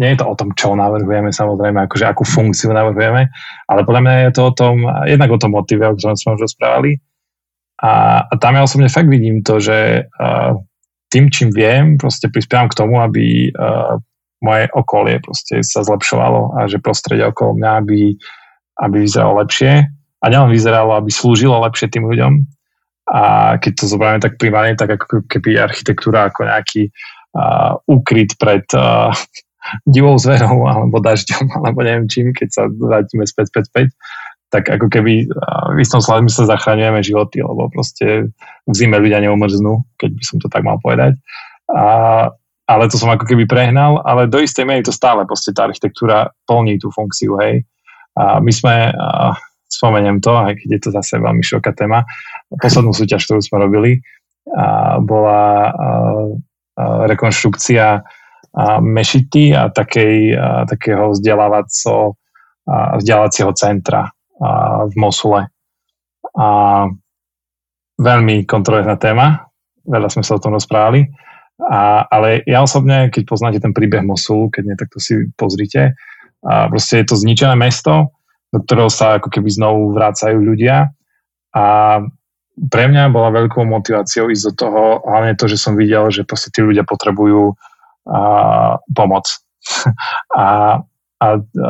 [0.02, 3.30] nie je to o tom, čo navrhujeme, samozrejme, akože akú funkciu navrhujeme,
[3.70, 4.74] ale podľa mňa je to o tom,
[5.06, 6.98] jednak o tom motive, o ktorom sme už rozprávali.
[7.78, 10.58] A, a tam ja osobne fakt vidím to, že uh,
[11.14, 14.02] tým, čím viem, proste prispievam k tomu, aby uh,
[14.44, 18.00] moje okolie proste sa zlepšovalo a že prostredie okolo mňa aby,
[18.84, 19.88] aby vyzeralo lepšie
[20.20, 22.32] a nielen vyzeralo, aby slúžilo lepšie tým ľuďom
[23.08, 26.88] a keď to zoberieme tak primárne, tak ako keby architektúra ako nejaký
[27.36, 29.12] uh, úkryt pred uh,
[29.94, 33.88] divou zverou alebo dažďom alebo neviem čím, keď sa vrátime späť, späť, späť,
[34.54, 35.26] tak ako keby
[35.74, 38.30] v istom slade sa zachraňujeme životy, lebo proste
[38.70, 41.18] v zime ľudia neumrznú, keď by som to tak mal povedať.
[41.74, 42.30] A
[42.64, 46.32] ale to som ako keby prehnal, ale do istej miery to stále proste tá architektúra
[46.48, 47.64] plní tú funkciu, hej.
[48.16, 49.36] A my sme, a
[49.68, 52.06] spomeniem to, aj keď je to zase veľmi široká téma,
[52.56, 53.92] poslednú súťaž, ktorú sme robili,
[54.54, 55.88] a bola a, a
[57.08, 57.86] rekonštrukcia
[58.54, 62.14] a mešity a, takej, a takého vzdelávaco,
[62.70, 64.10] vzdelávacieho centra a,
[64.86, 65.50] v Mosule.
[66.38, 66.48] A
[67.98, 69.48] veľmi kontroverzná téma,
[69.84, 71.08] veľa sme sa o tom rozprávali
[71.64, 75.96] a, ale ja osobne, keď poznáte ten príbeh Mosulu, keď nie, tak to si pozrite.
[76.44, 78.12] A proste je to zničené mesto,
[78.52, 80.92] do ktorého sa ako keby znovu vrácajú ľudia.
[81.56, 81.64] A
[82.54, 86.52] pre mňa bola veľkou motiváciou ísť do toho, hlavne to, že som videl, že proste
[86.52, 87.56] tí ľudia potrebujú
[88.12, 88.20] a,
[88.92, 89.24] pomoc.
[90.36, 90.44] a,
[91.18, 91.68] a, a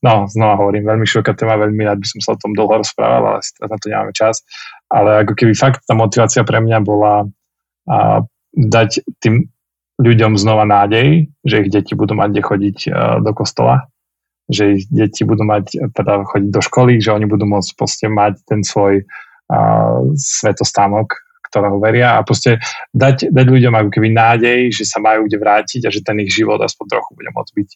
[0.00, 3.36] no, znova hovorím, veľmi široká téma, veľmi rád by som sa o tom dlho rozprával,
[3.36, 4.46] ale na to nemáme čas.
[4.88, 7.26] Ale ako keby fakt tá motivácia pre mňa bola
[7.84, 8.24] a
[8.54, 9.50] dať tým
[9.98, 12.90] ľuďom znova nádej, že ich deti budú mať kde chodiť e,
[13.22, 13.86] do kostola,
[14.50, 18.44] že ich deti budú mať, teda chodiť do školy, že oni budú môcť proste mať
[18.44, 21.16] ten svoj uh, svetostánok,
[21.48, 22.60] ktorého veria a proste
[22.92, 26.28] dať, dať ľuďom ako keby nádej, že sa majú kde vrátiť a že ten ich
[26.28, 27.68] život aspoň trochu bude môcť byť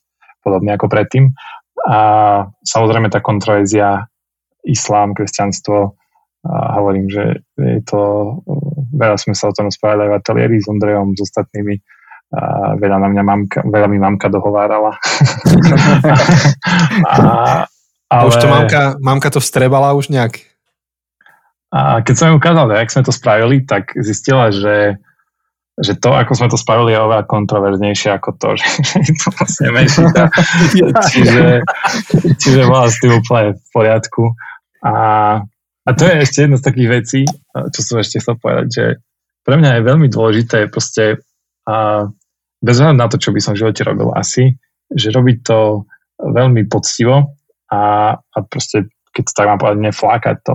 [0.45, 1.33] podobný ako predtým.
[1.89, 1.99] A
[2.66, 4.05] samozrejme tá kontroverzia
[4.66, 5.97] islám, kresťanstvo,
[6.49, 7.24] a hovorím, že
[7.59, 8.03] je to,
[8.99, 11.78] veľa sme sa o tom rozprávali aj v ateliéri s Ondrejom, s ostatnými,
[12.28, 14.92] a veľa na mňa mamka, veľa mi mamka dohovárala.
[17.09, 17.16] a,
[18.12, 18.20] ale...
[18.20, 20.44] A už to mamka, mamka to vstrebala už nejak?
[21.72, 24.96] A keď som jej ukázal, jak sme to spravili, tak zistila, že,
[25.80, 28.68] že to, ako sme to spravili, je oveľa kontroverznejšie ako to, že,
[29.09, 30.05] je to vlastne menší.
[31.12, 31.44] čiže,
[32.40, 34.36] čiže bola s tým úplne v poriadku.
[34.84, 34.92] A
[35.89, 37.20] a to je ešte jedna z takých vecí,
[37.72, 38.84] čo som ešte chcel povedať, že
[39.41, 41.24] pre mňa je veľmi dôležité proste
[41.64, 42.05] a
[42.61, 44.57] bez hľadu na to, čo by som v živote robil asi,
[44.93, 45.89] že robiť to
[46.20, 47.36] veľmi poctivo
[47.70, 50.55] a, a proste, keď to tak mám povedať, neflákať to.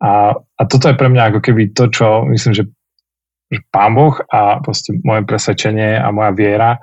[0.00, 2.64] A, a toto je pre mňa ako keby to, čo myslím, že,
[3.52, 6.80] že Pán Boh a proste moje presvedčenie a moja viera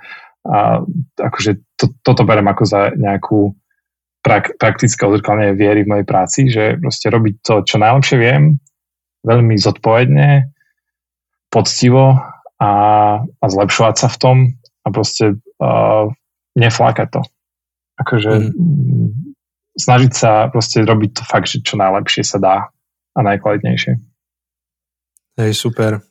[0.48, 0.80] a
[1.20, 3.52] akože to, toto berem ako za nejakú
[4.28, 8.60] prak, praktické odzrkadlenie viery v mojej práci, že proste robiť to, čo najlepšie viem,
[9.24, 10.52] veľmi zodpovedne,
[11.48, 12.20] poctivo
[12.60, 12.72] a,
[13.24, 14.38] a zlepšovať sa v tom
[14.84, 16.12] a proste uh,
[16.60, 17.22] neflákať to.
[18.04, 19.34] Akože mm.
[19.80, 22.56] snažiť sa proste robiť to fakt, že čo najlepšie sa dá
[23.16, 23.96] a najkvalitnejšie.
[25.38, 26.07] Hej, super.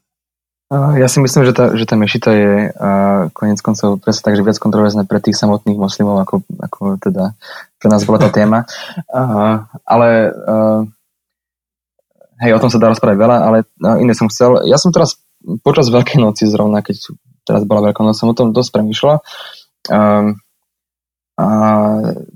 [0.66, 4.42] Ja si myslím, že tá, že tá mešita je uh, konec koncov presne tak, že
[4.42, 7.38] viac kontroverzné pre tých samotných moslimov, ako, ako teda
[7.78, 8.66] pre nás bola tá téma.
[9.06, 10.82] Uh, ale uh,
[12.42, 14.66] hej, o tom sa dá rozprávať veľa, ale uh, iné som chcel.
[14.66, 15.22] Ja som teraz
[15.62, 17.14] počas Veľkej noci zrovna, keď
[17.46, 19.22] teraz bola Veľká noc, som o tom dosť premýšľal.
[19.86, 20.42] Um,
[21.38, 21.46] a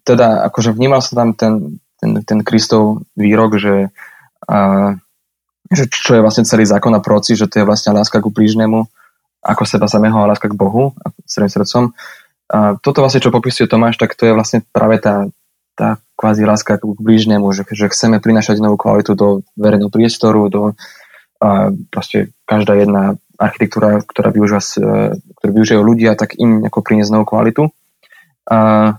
[0.06, 3.90] teda akože vnímal som tam ten, ten, ten Kristov výrok, že
[4.46, 4.94] uh,
[5.70, 8.90] že čo je vlastne celý zákon a proci, že to je vlastne láska ku blížnemu,
[9.40, 11.94] ako seba samého a láska k Bohu a celým srdcom.
[12.82, 15.30] Toto vlastne, čo popisuje Tomáš, tak to je vlastne práve tá,
[15.78, 20.74] tá kvázi láska k blížnemu, že, že chceme prinašať novú kvalitu do verejného priestoru, do
[21.40, 24.60] a proste každá jedna architektúra, ktorá využíva,
[25.40, 27.72] ktorú využívajú ľudia, tak im ako priniesť novú kvalitu.
[28.44, 28.92] A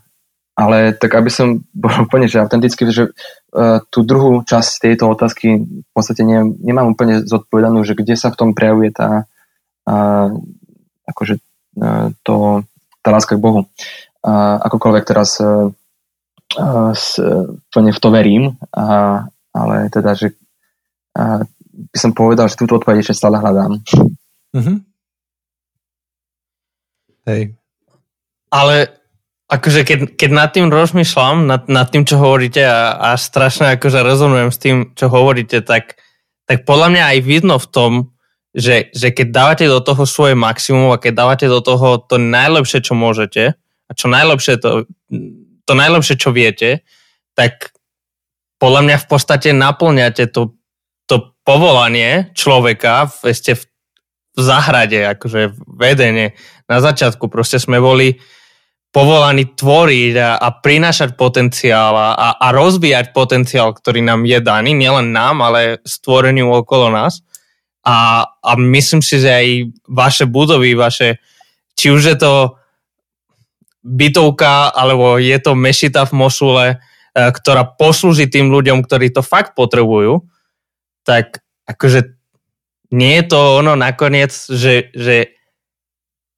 [0.62, 5.66] ale tak aby som bol úplne že autentický, že uh, tú druhú časť tejto otázky
[5.66, 9.26] v podstate ne, nemám úplne zodpovedanú, že kde sa v tom prejavuje tá
[9.90, 10.30] uh,
[11.10, 11.42] akože
[11.82, 12.62] uh, to,
[13.02, 13.66] tá láska k Bohu.
[14.22, 15.74] Uh, akokoľvek teraz uh,
[16.62, 17.18] uh, s,
[17.74, 18.44] plne v to verím,
[18.78, 20.38] uh, ale teda, že
[21.18, 21.42] uh,
[21.72, 23.82] by som povedal, že túto odpoveď ešte stále hľadám.
[24.54, 24.78] Mm-hmm.
[27.26, 27.42] Hej.
[28.52, 29.01] Ale
[29.52, 34.00] akože keď, keď nad tým rozmýšľam, nad, nad tým, čo hovoríte a, a strašne akože
[34.00, 36.00] rezonujem s tým, čo hovoríte, tak,
[36.48, 37.92] tak podľa mňa aj vidno v tom,
[38.56, 42.80] že, že keď dávate do toho svoje maximum a keď dávate do toho to najlepšie,
[42.80, 44.88] čo môžete a čo najlepšie to,
[45.68, 46.88] to najlepšie, čo viete,
[47.36, 47.76] tak
[48.56, 50.56] podľa mňa v podstate naplňate to,
[51.08, 53.64] to povolanie človeka v, ešte v,
[54.36, 56.40] v záhrade, akože vedenie.
[56.72, 58.20] Na začiatku proste sme boli
[58.92, 65.16] povolaní tvoriť a, a prinášať potenciál a, a rozvíjať potenciál, ktorý nám je daný, nielen
[65.16, 67.24] nám, ale stvoreniu okolo nás.
[67.88, 69.48] A, a myslím si, že aj
[69.88, 71.24] vaše budovy, vaše,
[71.74, 72.34] či už je to
[73.82, 76.76] bytovka, alebo je to mešita v Mosule, e,
[77.16, 80.22] ktorá poslúži tým ľuďom, ktorí to fakt potrebujú,
[81.02, 82.14] tak akože
[82.92, 85.41] nie je to ono nakoniec, že, že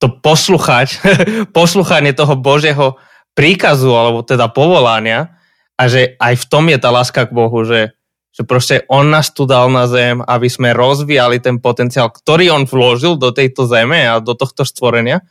[0.04, 1.00] to posluchať,
[1.58, 3.00] posluchanie toho Božieho
[3.32, 5.40] príkazu, alebo teda povolania
[5.80, 7.96] a že aj v tom je tá láska k Bohu, že
[8.34, 12.64] že proste on nás tu dal na zem, aby sme rozvíjali ten potenciál, ktorý on
[12.66, 15.22] vložil do tejto zeme a do tohto stvorenia.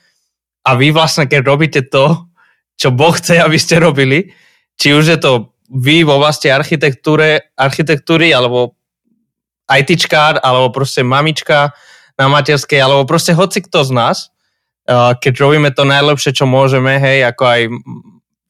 [0.62, 2.30] A vy vlastne, keď robíte to,
[2.78, 4.30] čo Boh chce, aby ste robili,
[4.78, 8.78] či už je to vy vo oblasti architektúre, architektúry, alebo
[9.66, 11.74] ITčkár, alebo proste mamička
[12.14, 14.16] na materskej, alebo proste hoci kto z nás,
[14.88, 17.60] keď robíme to najlepšie, čo môžeme, hej, ako aj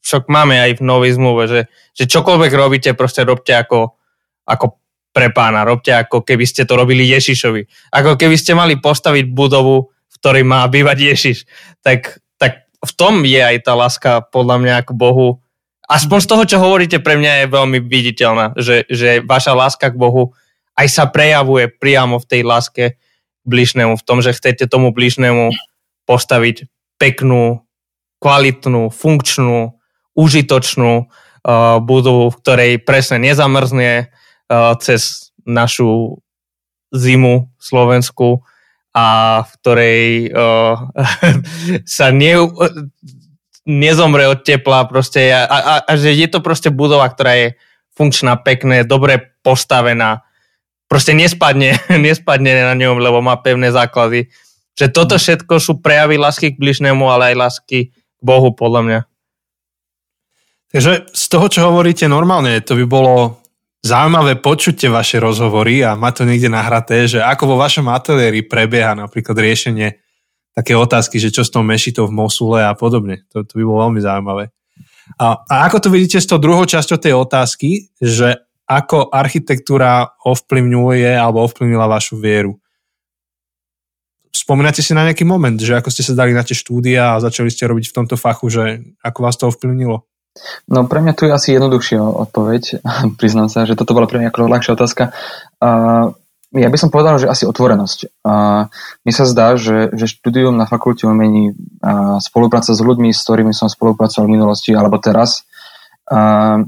[0.03, 1.61] však máme aj v novej zmluve, že,
[1.95, 3.95] že čokoľvek robíte, proste robte ako,
[4.43, 7.93] ako pre pána, robte ako keby ste to robili Ježišovi.
[7.95, 11.37] Ako keby ste mali postaviť budovu, v ktorej má bývať Ježiš.
[11.85, 15.39] Tak, tak v tom je aj tá láska podľa mňa k Bohu.
[15.87, 19.99] Aspoň z toho, čo hovoríte, pre mňa je veľmi viditeľná, že, že vaša láska k
[20.01, 20.35] Bohu
[20.73, 22.83] aj sa prejavuje priamo v tej láske
[23.45, 25.53] bližnému, v tom, že chcete tomu bližnému
[26.03, 26.67] postaviť
[26.99, 27.63] peknú,
[28.19, 29.75] kvalitnú, funkčnú,
[30.15, 36.21] užitočnú uh, budovu, v ktorej presne nezamrzne, uh, cez našu
[36.93, 38.45] zimu Slovensku
[38.93, 40.87] a v ktorej uh,
[41.97, 42.37] sa ne,
[43.65, 47.47] nezomre od tepla proste a, a, a že je to proste budova, ktorá je
[47.97, 50.25] funkčná, pekné, dobre postavená,
[50.89, 54.29] proste nespadne, nespadne na ňom, lebo má pevné základy.
[54.73, 58.99] Že toto všetko sú prejavy lásky k bližnému, ale aj lásky k Bohu, podľa mňa.
[60.73, 63.43] Takže z toho, čo hovoríte normálne, to by bolo
[63.85, 68.97] zaujímavé počuť vaše rozhovory a má to niekde nahraté, že ako vo vašom ateliéri prebieha
[68.97, 70.01] napríklad riešenie
[70.55, 73.27] také otázky, že čo s tou mešitou v Mosule a podobne.
[73.35, 74.49] To, to by bolo veľmi zaujímavé.
[75.19, 81.11] A, a ako to vidíte s tou druhou časťou tej otázky, že ako architektúra ovplyvňuje
[81.19, 82.62] alebo ovplyvnila vašu vieru?
[84.33, 87.53] Spomínate si na nejaký moment, že ako ste sa dali na tie štúdia a začali
[87.53, 88.63] ste robiť v tomto fachu, že
[89.05, 90.01] ako vás to ovplyvnilo?
[90.65, 92.81] No pre mňa tu je asi jednoduchšia odpoveď.
[93.21, 95.13] Priznám sa, že toto bola pre mňa ako ľahšia otázka.
[95.61, 96.17] Uh,
[96.53, 98.25] ja by som povedal, že asi otvorenosť.
[98.25, 98.69] Uh,
[99.05, 103.53] mi sa zdá, že, že štúdium na fakulte umení, uh, spolupráca s ľuďmi, s ktorými
[103.53, 105.45] som spolupracoval v minulosti alebo teraz,
[106.09, 106.61] uh,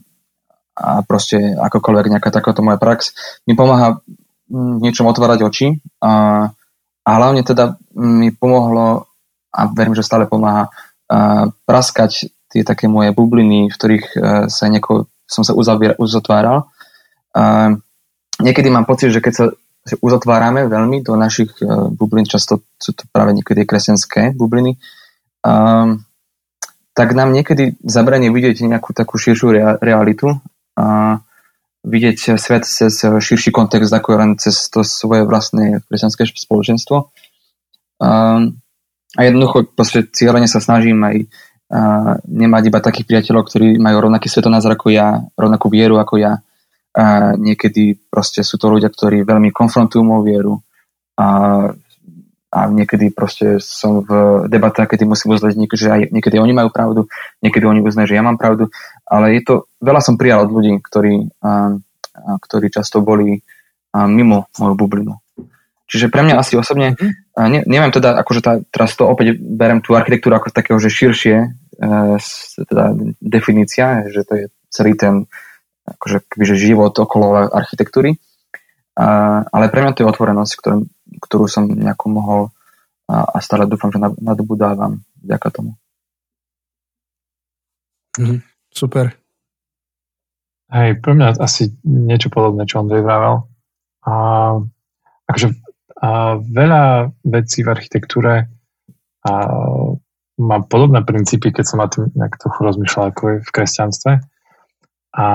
[0.75, 3.15] a proste akokoľvek nejaká takáto moja prax,
[3.47, 4.03] mi pomáha
[4.51, 5.67] v niečom otvárať oči
[6.03, 6.51] a
[7.25, 9.09] hlavne teda mi pomohlo
[9.49, 10.69] a verím, že stále pomáha
[11.09, 16.71] a, praskať tie také moje bubliny, v ktorých uh, sa nieko, som sa uzavier, uzatváral.
[17.35, 17.75] Uh,
[18.39, 19.45] niekedy mám pocit, že keď sa
[19.99, 24.79] uzatvárame veľmi do našich uh, bublín, často sú to práve niekedy kresťanské bubliny,
[25.43, 25.99] uh,
[26.95, 30.39] tak nám niekedy zabranie vidieť nejakú takú širšiu rea- realitu
[30.79, 31.19] a
[31.85, 37.13] vidieť svet cez širší kontext, ako len cez to svoje vlastné kresťanské spoločenstvo.
[38.01, 38.57] Um,
[39.15, 41.17] a jednoducho proste cieľene sa snažím aj
[42.29, 46.33] nemať iba takých priateľov, ktorí majú rovnaký svetonázor ako ja, rovnakú vieru ako ja.
[46.95, 50.53] A niekedy proste sú to ľudia, ktorí veľmi konfrontujú moju vieru
[51.19, 51.27] a,
[52.55, 54.11] a niekedy proste som v
[54.47, 57.11] debatách, kedy musím uznať, že aj niekedy oni majú pravdu,
[57.43, 58.71] niekedy oni uznajú, že ja mám pravdu,
[59.03, 59.53] ale je to,
[59.83, 63.43] veľa som prijal od ľudí, ktorí, a, a, ktorí často boli
[63.91, 65.19] a, mimo moju bublinu.
[65.85, 67.11] Čiže pre mňa asi osobne, mhm.
[67.35, 71.37] ne, neviem teda, akože tá, teraz to opäť berem tú architektúru ako takého, že širšie,
[72.55, 72.85] teda
[73.19, 75.27] definícia, že to je celý ten
[75.85, 76.23] akože,
[76.55, 78.15] život okolo architektúry.
[78.95, 80.87] A, ale pre mňa to je otvorenosť, ktorú,
[81.19, 82.41] ktorú som nejako mohol
[83.05, 85.77] a, a stále dúfam, že nadbudávam vďaka tomu.
[88.17, 88.41] Mhm,
[88.71, 89.13] super.
[90.71, 93.45] Hej, pre mňa asi niečo podobné, čo Ondrej vravel.
[94.05, 94.13] A,
[95.29, 95.47] akože,
[96.01, 96.09] a
[96.41, 98.49] veľa vecí v architektúre
[99.21, 99.31] a,
[100.35, 104.11] má podobné princípy, keď som na tým nejak trochu rozmýšľal, ako je v kresťanstve.
[105.15, 105.25] A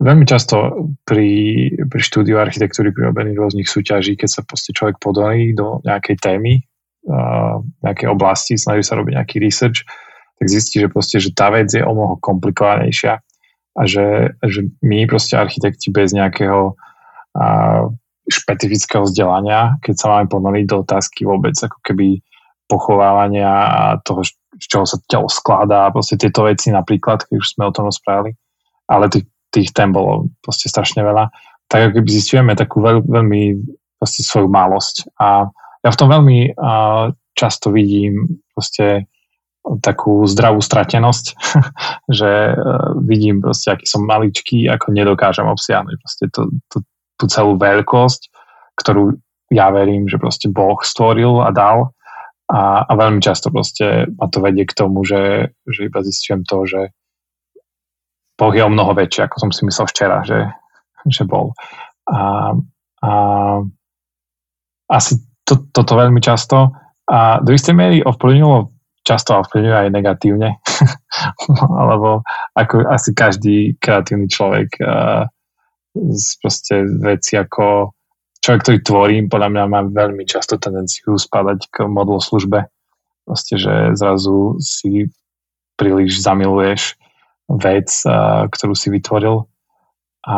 [0.00, 5.52] veľmi často pri, pri štúdiu architektúry, pri robení rôznych súťaží, keď sa proste človek podorí
[5.52, 6.64] do nejakej témy,
[7.06, 9.84] uh, nejakej oblasti, snaží sa robiť nejaký research,
[10.40, 13.20] tak zistí, že proste, že tá vec je o mnoho komplikovanejšia
[13.76, 16.72] a že, že my proste architekti bez nejakého
[17.36, 17.84] uh,
[18.24, 22.24] špecifického vzdelania, keď sa máme ponoriť do otázky vôbec ako keby
[22.70, 27.66] pochovávania a toho, z čoho sa telo skladá, proste tieto veci napríklad, keď už sme
[27.66, 28.38] o tom rozprávali,
[28.86, 31.30] ale tých, tých tém bolo proste strašne veľa,
[31.70, 33.42] tak ako keby zistujeme takú veľ, veľmi
[33.98, 35.14] proste svoju malosť.
[35.22, 35.46] A
[35.86, 39.06] ja v tom veľmi uh, často vidím proste
[39.84, 41.24] takú zdravú stratenosť,
[42.18, 46.78] že uh, vidím proste, aký som maličký, ako nedokážem obsiahnuť proste tú, tú,
[47.20, 48.32] tú celú veľkosť,
[48.80, 49.20] ktorú
[49.50, 51.90] ja verím, že proste Boh stvoril a dal.
[52.50, 56.66] A, a veľmi často proste ma to vedie k tomu, že, že iba zistujem to,
[56.66, 56.90] že
[58.40, 60.48] Boh je o mnoho väčší, ako som si myslel včera, že,
[61.04, 61.52] že bol.
[62.08, 62.56] A,
[63.04, 63.10] a
[64.88, 66.72] asi to, toto veľmi často
[67.04, 68.72] a do istej miery ovplyvnilo
[69.04, 70.56] často ovplyvňuje aj negatívne,
[71.80, 72.24] alebo
[72.56, 75.24] ako asi každý kreatívny človek uh,
[76.40, 77.92] proste veci ako
[78.40, 82.68] človek, ktorý tvorím, podľa mňa má veľmi často tendenciu spadať k modlo službe.
[83.26, 85.10] Proste, že zrazu si
[85.76, 86.96] príliš zamiluješ
[87.58, 87.90] vec,
[88.46, 89.42] ktorú si vytvoril
[90.22, 90.36] a,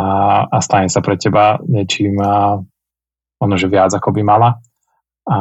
[0.49, 2.17] a stane sa pre teba niečím
[3.43, 4.63] možno, že viac ako by mala
[5.27, 5.41] a,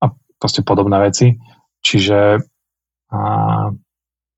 [0.00, 0.04] a
[0.40, 1.36] proste podobné veci.
[1.84, 2.40] Čiže
[3.12, 3.18] a,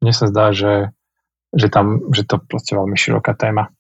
[0.03, 0.91] mne sa zdá, že,
[1.55, 3.71] že, tam, že to proste veľmi široká téma.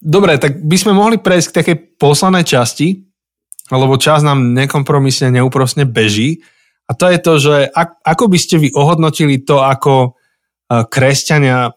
[0.00, 3.04] Dobre, tak by sme mohli prejsť k takej poslednej časti,
[3.68, 6.40] lebo čas nám nekompromisne, neúprosne beží.
[6.88, 10.16] A to je to, že ak, ako by ste vy ohodnotili to, ako
[10.70, 11.74] kresťania,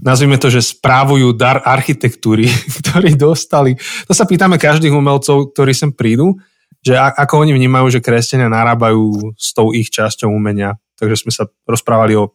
[0.00, 2.48] nazvime to, že správujú dar architektúry,
[2.80, 3.76] ktorý dostali.
[4.08, 6.36] To sa pýtame každých umelcov, ktorí sem prídu,
[6.80, 10.80] že ako oni vnímajú, že kresťania narábajú s tou ich časťou umenia.
[10.96, 12.32] Takže sme sa rozprávali o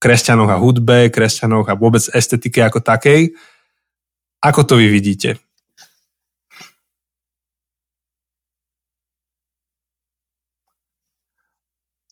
[0.00, 3.36] kresťanoch a hudbe, kresťanoch a vôbec estetike ako takej.
[4.40, 5.36] Ako to vy vidíte?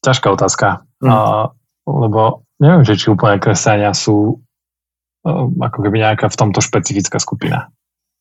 [0.04, 1.08] Ťažká otázka, mm.
[1.10, 1.52] uh,
[1.84, 7.70] lebo neviem, že či úplne kresťania sú uh, ako keby nejaká v tomto špecifická skupina.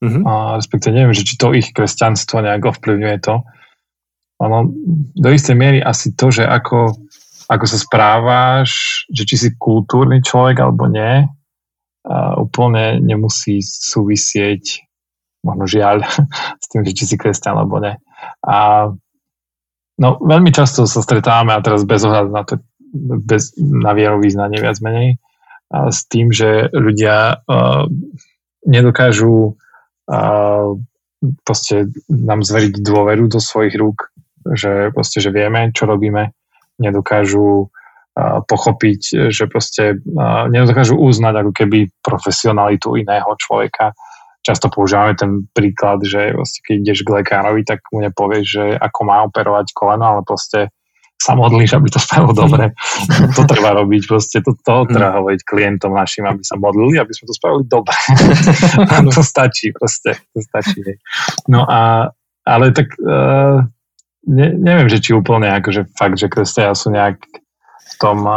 [0.02, 0.24] Mm-hmm.
[0.24, 3.42] Uh, respektíve neviem, že či to ich kresťanstvo nejak ovplyvňuje to.
[4.38, 4.70] Ono,
[5.18, 6.94] do istej miery asi to, že ako,
[7.50, 11.26] ako sa správaš, že či si kultúrny človek alebo nie,
[12.38, 14.88] úplne nemusí súvisieť
[15.44, 16.04] možno žiaľ
[16.64, 17.96] s tým, že či si kresťan alebo nie.
[18.44, 18.90] A
[20.00, 22.60] no, veľmi často sa stretávame a teraz bez ohľadu na to,
[22.96, 25.18] bez, na vierovýznanie viac menej,
[25.68, 27.86] a s tým, že ľudia uh,
[28.64, 30.68] nedokážu uh,
[31.44, 34.14] proste nám zveriť dôveru do svojich rúk,
[34.48, 36.32] že proste, že vieme, čo robíme,
[36.80, 37.74] nedokážu
[38.50, 40.02] pochopiť, že proste
[40.50, 43.94] nedokážu uznať ako keby profesionalitu iného človeka.
[44.42, 49.00] Často používame ten príklad, že proste, keď ideš k lekárovi, tak mu nepovieš, že ako
[49.06, 50.74] má operovať koleno, ale proste
[51.18, 52.72] sa modlíš, aby to spravilo dobre.
[53.34, 54.94] to treba robiť, proste to, to mm.
[54.94, 57.98] treba hovoriť klientom našim, aby sa modlili, aby sme to spravili dobre.
[59.18, 60.82] to stačí, proste, to stačí.
[61.50, 62.14] No a,
[62.46, 63.66] ale tak uh,
[64.30, 67.18] ne, neviem, že či úplne akože fakt, že kresťania sú nejak
[67.98, 68.28] tom,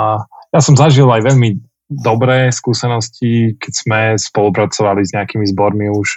[0.51, 1.59] ja som zažil aj veľmi
[1.91, 6.09] dobré skúsenosti, keď sme spolupracovali s nejakými zbormi už.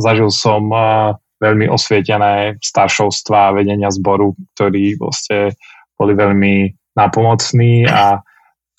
[0.00, 0.70] Zažil som
[1.40, 5.52] veľmi osvietené staršovstva a vedenia zboru, ktorí vlastne
[5.96, 6.54] boli veľmi
[6.96, 8.20] napomocní a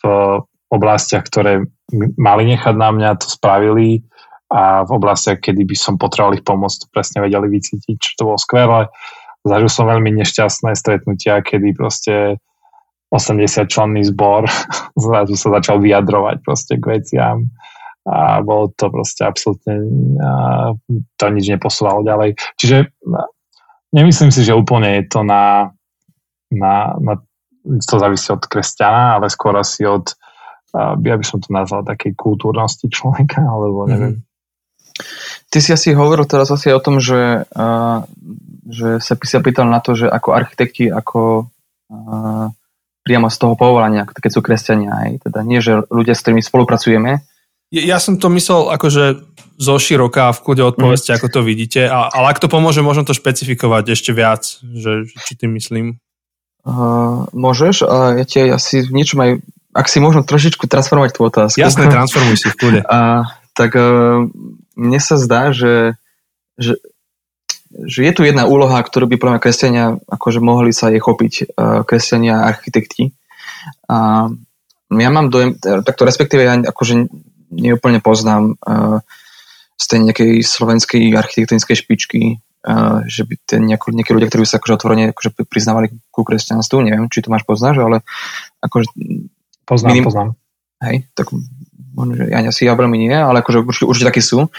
[0.02, 0.04] v
[0.74, 1.66] oblastiach, ktoré
[2.18, 4.04] mali nechať na mňa, to spravili
[4.48, 8.24] a v oblastiach, kedy by som potreboval ich pomôcť, to presne vedeli vycítiť, čo to
[8.32, 8.88] bolo skvelé.
[9.44, 12.40] Zažil som veľmi nešťastné stretnutia, kedy proste
[13.12, 14.48] 80 členný zbor
[15.04, 17.48] zrazu sa začal vyjadrovať proste k veciam
[18.08, 19.84] a bolo to proste absolútne
[21.20, 22.40] to nič neposúvalo ďalej.
[22.56, 22.96] Čiže
[23.92, 25.76] nemyslím si, že úplne je to na,
[26.48, 27.14] na, na
[27.84, 30.16] to závisí od kresťana, ale skôr asi od,
[31.04, 34.24] ja by som to nazval takej kultúrnosti človeka, alebo neviem.
[35.52, 38.00] Ty si asi hovoril teraz asi o tom, že, uh,
[38.66, 41.48] že sa, sa pýtal na to, že ako architekti, ako
[41.94, 42.50] uh,
[43.06, 47.24] priamo z toho povolania, keď sú kresťania, aj, teda nie, že ľudia, s ktorými spolupracujeme.
[47.68, 49.28] Ja som to myslel akože
[49.60, 51.18] zo široká v kľude odpovedzte, mm.
[51.20, 55.34] ako to vidíte, a, ale ak to pomôže, možno to špecifikovať ešte viac, že, či
[55.36, 56.00] tým myslím.
[56.64, 59.32] Uh, môžeš, ale ja ti asi v niečom aj,
[59.76, 61.60] ak si možno trošičku transformovať tú otázku.
[61.60, 62.82] Jasne, transformuj si v kľude.
[62.88, 64.24] Uh, tak uh,
[64.78, 66.00] mne sa zdá, že,
[66.56, 66.80] že,
[67.74, 71.82] že je tu jedna úloha, ktorú by mňa kresťania akože mohli sa jej chopiť, uh,
[71.84, 73.12] kresťania a architekti.
[73.90, 74.32] Uh,
[74.94, 77.12] ja mám dojem, takto respektíve ja akože
[77.52, 79.00] neúplne poznám uh,
[79.78, 82.22] z tej nejakej slovenskej architektonickej špičky
[83.08, 87.08] že by ten nejakí, nejakí ľudia, ktorí sa akože otvorene akože priznávali ku kresťanstvu, neviem,
[87.08, 88.04] či to máš poznáš, ale
[88.60, 88.92] akože...
[89.68, 90.30] Poznám, minim, poznám.
[90.84, 91.32] Hej, tak
[91.96, 94.52] možno, že ja asi ja veľmi nie, ale akože určite, určite takí sú.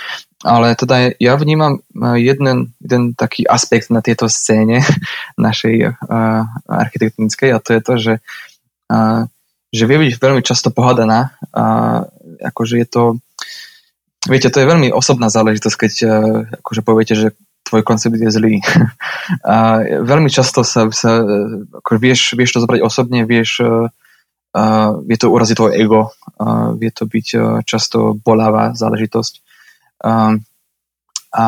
[0.43, 1.85] Ale teda ja vnímam
[2.17, 4.81] jeden, jeden taký aspekt na tieto scéne
[5.37, 8.15] našej uh, architektonickej a to je to, že,
[8.89, 9.29] uh,
[9.69, 11.37] že vie byť veľmi často pohádaná.
[11.53, 12.09] Uh,
[12.41, 13.05] akože je to
[14.27, 16.11] Viete, to je veľmi osobná záležitosť, keď uh,
[16.59, 18.59] akože poviete, že tvoj koncept je zlý.
[19.47, 21.23] A veľmi často sa, sa
[21.71, 23.87] ako vieš, vieš to zobrať osobne, vieš, uh,
[25.07, 27.27] vie to uraziť tvoje ego, uh, vie to byť
[27.63, 29.35] často bolavá záležitosť.
[30.03, 30.43] Uh,
[31.33, 31.47] a,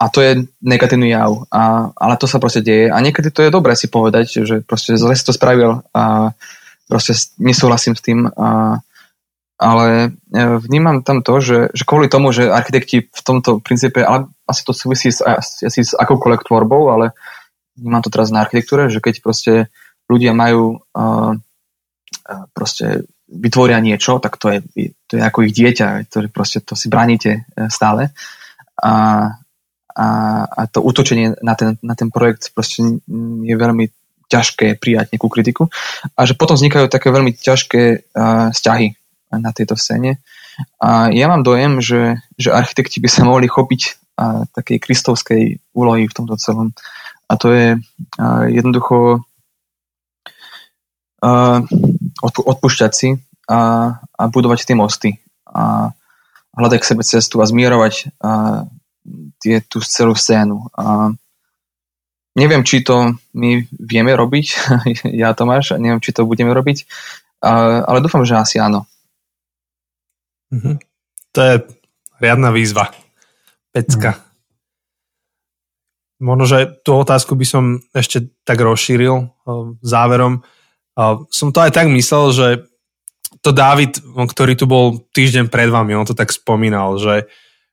[0.00, 1.46] a to je negatívny jav.
[1.52, 2.90] A, ale to sa proste deje.
[2.90, 6.34] A niekedy to je dobré si povedať, že proste zle si to spravil a
[6.88, 8.28] proste nesúhlasím s tým.
[8.34, 8.80] A,
[9.58, 14.26] ale e, vnímam tam to, že, že kvôli tomu, že architekti v tomto princípe, ale
[14.44, 17.14] asi to súvisí s, asi s akoukoľvek tvorbou, ale
[17.78, 19.52] vnímam to teraz na architektúre, že keď proste
[20.10, 21.32] ľudia majú uh,
[22.52, 24.58] proste vytvoria niečo, tak to je,
[25.08, 28.12] to je ako ich dieťa, to, proste to si bránite e, stále.
[28.78, 28.92] A,
[29.94, 30.06] a,
[30.44, 32.82] a to útočenie na ten, na ten projekt proste
[33.42, 33.86] je veľmi
[34.28, 35.62] ťažké prijať nejakú kritiku
[36.16, 37.82] a že potom vznikajú také veľmi ťažké
[38.16, 39.03] uh, vzťahy
[39.38, 40.22] na tejto scéne.
[40.78, 43.82] A ja mám dojem, že, že architekti by sa mohli chopiť
[44.14, 45.42] a, takej kristovskej
[45.74, 46.70] úlohy v tomto celom.
[47.26, 49.26] A to je a, jednoducho
[51.22, 51.60] a,
[52.22, 53.08] odpúšťať si
[53.50, 53.60] a,
[53.98, 55.10] a budovať tie mosty
[55.50, 55.90] a
[56.54, 58.64] hľadať k sebe cestu a zmierovať a,
[59.42, 60.70] tie, tú celú scénu.
[60.78, 61.10] A,
[62.38, 64.46] neviem, či to my vieme robiť,
[65.22, 66.86] ja Tomáš, neviem, či to budeme robiť,
[67.42, 68.86] a, ale dúfam, že asi áno.
[70.54, 70.74] Mm-hmm.
[71.34, 71.54] To je
[72.22, 72.94] riadna výzva.
[73.74, 74.14] Pecka.
[74.14, 74.22] Mm.
[76.24, 80.46] Možno, že tú otázku by som ešte tak rozšíril uh, záverom.
[80.94, 82.46] Uh, som to aj tak myslel, že
[83.42, 87.28] to David, ktorý tu bol týždeň pred vami, on to tak spomínal, že,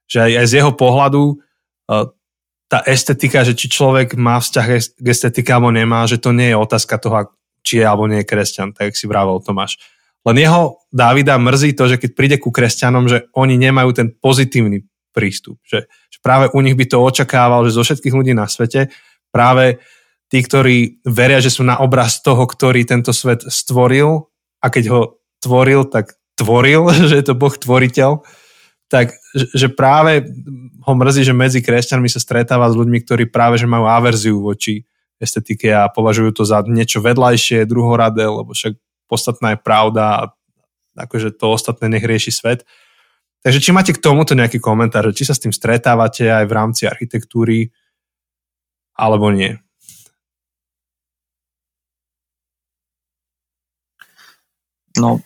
[0.10, 2.10] že aj, z jeho pohľadu uh,
[2.66, 4.66] tá estetika, že či človek má vzťah
[5.00, 7.30] k estetike alebo nemá, že to nie je otázka toho,
[7.62, 9.78] či je alebo nie je kresťan, tak si vravel Tomáš.
[10.22, 14.84] Len jeho Dávida mrzí to, že keď príde ku kresťanom, že oni nemajú ten pozitívny
[15.16, 15.58] prístup.
[15.64, 18.92] Že, že práve u nich by to očakával, že zo všetkých ľudí na svete
[19.32, 19.80] práve
[20.28, 24.28] tí, ktorí veria, že sú na obraz toho, ktorý tento svet stvoril
[24.64, 25.02] a keď ho
[25.40, 28.24] tvoril, tak tvoril, že je to Boh tvoriteľ,
[28.92, 30.28] tak že práve
[30.84, 34.84] ho mrzí, že medzi kresťanmi sa stretáva s ľuďmi, ktorí práve že majú averziu voči
[35.22, 38.76] estetike a považujú to za niečo vedľajšie, druhoradé, lebo však
[39.12, 40.22] podstatná je pravda a
[40.96, 42.64] akože to ostatné nech rieši svet.
[43.44, 46.88] Takže či máte k tomuto nejaký komentár, či sa s tým stretávate aj v rámci
[46.88, 47.76] architektúry,
[48.96, 49.60] alebo nie?
[54.96, 55.20] No,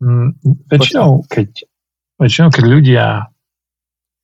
[0.00, 0.36] mm,
[0.68, 1.68] väčšinou, keď,
[2.20, 3.06] väčšinou, keď ľudia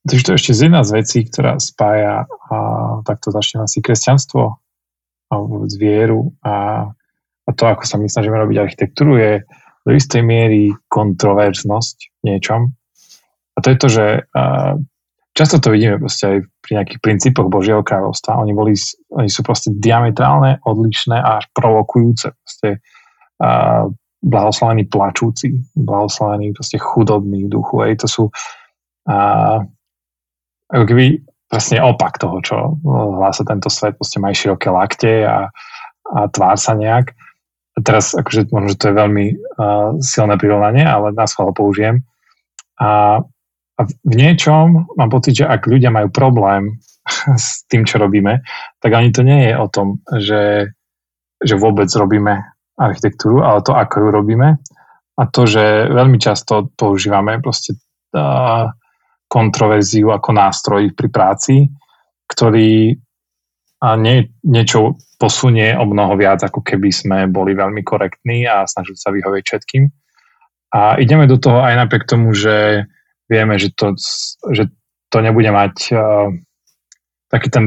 [0.07, 2.57] to je to ešte z jedna z vecí, ktorá spája a
[3.03, 4.57] takto začne asi kresťanstvo
[5.29, 6.87] a vôbec vieru a
[7.49, 9.41] a to, ako sa my snažíme robiť architektúru, je
[9.89, 12.69] do istej miery kontroverznosť v niečom.
[13.57, 14.05] A to je to, že
[15.33, 18.37] často to vidíme proste aj pri nejakých princípoch Božieho kráľovstva.
[18.37, 18.77] Oni, boli,
[19.15, 22.37] oni sú proste diametrálne, odlišné a až provokujúce.
[22.37, 22.69] Proste,
[23.41, 23.89] uh,
[24.19, 27.87] blahoslavení plačúci, blahoslavení proste chudobní v duchu.
[27.87, 29.57] Ej, to sú uh,
[30.69, 33.97] ako keby presne opak toho, čo hlása tento svet.
[33.97, 35.49] Proste majú široké lakte a,
[36.13, 37.15] a tvár sa nejak
[37.85, 42.03] teraz akože možno, že to je veľmi uh, silné prirovnanie, ale na ho použijem.
[42.79, 43.21] A,
[43.75, 46.79] a v niečom mám pocit, že ak ľudia majú problém
[47.35, 48.41] s tým, čo robíme,
[48.79, 50.71] tak ani to nie je o tom, že,
[51.43, 52.43] že vôbec robíme
[52.79, 54.49] architektúru, ale to, ako ju robíme
[55.19, 57.75] a to, že veľmi často používame proste
[58.15, 58.71] uh,
[59.27, 61.67] kontroverziu ako nástroj pri práci,
[62.31, 62.95] ktorý
[63.79, 68.99] a nie, niečo posunie o mnoho viac, ako keby sme boli veľmi korektní a snažili
[68.99, 69.83] sa vyhovieť všetkým.
[70.75, 72.85] A ideme do toho aj napriek tomu, že
[73.31, 73.95] vieme, že to,
[74.51, 74.67] že
[75.09, 76.29] to nebude mať uh,
[77.31, 77.65] taký ten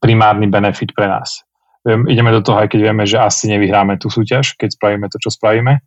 [0.00, 1.42] primárny benefit pre nás.
[1.86, 5.32] Ideme do toho, aj keď vieme, že asi nevyhráme tú súťaž, keď spravíme to, čo
[5.32, 5.80] spravíme.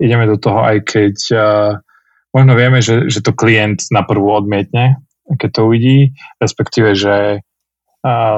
[0.00, 1.70] Ideme do toho, aj keď uh,
[2.34, 4.98] možno vieme, že, že to klient na prvú odmietne,
[5.38, 5.98] keď to uvidí,
[6.40, 7.44] respektíve, že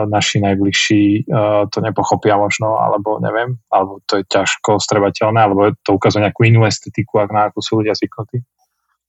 [0.06, 1.26] naši najbližší
[1.74, 6.62] to nepochopia možno, alebo neviem, alebo to je ťažko strebateľné, alebo to ukazuje nejakú inú
[6.62, 8.46] estetiku, ak na akú sú ľudia zvyknutí.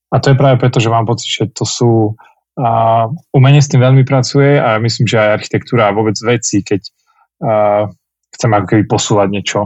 [0.09, 3.05] A to je práve preto, že mám pocit, že to sú uh,
[3.37, 6.81] umenie s tým veľmi pracuje a myslím, že aj architektúra a vôbec veci, keď
[7.45, 7.85] uh,
[8.33, 9.59] chceme ako keby posúvať niečo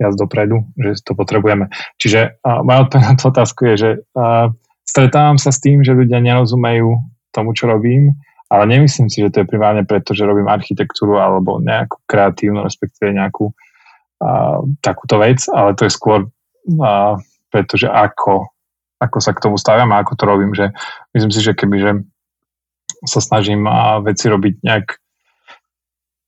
[0.00, 1.68] viac dopredu, že to potrebujeme.
[2.00, 4.48] Čiže moja odpoveď na tú otázku je, že uh,
[4.88, 6.96] stretávam sa s tým, že ľudia nerozumejú
[7.36, 8.16] tomu, čo robím,
[8.50, 13.14] ale nemyslím si, že to je primárne preto, že robím architektúru alebo nejakú kreatívnu, respektíve
[13.14, 17.14] nejakú uh, takúto vec, ale to je skôr uh,
[17.50, 18.46] pretože ako,
[19.02, 20.70] ako sa k tomu staviam a ako to robím, že
[21.14, 21.92] myslím si, že keby že
[23.06, 24.86] sa snažím uh, veci robiť nejak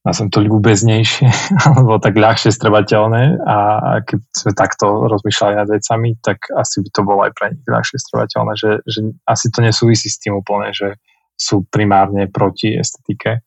[0.03, 1.31] ja som to ľúbeznejšie
[1.66, 3.57] alebo tak ľahšie strebateľné a
[4.03, 8.03] keď sme takto rozmýšľali nad vecami, tak asi by to bolo aj pre nich ľahšie
[8.03, 8.99] strebateľné, že, že
[9.31, 10.99] asi to nesúvisí s tým úplne, že
[11.43, 13.43] sú primárne proti estetike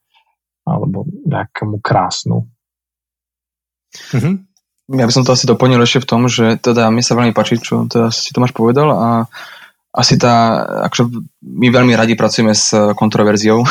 [0.68, 2.44] alebo nejakému krásnu.
[4.12, 4.36] Mm-hmm.
[5.00, 7.58] Ja by som to asi doplnil ešte v tom, že teda mi sa veľmi páči,
[7.58, 9.10] čo teda si Tomáš povedal a
[9.96, 10.60] asi tá,
[10.92, 11.08] akože
[11.40, 13.64] my veľmi radi pracujeme s kontroverziou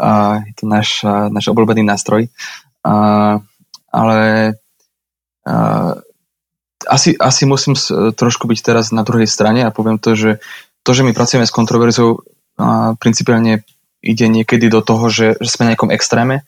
[0.00, 2.32] a je to náš, náš obľúbený nástroj,
[2.80, 2.94] a,
[3.92, 4.18] ale
[5.44, 5.54] a,
[6.88, 7.76] asi, asi musím
[8.16, 10.40] trošku byť teraz na druhej strane a poviem to, že
[10.80, 12.24] to, že my pracujeme s kontroverziou
[12.60, 13.64] a principiálne
[14.04, 16.44] ide niekedy do toho, že, že sme na nejakom extréme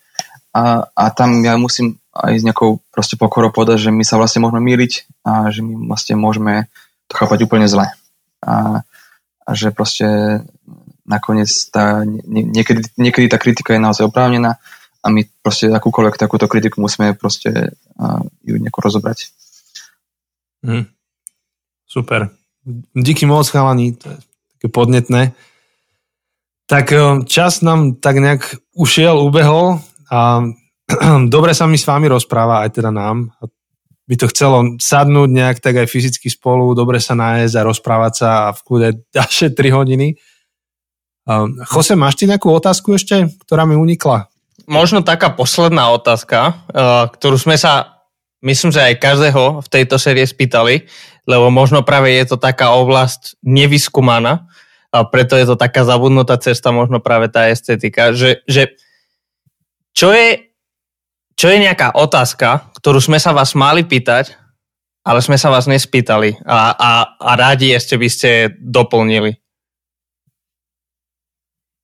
[0.53, 4.45] a, a tam ja musím aj s nejakou proste pokorou povedať, že my sa vlastne
[4.45, 6.69] môžeme míriť a že my vlastne môžeme
[7.09, 7.89] to chápať úplne zle.
[8.45, 8.85] A,
[9.49, 10.05] a že proste
[11.09, 14.61] nakoniec tá, niekedy, niekedy tá kritika je naozaj oprávnená
[15.03, 19.33] a my proste akúkoľvek takúto kritiku musíme proste uh, ju nejako rozobrať.
[20.63, 20.87] Mm.
[21.89, 22.31] Super.
[22.95, 23.99] Díky moc, chalani.
[23.99, 24.19] To je
[24.57, 25.35] také podnetné.
[26.73, 30.41] Tak eh, čas nám tak nejak ušiel, ubehol a
[31.35, 33.29] dobre sa mi s vami rozpráva, aj teda nám.
[34.09, 38.29] By to chcelo sadnúť nejak tak aj fyzicky spolu, dobre sa nájsť a rozprávať sa
[38.49, 38.89] a v kľude
[39.21, 40.17] ďalšie 3 hodiny.
[41.71, 44.27] Jose, máš ty nejakú otázku ešte, ktorá mi unikla?
[44.67, 48.01] Možno taká posledná otázka, eh, ktorú sme sa,
[48.41, 50.89] myslím, že aj každého v tejto série spýtali,
[51.29, 54.49] lebo možno práve je to taká oblasť nevyskúmaná,
[54.93, 58.77] a preto je to taká zabudnutá cesta, možno práve tá estetika, že, že
[59.97, 60.53] čo, je,
[61.33, 64.37] čo je nejaká otázka, ktorú sme sa vás mali pýtať,
[65.03, 69.41] ale sme sa vás nespýtali a, a, a rádi ešte by ste doplnili.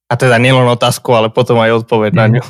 [0.09, 2.19] A teda nielen otázku, ale potom aj odpoveď mm.
[2.21, 2.45] na ňu.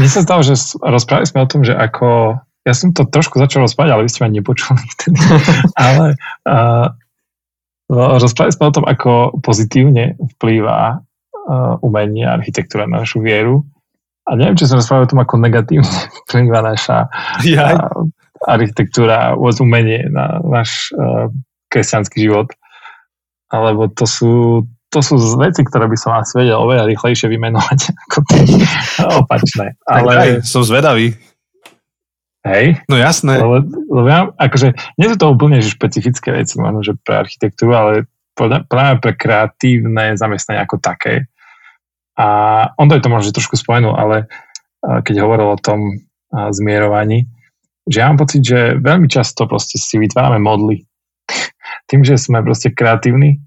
[0.00, 2.40] Mne sa stalo, že rozprávali sme o tom, že ako...
[2.64, 5.20] Ja som to trošku začal rozprávať, ale vy ste ma nepočuli vtedy.
[5.76, 6.16] ale
[6.48, 6.88] uh,
[7.90, 13.64] rozprávali sme o tom, ako pozitívne vplýva uh, umenie a architektúra na našu vieru.
[14.24, 17.08] A neviem, či som rozprával o tom, ako negatívne vplýva naša
[17.44, 17.92] uh,
[18.48, 21.28] architektúra, umenie na náš uh,
[21.68, 22.48] kresťanský život.
[23.52, 27.78] Alebo to sú, to sú veci, ktoré by som asi vedel oveľa rýchlejšie vymenovať
[28.08, 28.42] ako tie
[29.20, 29.76] opačné.
[29.84, 31.12] Ale tak aj, som zvedavý.
[32.44, 32.84] Hej?
[32.92, 33.40] No jasné.
[33.40, 37.72] Lebo, lebo ja, akože, nie sú to úplne že špecifické veci, možno, že pre architektúru,
[37.72, 37.92] ale
[38.68, 41.24] práve pre kreatívne zamestnanie ako také.
[42.14, 42.26] A
[42.76, 44.28] on to je to možno že trošku spomenul, ale
[44.84, 47.26] keď hovoril o tom zmierovaní,
[47.88, 50.84] že ja mám pocit, že veľmi často proste si vytvárame modly.
[51.88, 53.40] Tým, že sme proste kreatívni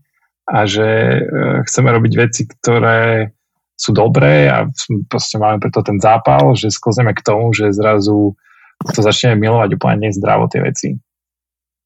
[0.47, 1.19] a že e,
[1.67, 3.33] chceme robiť veci, ktoré
[3.77, 4.65] sú dobré a
[5.09, 8.33] proste máme preto ten zápal, že sklzneme k tomu, že zrazu
[8.81, 10.89] to začneme milovať úplne nezdravo tie veci.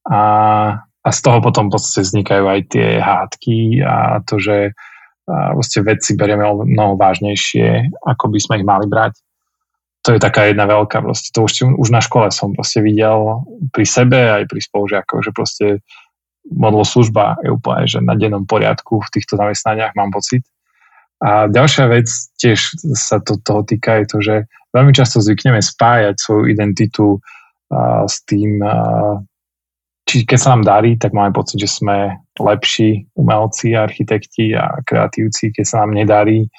[0.09, 0.21] A,
[0.81, 4.75] a z toho potom podstate vznikajú aj tie hádky a to, že
[5.31, 9.15] a vlastne veci berieme mnoho vážnejšie, ako by sme ich mali brať.
[10.01, 13.85] To je taká jedna veľká, proste, to už, už na škole som proste videl pri
[13.85, 15.65] sebe aj pri spolužiakoch, že proste
[16.49, 20.41] modlo služba je úplne, že na dennom poriadku v týchto zamestnaniach mám pocit.
[21.21, 22.09] A ďalšia vec
[22.41, 24.35] tiež sa to, toho týka je to, že
[24.71, 27.19] veľmi často zvykneme spájať svoju identitu
[28.07, 28.59] s tým,
[30.03, 35.55] či keď sa nám darí, tak máme pocit, že sme lepší umelci, architekti a kreatívci.
[35.55, 36.51] Keď sa nám nedarí,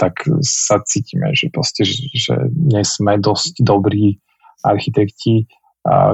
[0.00, 4.16] tak sa cítime, že, proste, že nie sme dosť dobrí
[4.64, 5.44] architekti.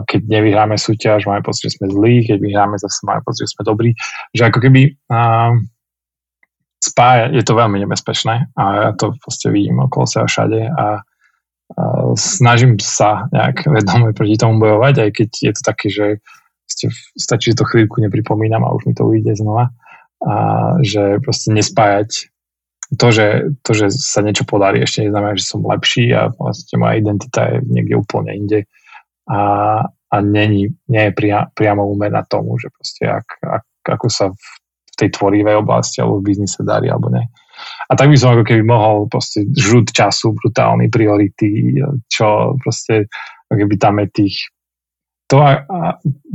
[0.06, 3.62] Keď nevyhráme súťaž, máme pocit, že sme zlí, keď vyhráme, zase máme pocit, že sme
[3.70, 3.90] dobrí.
[4.34, 4.82] Že ako keby
[6.80, 11.04] spája, je to veľmi nebezpečné a ja to proste vidím okolo seba všade a
[12.18, 16.06] snažím sa nejak vedome proti tomu bojovať, aj keď je to také, že
[17.14, 19.70] stačí, že to chvíľku nepripomínam a už mi to ujde znova.
[20.20, 20.34] A
[20.84, 22.30] že proste nespájať
[22.98, 26.98] to že, to, že sa niečo podarí, ešte neznamená, že som lepší a vlastne moja
[26.98, 28.60] identita je niekde úplne inde.
[29.30, 29.40] A,
[29.86, 34.50] a není, nie je pria, priamo umená tomu, že proste ak, ak, ako sa v
[35.00, 37.24] tej tvorivej oblasti alebo v biznise darí alebo nie.
[37.88, 43.08] A tak by som ako keby mohol proste žrút času, brutálny priority, čo proste
[43.50, 44.36] ako keby tam je tých
[45.30, 45.78] to a, a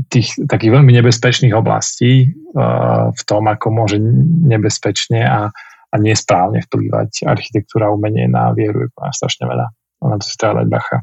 [0.07, 3.99] tých takých veľmi nebezpečných oblastí uh, v tom, ako môže
[4.47, 5.51] nebezpečne a,
[5.91, 9.67] a nesprávne vplývať architektúra umenie na vieru je strašne veľa.
[9.99, 10.97] A na to si treba dať bacha.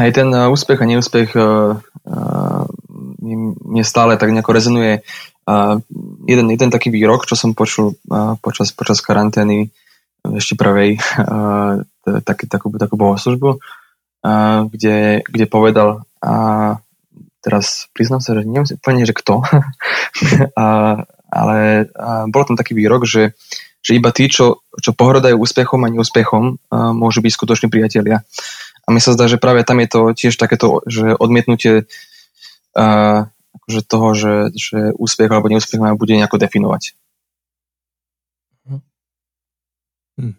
[0.00, 1.76] Aj ten uh, úspech a neúspech uh,
[3.36, 5.02] mne stále tak nejako rezonuje
[5.50, 5.82] a
[6.30, 7.98] jeden, jeden taký výrok, čo som počul
[8.38, 9.74] počas, počas karantény
[10.22, 11.00] ešte prvej,
[12.04, 13.58] taký, takú, takú bohoslužbu,
[14.68, 16.32] kde, kde povedal, a
[17.40, 19.40] teraz priznám sa, že neviem úplne, že kto,
[20.60, 20.66] a,
[21.32, 21.58] ale
[21.96, 23.32] a bol tam taký výrok, že,
[23.80, 28.20] že iba tí, čo, čo pohrdajú úspechom a neúspechom, a môžu byť skutoční priatelia.
[28.84, 31.88] A mi sa zdá, že práve tam je to tiež takéto, že odmietnutie
[32.76, 36.94] akože toho, že, že úspech alebo neúspech ma bude nejako definovať.
[40.18, 40.34] Hm.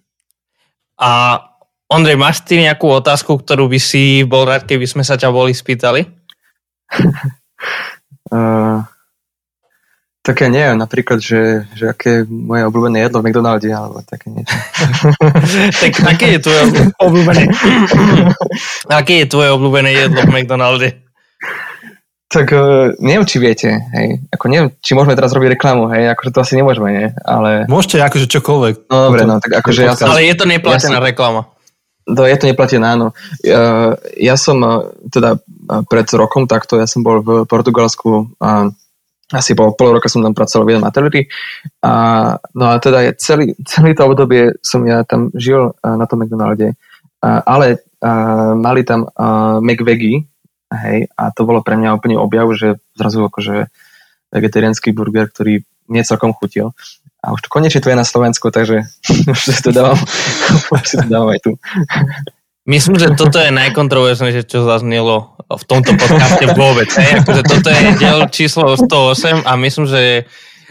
[1.00, 1.10] A
[1.92, 5.52] Ondrej, máš ty nejakú otázku, ktorú by si bol rád, keby sme sa ťa boli
[5.52, 6.08] spýtali?
[8.32, 8.80] uh,
[10.24, 14.32] tak ja neviem, napríklad, že, že aké je moje obľúbené jedlo v McDonalde, alebo také
[14.32, 14.56] niečo.
[15.84, 16.62] tak aké je tvoje
[16.96, 17.44] obľúbené
[19.02, 21.11] aké je tvoje obľúbené jedlo v McDonalde?
[22.32, 24.24] Tak uh, neviem, či viete, hej.
[24.32, 27.68] Ako neviem, či môžeme teraz robiť reklamu, hej, akože to asi nemôžeme, nie, ale...
[27.68, 28.88] Môžete akože čokoľvek.
[28.88, 30.08] No dobre, no, tak akože ja som...
[30.08, 31.10] Ale je to neplatená ja som...
[31.12, 31.42] reklama.
[32.08, 33.12] To je to neplatená, áno.
[33.44, 38.72] Uh, ja som uh, teda uh, pred rokom takto, ja som bol v Portugalsku a
[39.32, 41.28] asi po pol roka som tam pracoval v jednom ateliéri.
[41.84, 46.04] A, no a teda je celý, celý to obdobie som ja tam žil uh, na
[46.08, 50.31] tom McDonalde, uh, ale uh, mali tam uh, McVeggie,
[50.72, 53.68] Hej, a to bolo pre mňa úplne objav, že zrazu akože
[54.32, 56.72] vegetariánsky burger, ktorý mne celkom chutil.
[57.20, 58.88] A už to konečne to je na Slovensku, takže
[59.36, 60.00] už si to dávam,
[60.74, 61.52] už si to dávam aj tu.
[62.64, 66.88] Myslím, že toto je najkontroverznejšie, čo zaznelo v tomto podcaste vôbec.
[66.94, 67.26] Hej?
[67.26, 70.30] Akože toto je diel číslo 108 a myslím, že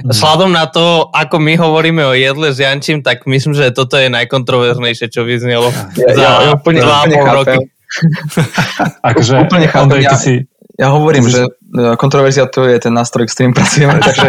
[0.09, 4.09] sladom na to, ako my hovoríme o jedle s Jančím, tak myslím, že toto je
[4.09, 5.69] najkontroverznejšie, čo vyznelo
[5.99, 7.59] ja, za ja, ja úplne, dva úplne roky.
[9.11, 10.47] akože, Úplne chápem, ja, si...
[10.79, 11.33] ja hovorím, si...
[11.35, 14.29] že e, kontroverzia to je ten nástroj, s ktorým pracujeme, takže...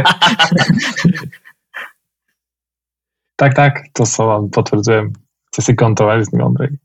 [3.38, 5.14] tak, tak, to sa vám potvrdzujem.
[5.52, 6.72] Chce si kontroverzný, Ondrej.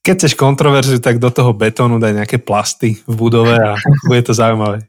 [0.00, 3.76] Keď chceš kontroverziu, tak do toho betónu daj nejaké plasty v budove a
[4.08, 4.88] bude to zaujímavé.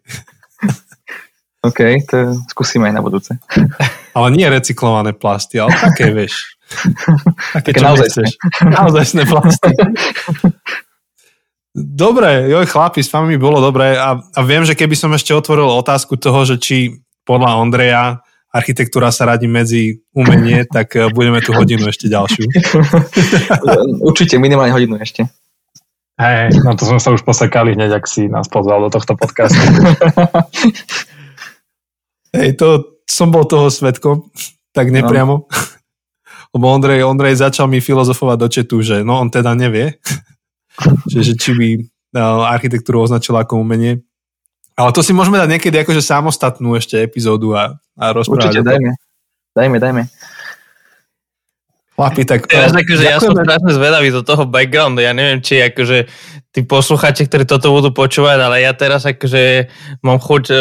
[1.61, 3.35] OK, to skúsime aj na budúce.
[4.15, 6.55] Ale nie recyklované plasty, ale také, vieš.
[7.57, 8.29] Také, Také naozaj chceš.
[8.79, 9.71] Naozaj sme plasty.
[11.71, 15.71] Dobre, joj chlapi, s vami bolo dobré a, a viem, že keby som ešte otvoril
[15.71, 18.19] otázku toho, že či podľa Ondreja
[18.51, 22.43] architektúra sa radí medzi umenie, tak eh, budeme tu hodinu ešte ďalšiu.
[24.03, 25.31] Určite, minimálne hodinu ešte.
[26.19, 29.57] Hej, no to sme sa už posekali hneď, ak si nás pozval do tohto podcastu.
[32.35, 34.29] Hej, to som bol toho svetkom,
[34.75, 35.47] tak nepriamo.
[35.47, 35.79] No.
[36.51, 39.99] Lebo Ondrej, Ondrej začal mi filozofovať do četu, že no on teda nevie,
[41.11, 41.67] že, že či by
[42.19, 44.03] uh, architektúru označil ako umenie.
[44.75, 48.63] Ale to si môžeme dať niekedy akože samostatnú ešte epizódu a, a rozprávať.
[48.63, 48.91] Určite, dajme.
[49.51, 50.03] Dajme, dajme.
[51.91, 52.49] Chlapi, tak...
[52.49, 55.05] Teraz akože ja som strašne zvedavý do toho backgroundu.
[55.05, 56.09] Ja neviem, či akože
[56.49, 59.69] tí posluchači, ktorí toto budú počúvať, ale ja teraz akože
[60.01, 60.57] mám chuť uh,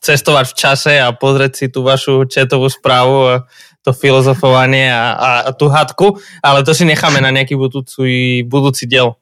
[0.00, 3.34] cestovať v čase a pozrieť si tú vašu četovú správu a
[3.84, 8.88] to filozofovanie a, a, a tú hadku, ale to si necháme na nejaký budúci, budúci
[8.88, 9.20] diel.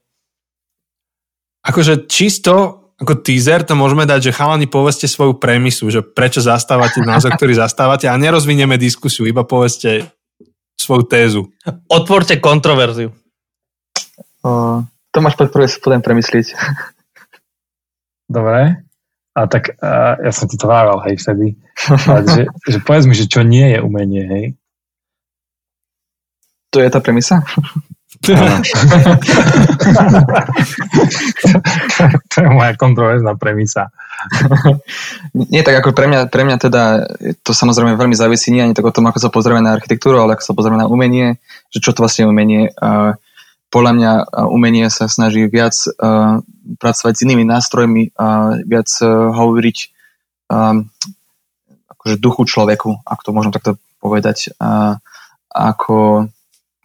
[1.66, 7.02] Akože čisto ako teaser to môžeme dať, že chalani poveste svoju premisu, že prečo zastávate
[7.02, 10.06] názor, ktorý zastávate a nerozvinieme diskusiu, iba poveste,
[10.78, 11.42] svoju tézu.
[11.90, 13.10] Otvorte kontroverziu.
[14.42, 16.54] Uh, Tomáš, poď prvé potom premyslieť.
[18.30, 18.86] Dobre.
[19.32, 21.56] A tak uh, ja som ti to vával, hej, vtedy.
[22.04, 22.42] Ale, že,
[22.76, 24.46] že povedz mi, že čo nie je umenie, hej.
[26.72, 27.44] To je tá premisa?
[28.22, 28.32] to,
[32.30, 33.90] to je moja kontroverzná premisa.
[35.34, 36.82] Nie, tak ako pre mňa, pre mňa teda,
[37.42, 40.38] to samozrejme veľmi závisí nie ani tak o tom, ako sa pozrieme na architektúru, ale
[40.38, 41.42] ako sa pozrieme na umenie,
[41.74, 42.70] že čo to vlastne je umenie.
[42.78, 43.18] Uh,
[43.72, 44.12] podľa mňa
[44.52, 46.44] umenie sa snaží viac uh,
[46.76, 49.78] pracovať s inými nástrojmi a viac uh, hovoriť
[50.52, 50.92] um,
[51.88, 54.52] akože duchu človeku, ak to môžem takto povedať.
[54.60, 55.00] Uh,
[55.48, 56.28] ako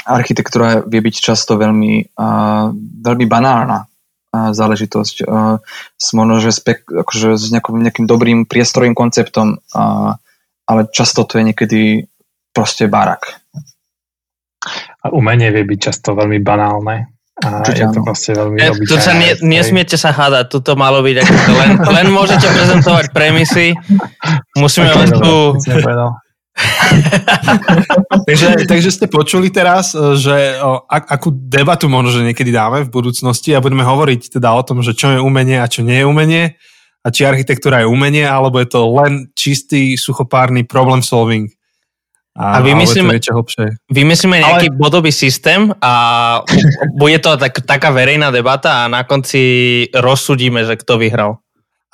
[0.08, 5.28] architektúra vie byť často veľmi, uh, veľmi banálna uh, záležitosť.
[5.28, 5.60] Uh,
[6.16, 10.16] možno, že spek, akože s nejakým, nejakým dobrým priestorovým konceptom, uh,
[10.64, 11.82] ale často to je niekedy
[12.56, 13.44] proste barak.
[15.06, 17.18] A umenie vie byť často veľmi banálne.
[17.38, 21.06] A Určite, je to proste veľmi ja, tu sa nie, nesmiete sa hádať, tuto malo
[21.06, 21.72] byť ako to len,
[22.02, 23.78] len môžete prezentovať premisy.
[24.57, 25.53] Musíme len tu...
[28.28, 32.82] takže, takže ste počuli teraz, e, že o, ak, akú debatu možno, že niekedy dáme
[32.82, 36.02] v budúcnosti a budeme hovoriť teda o tom, že čo je umenie a čo nie
[36.02, 36.57] je umenie
[37.06, 41.48] a či architektúra je umenie, alebo je to len čistý, suchopárny problem solving.
[42.38, 43.18] A, a vymyslíme,
[43.90, 44.78] vymyslíme nejaký ale...
[44.78, 45.94] bodový systém a
[47.02, 49.42] bude to tak, taká verejná debata a na konci
[49.90, 51.42] rozsudíme, že kto vyhral.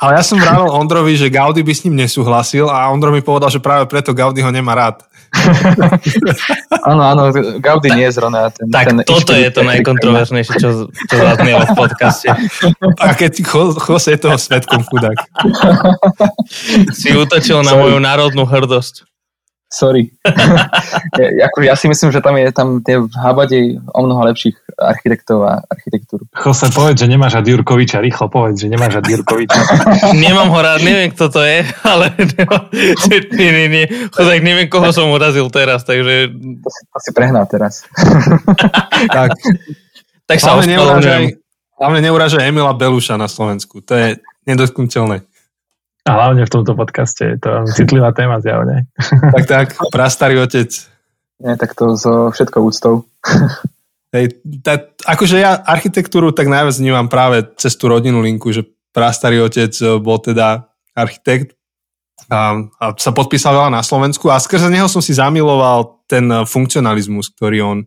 [0.04, 3.48] Ale ja som vravel Ondrovi, že Gaudi by s ním nesúhlasil a Ondro mi povedal,
[3.48, 5.08] že práve preto Gaudi ho nemá rád.
[6.92, 7.32] áno, áno,
[7.64, 8.68] Gaudi nie je zrovna ten...
[8.68, 12.36] Tak ten toto je to najkontroverznejšie, čo, čo zaznelo v podcaste.
[13.04, 13.48] A keď
[13.80, 15.16] Jose je toho svetkom chudák.
[16.92, 19.13] Si útočil na moju národnú hrdosť
[19.74, 20.14] sorry.
[21.18, 24.54] ja, ako, ja si myslím, že tam je tam tie v Habade o mnoho lepších
[24.78, 26.30] architektov a architektúru.
[26.38, 29.60] Chose, povedz, že nemáš rád Jurkoviča, rýchlo povedz, že nemáš rád Jurkoviča.
[30.30, 32.14] Nemám ho rád, neviem, kto to je, ale
[33.34, 33.86] nie, nie, nie.
[34.14, 36.30] Chodák, neviem, koho som urazil teraz, takže...
[36.62, 37.82] To si, to si prehnal teraz.
[39.10, 39.34] tak.
[40.30, 41.42] tak sa ospravedlňujem.
[41.74, 43.82] Hlavne neurážaj Emila Beluša na Slovensku.
[43.90, 44.08] To je
[44.46, 45.26] nedotknutelné.
[46.04, 48.88] A hlavne v tomto podcaste je to citlivá téma zjavne.
[49.34, 50.70] Tak, tak, prastarý otec.
[51.44, 53.08] Nie, tak to so všetkou úctou.
[54.14, 58.62] Hej, tak, akože ja architektúru tak najviac vnímam práve cez tú rodinnú linku, že
[58.94, 61.58] prastarý otec bol teda architekt
[62.30, 67.34] a, a sa podpísal veľa na Slovensku a skrze neho som si zamiloval ten funkcionalizmus,
[67.34, 67.78] ktorý on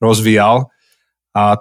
[0.00, 0.72] rozvíjal
[1.36, 1.60] a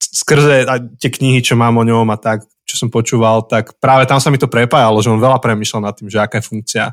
[0.00, 0.68] skrze
[1.00, 4.28] tie knihy, čo mám o ňom a tak, čo som počúval, tak práve tam sa
[4.28, 6.84] mi to prepájalo, že on veľa premyšľal nad tým, že aká je funkcia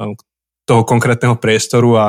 [0.00, 0.16] um,
[0.64, 2.06] toho konkrétneho priestoru a,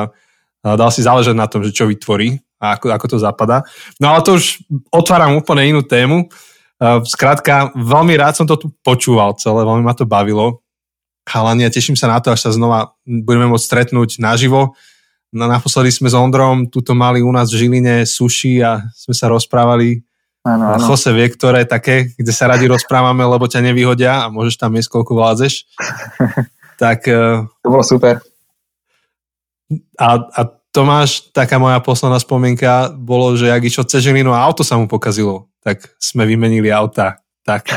[0.62, 3.66] dal si záležať na tom, že čo vytvorí a ako, ako to zapadá.
[3.98, 4.62] No ale to už
[4.94, 6.30] otváram úplne inú tému.
[7.02, 10.62] Skrátka, uh, veľmi rád som to tu počúval celé, veľmi ma to bavilo.
[11.26, 14.78] Chalani, a teším sa na to, až sa znova budeme môcť stretnúť naživo.
[15.34, 19.32] No, naposledy sme s Ondrom tuto mali u nás v Žiline suši a sme sa
[19.32, 20.04] rozprávali
[20.42, 20.84] Áno, áno.
[20.90, 24.98] Jose vie, ktoré také, kde sa radi rozprávame, lebo ťa nevyhodia a môžeš tam jesť,
[24.98, 25.54] koľko vládzeš.
[26.82, 27.06] tak...
[27.06, 28.18] E, to bolo super.
[30.02, 30.40] A, a
[30.74, 34.90] Tomáš, taká moja posledná spomienka bolo, že ak išiel cez Žilinu a auto sa mu
[34.90, 37.22] pokazilo, tak sme vymenili auta.
[37.46, 37.70] Tak.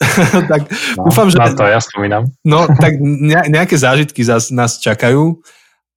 [0.50, 0.60] tak
[0.98, 1.38] no, dúfam, že...
[1.38, 2.28] Na to ja spomínam.
[2.44, 3.00] no, tak
[3.48, 5.40] nejaké zážitky zás nás čakajú.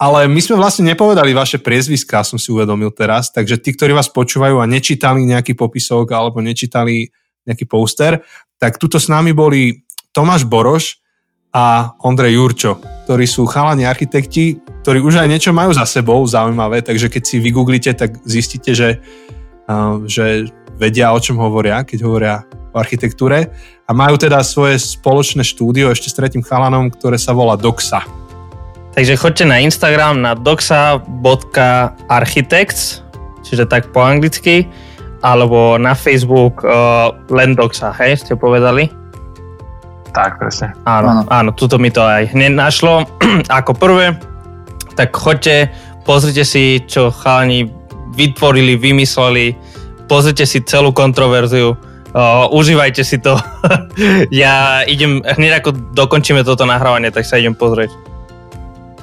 [0.04, 4.12] Ale my sme vlastne nepovedali vaše priezviská, som si uvedomil teraz, takže tí, ktorí vás
[4.12, 7.08] počúvajú a nečítali nejaký popisok alebo nečítali
[7.48, 8.20] nejaký poster,
[8.60, 11.00] tak tuto s nami boli Tomáš Boroš
[11.56, 16.84] a Ondrej Jurčo, ktorí sú chalani architekti, ktorí už aj niečo majú za sebou zaujímavé,
[16.84, 19.00] takže keď si vygooglite, tak zistíte, že,
[20.12, 22.36] že vedia, o čom hovoria, keď hovoria
[22.74, 23.56] o architektúre.
[23.88, 28.23] A majú teda svoje spoločné štúdio ešte s tretím chalanom, ktoré sa volá Doxa.
[28.94, 33.02] Takže choďte na Instagram na doxa.architects,
[33.42, 34.70] čiže tak po anglicky,
[35.26, 38.86] alebo na Facebook uh, len doxa, hej, ste povedali?
[40.14, 40.78] Tak, presne.
[40.86, 43.10] Áno, áno, áno tuto mi to aj hneď našlo.
[43.58, 44.14] Ako prvé,
[44.94, 45.74] tak choďte,
[46.06, 47.74] pozrite si, čo chalani
[48.14, 49.58] vytvorili, vymysleli,
[50.06, 53.42] pozrite si celú kontroverziu, uh, užívajte si to.
[54.30, 58.13] ja idem, hneď ako dokončíme toto nahrávanie, tak sa idem pozrieť.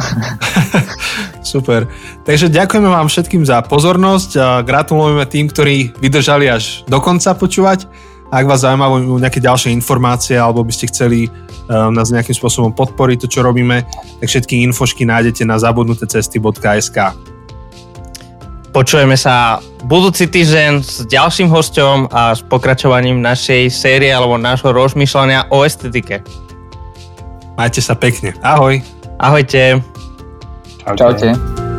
[1.53, 1.89] Super.
[2.25, 7.87] Takže ďakujeme vám všetkým za pozornosť a gratulujeme tým, ktorí vydržali až do konca počúvať.
[8.31, 13.27] Ak vás zaujímajú nejaké ďalšie informácie alebo by ste chceli um, nás nejakým spôsobom podporiť
[13.27, 13.83] to, čo robíme,
[14.23, 16.99] tak všetky infošky nájdete na zabudnutecesty.sk.
[18.71, 25.51] počujeme sa budúci týždeň s ďalším hosťom a s pokračovaním našej série alebo nášho rozmýšľania
[25.51, 26.23] o estetike.
[27.59, 28.31] Majte sa pekne.
[28.47, 29.00] Ahoj.
[29.21, 29.85] Ahojte.
[30.81, 30.97] Čaute.
[30.97, 31.70] Čaute.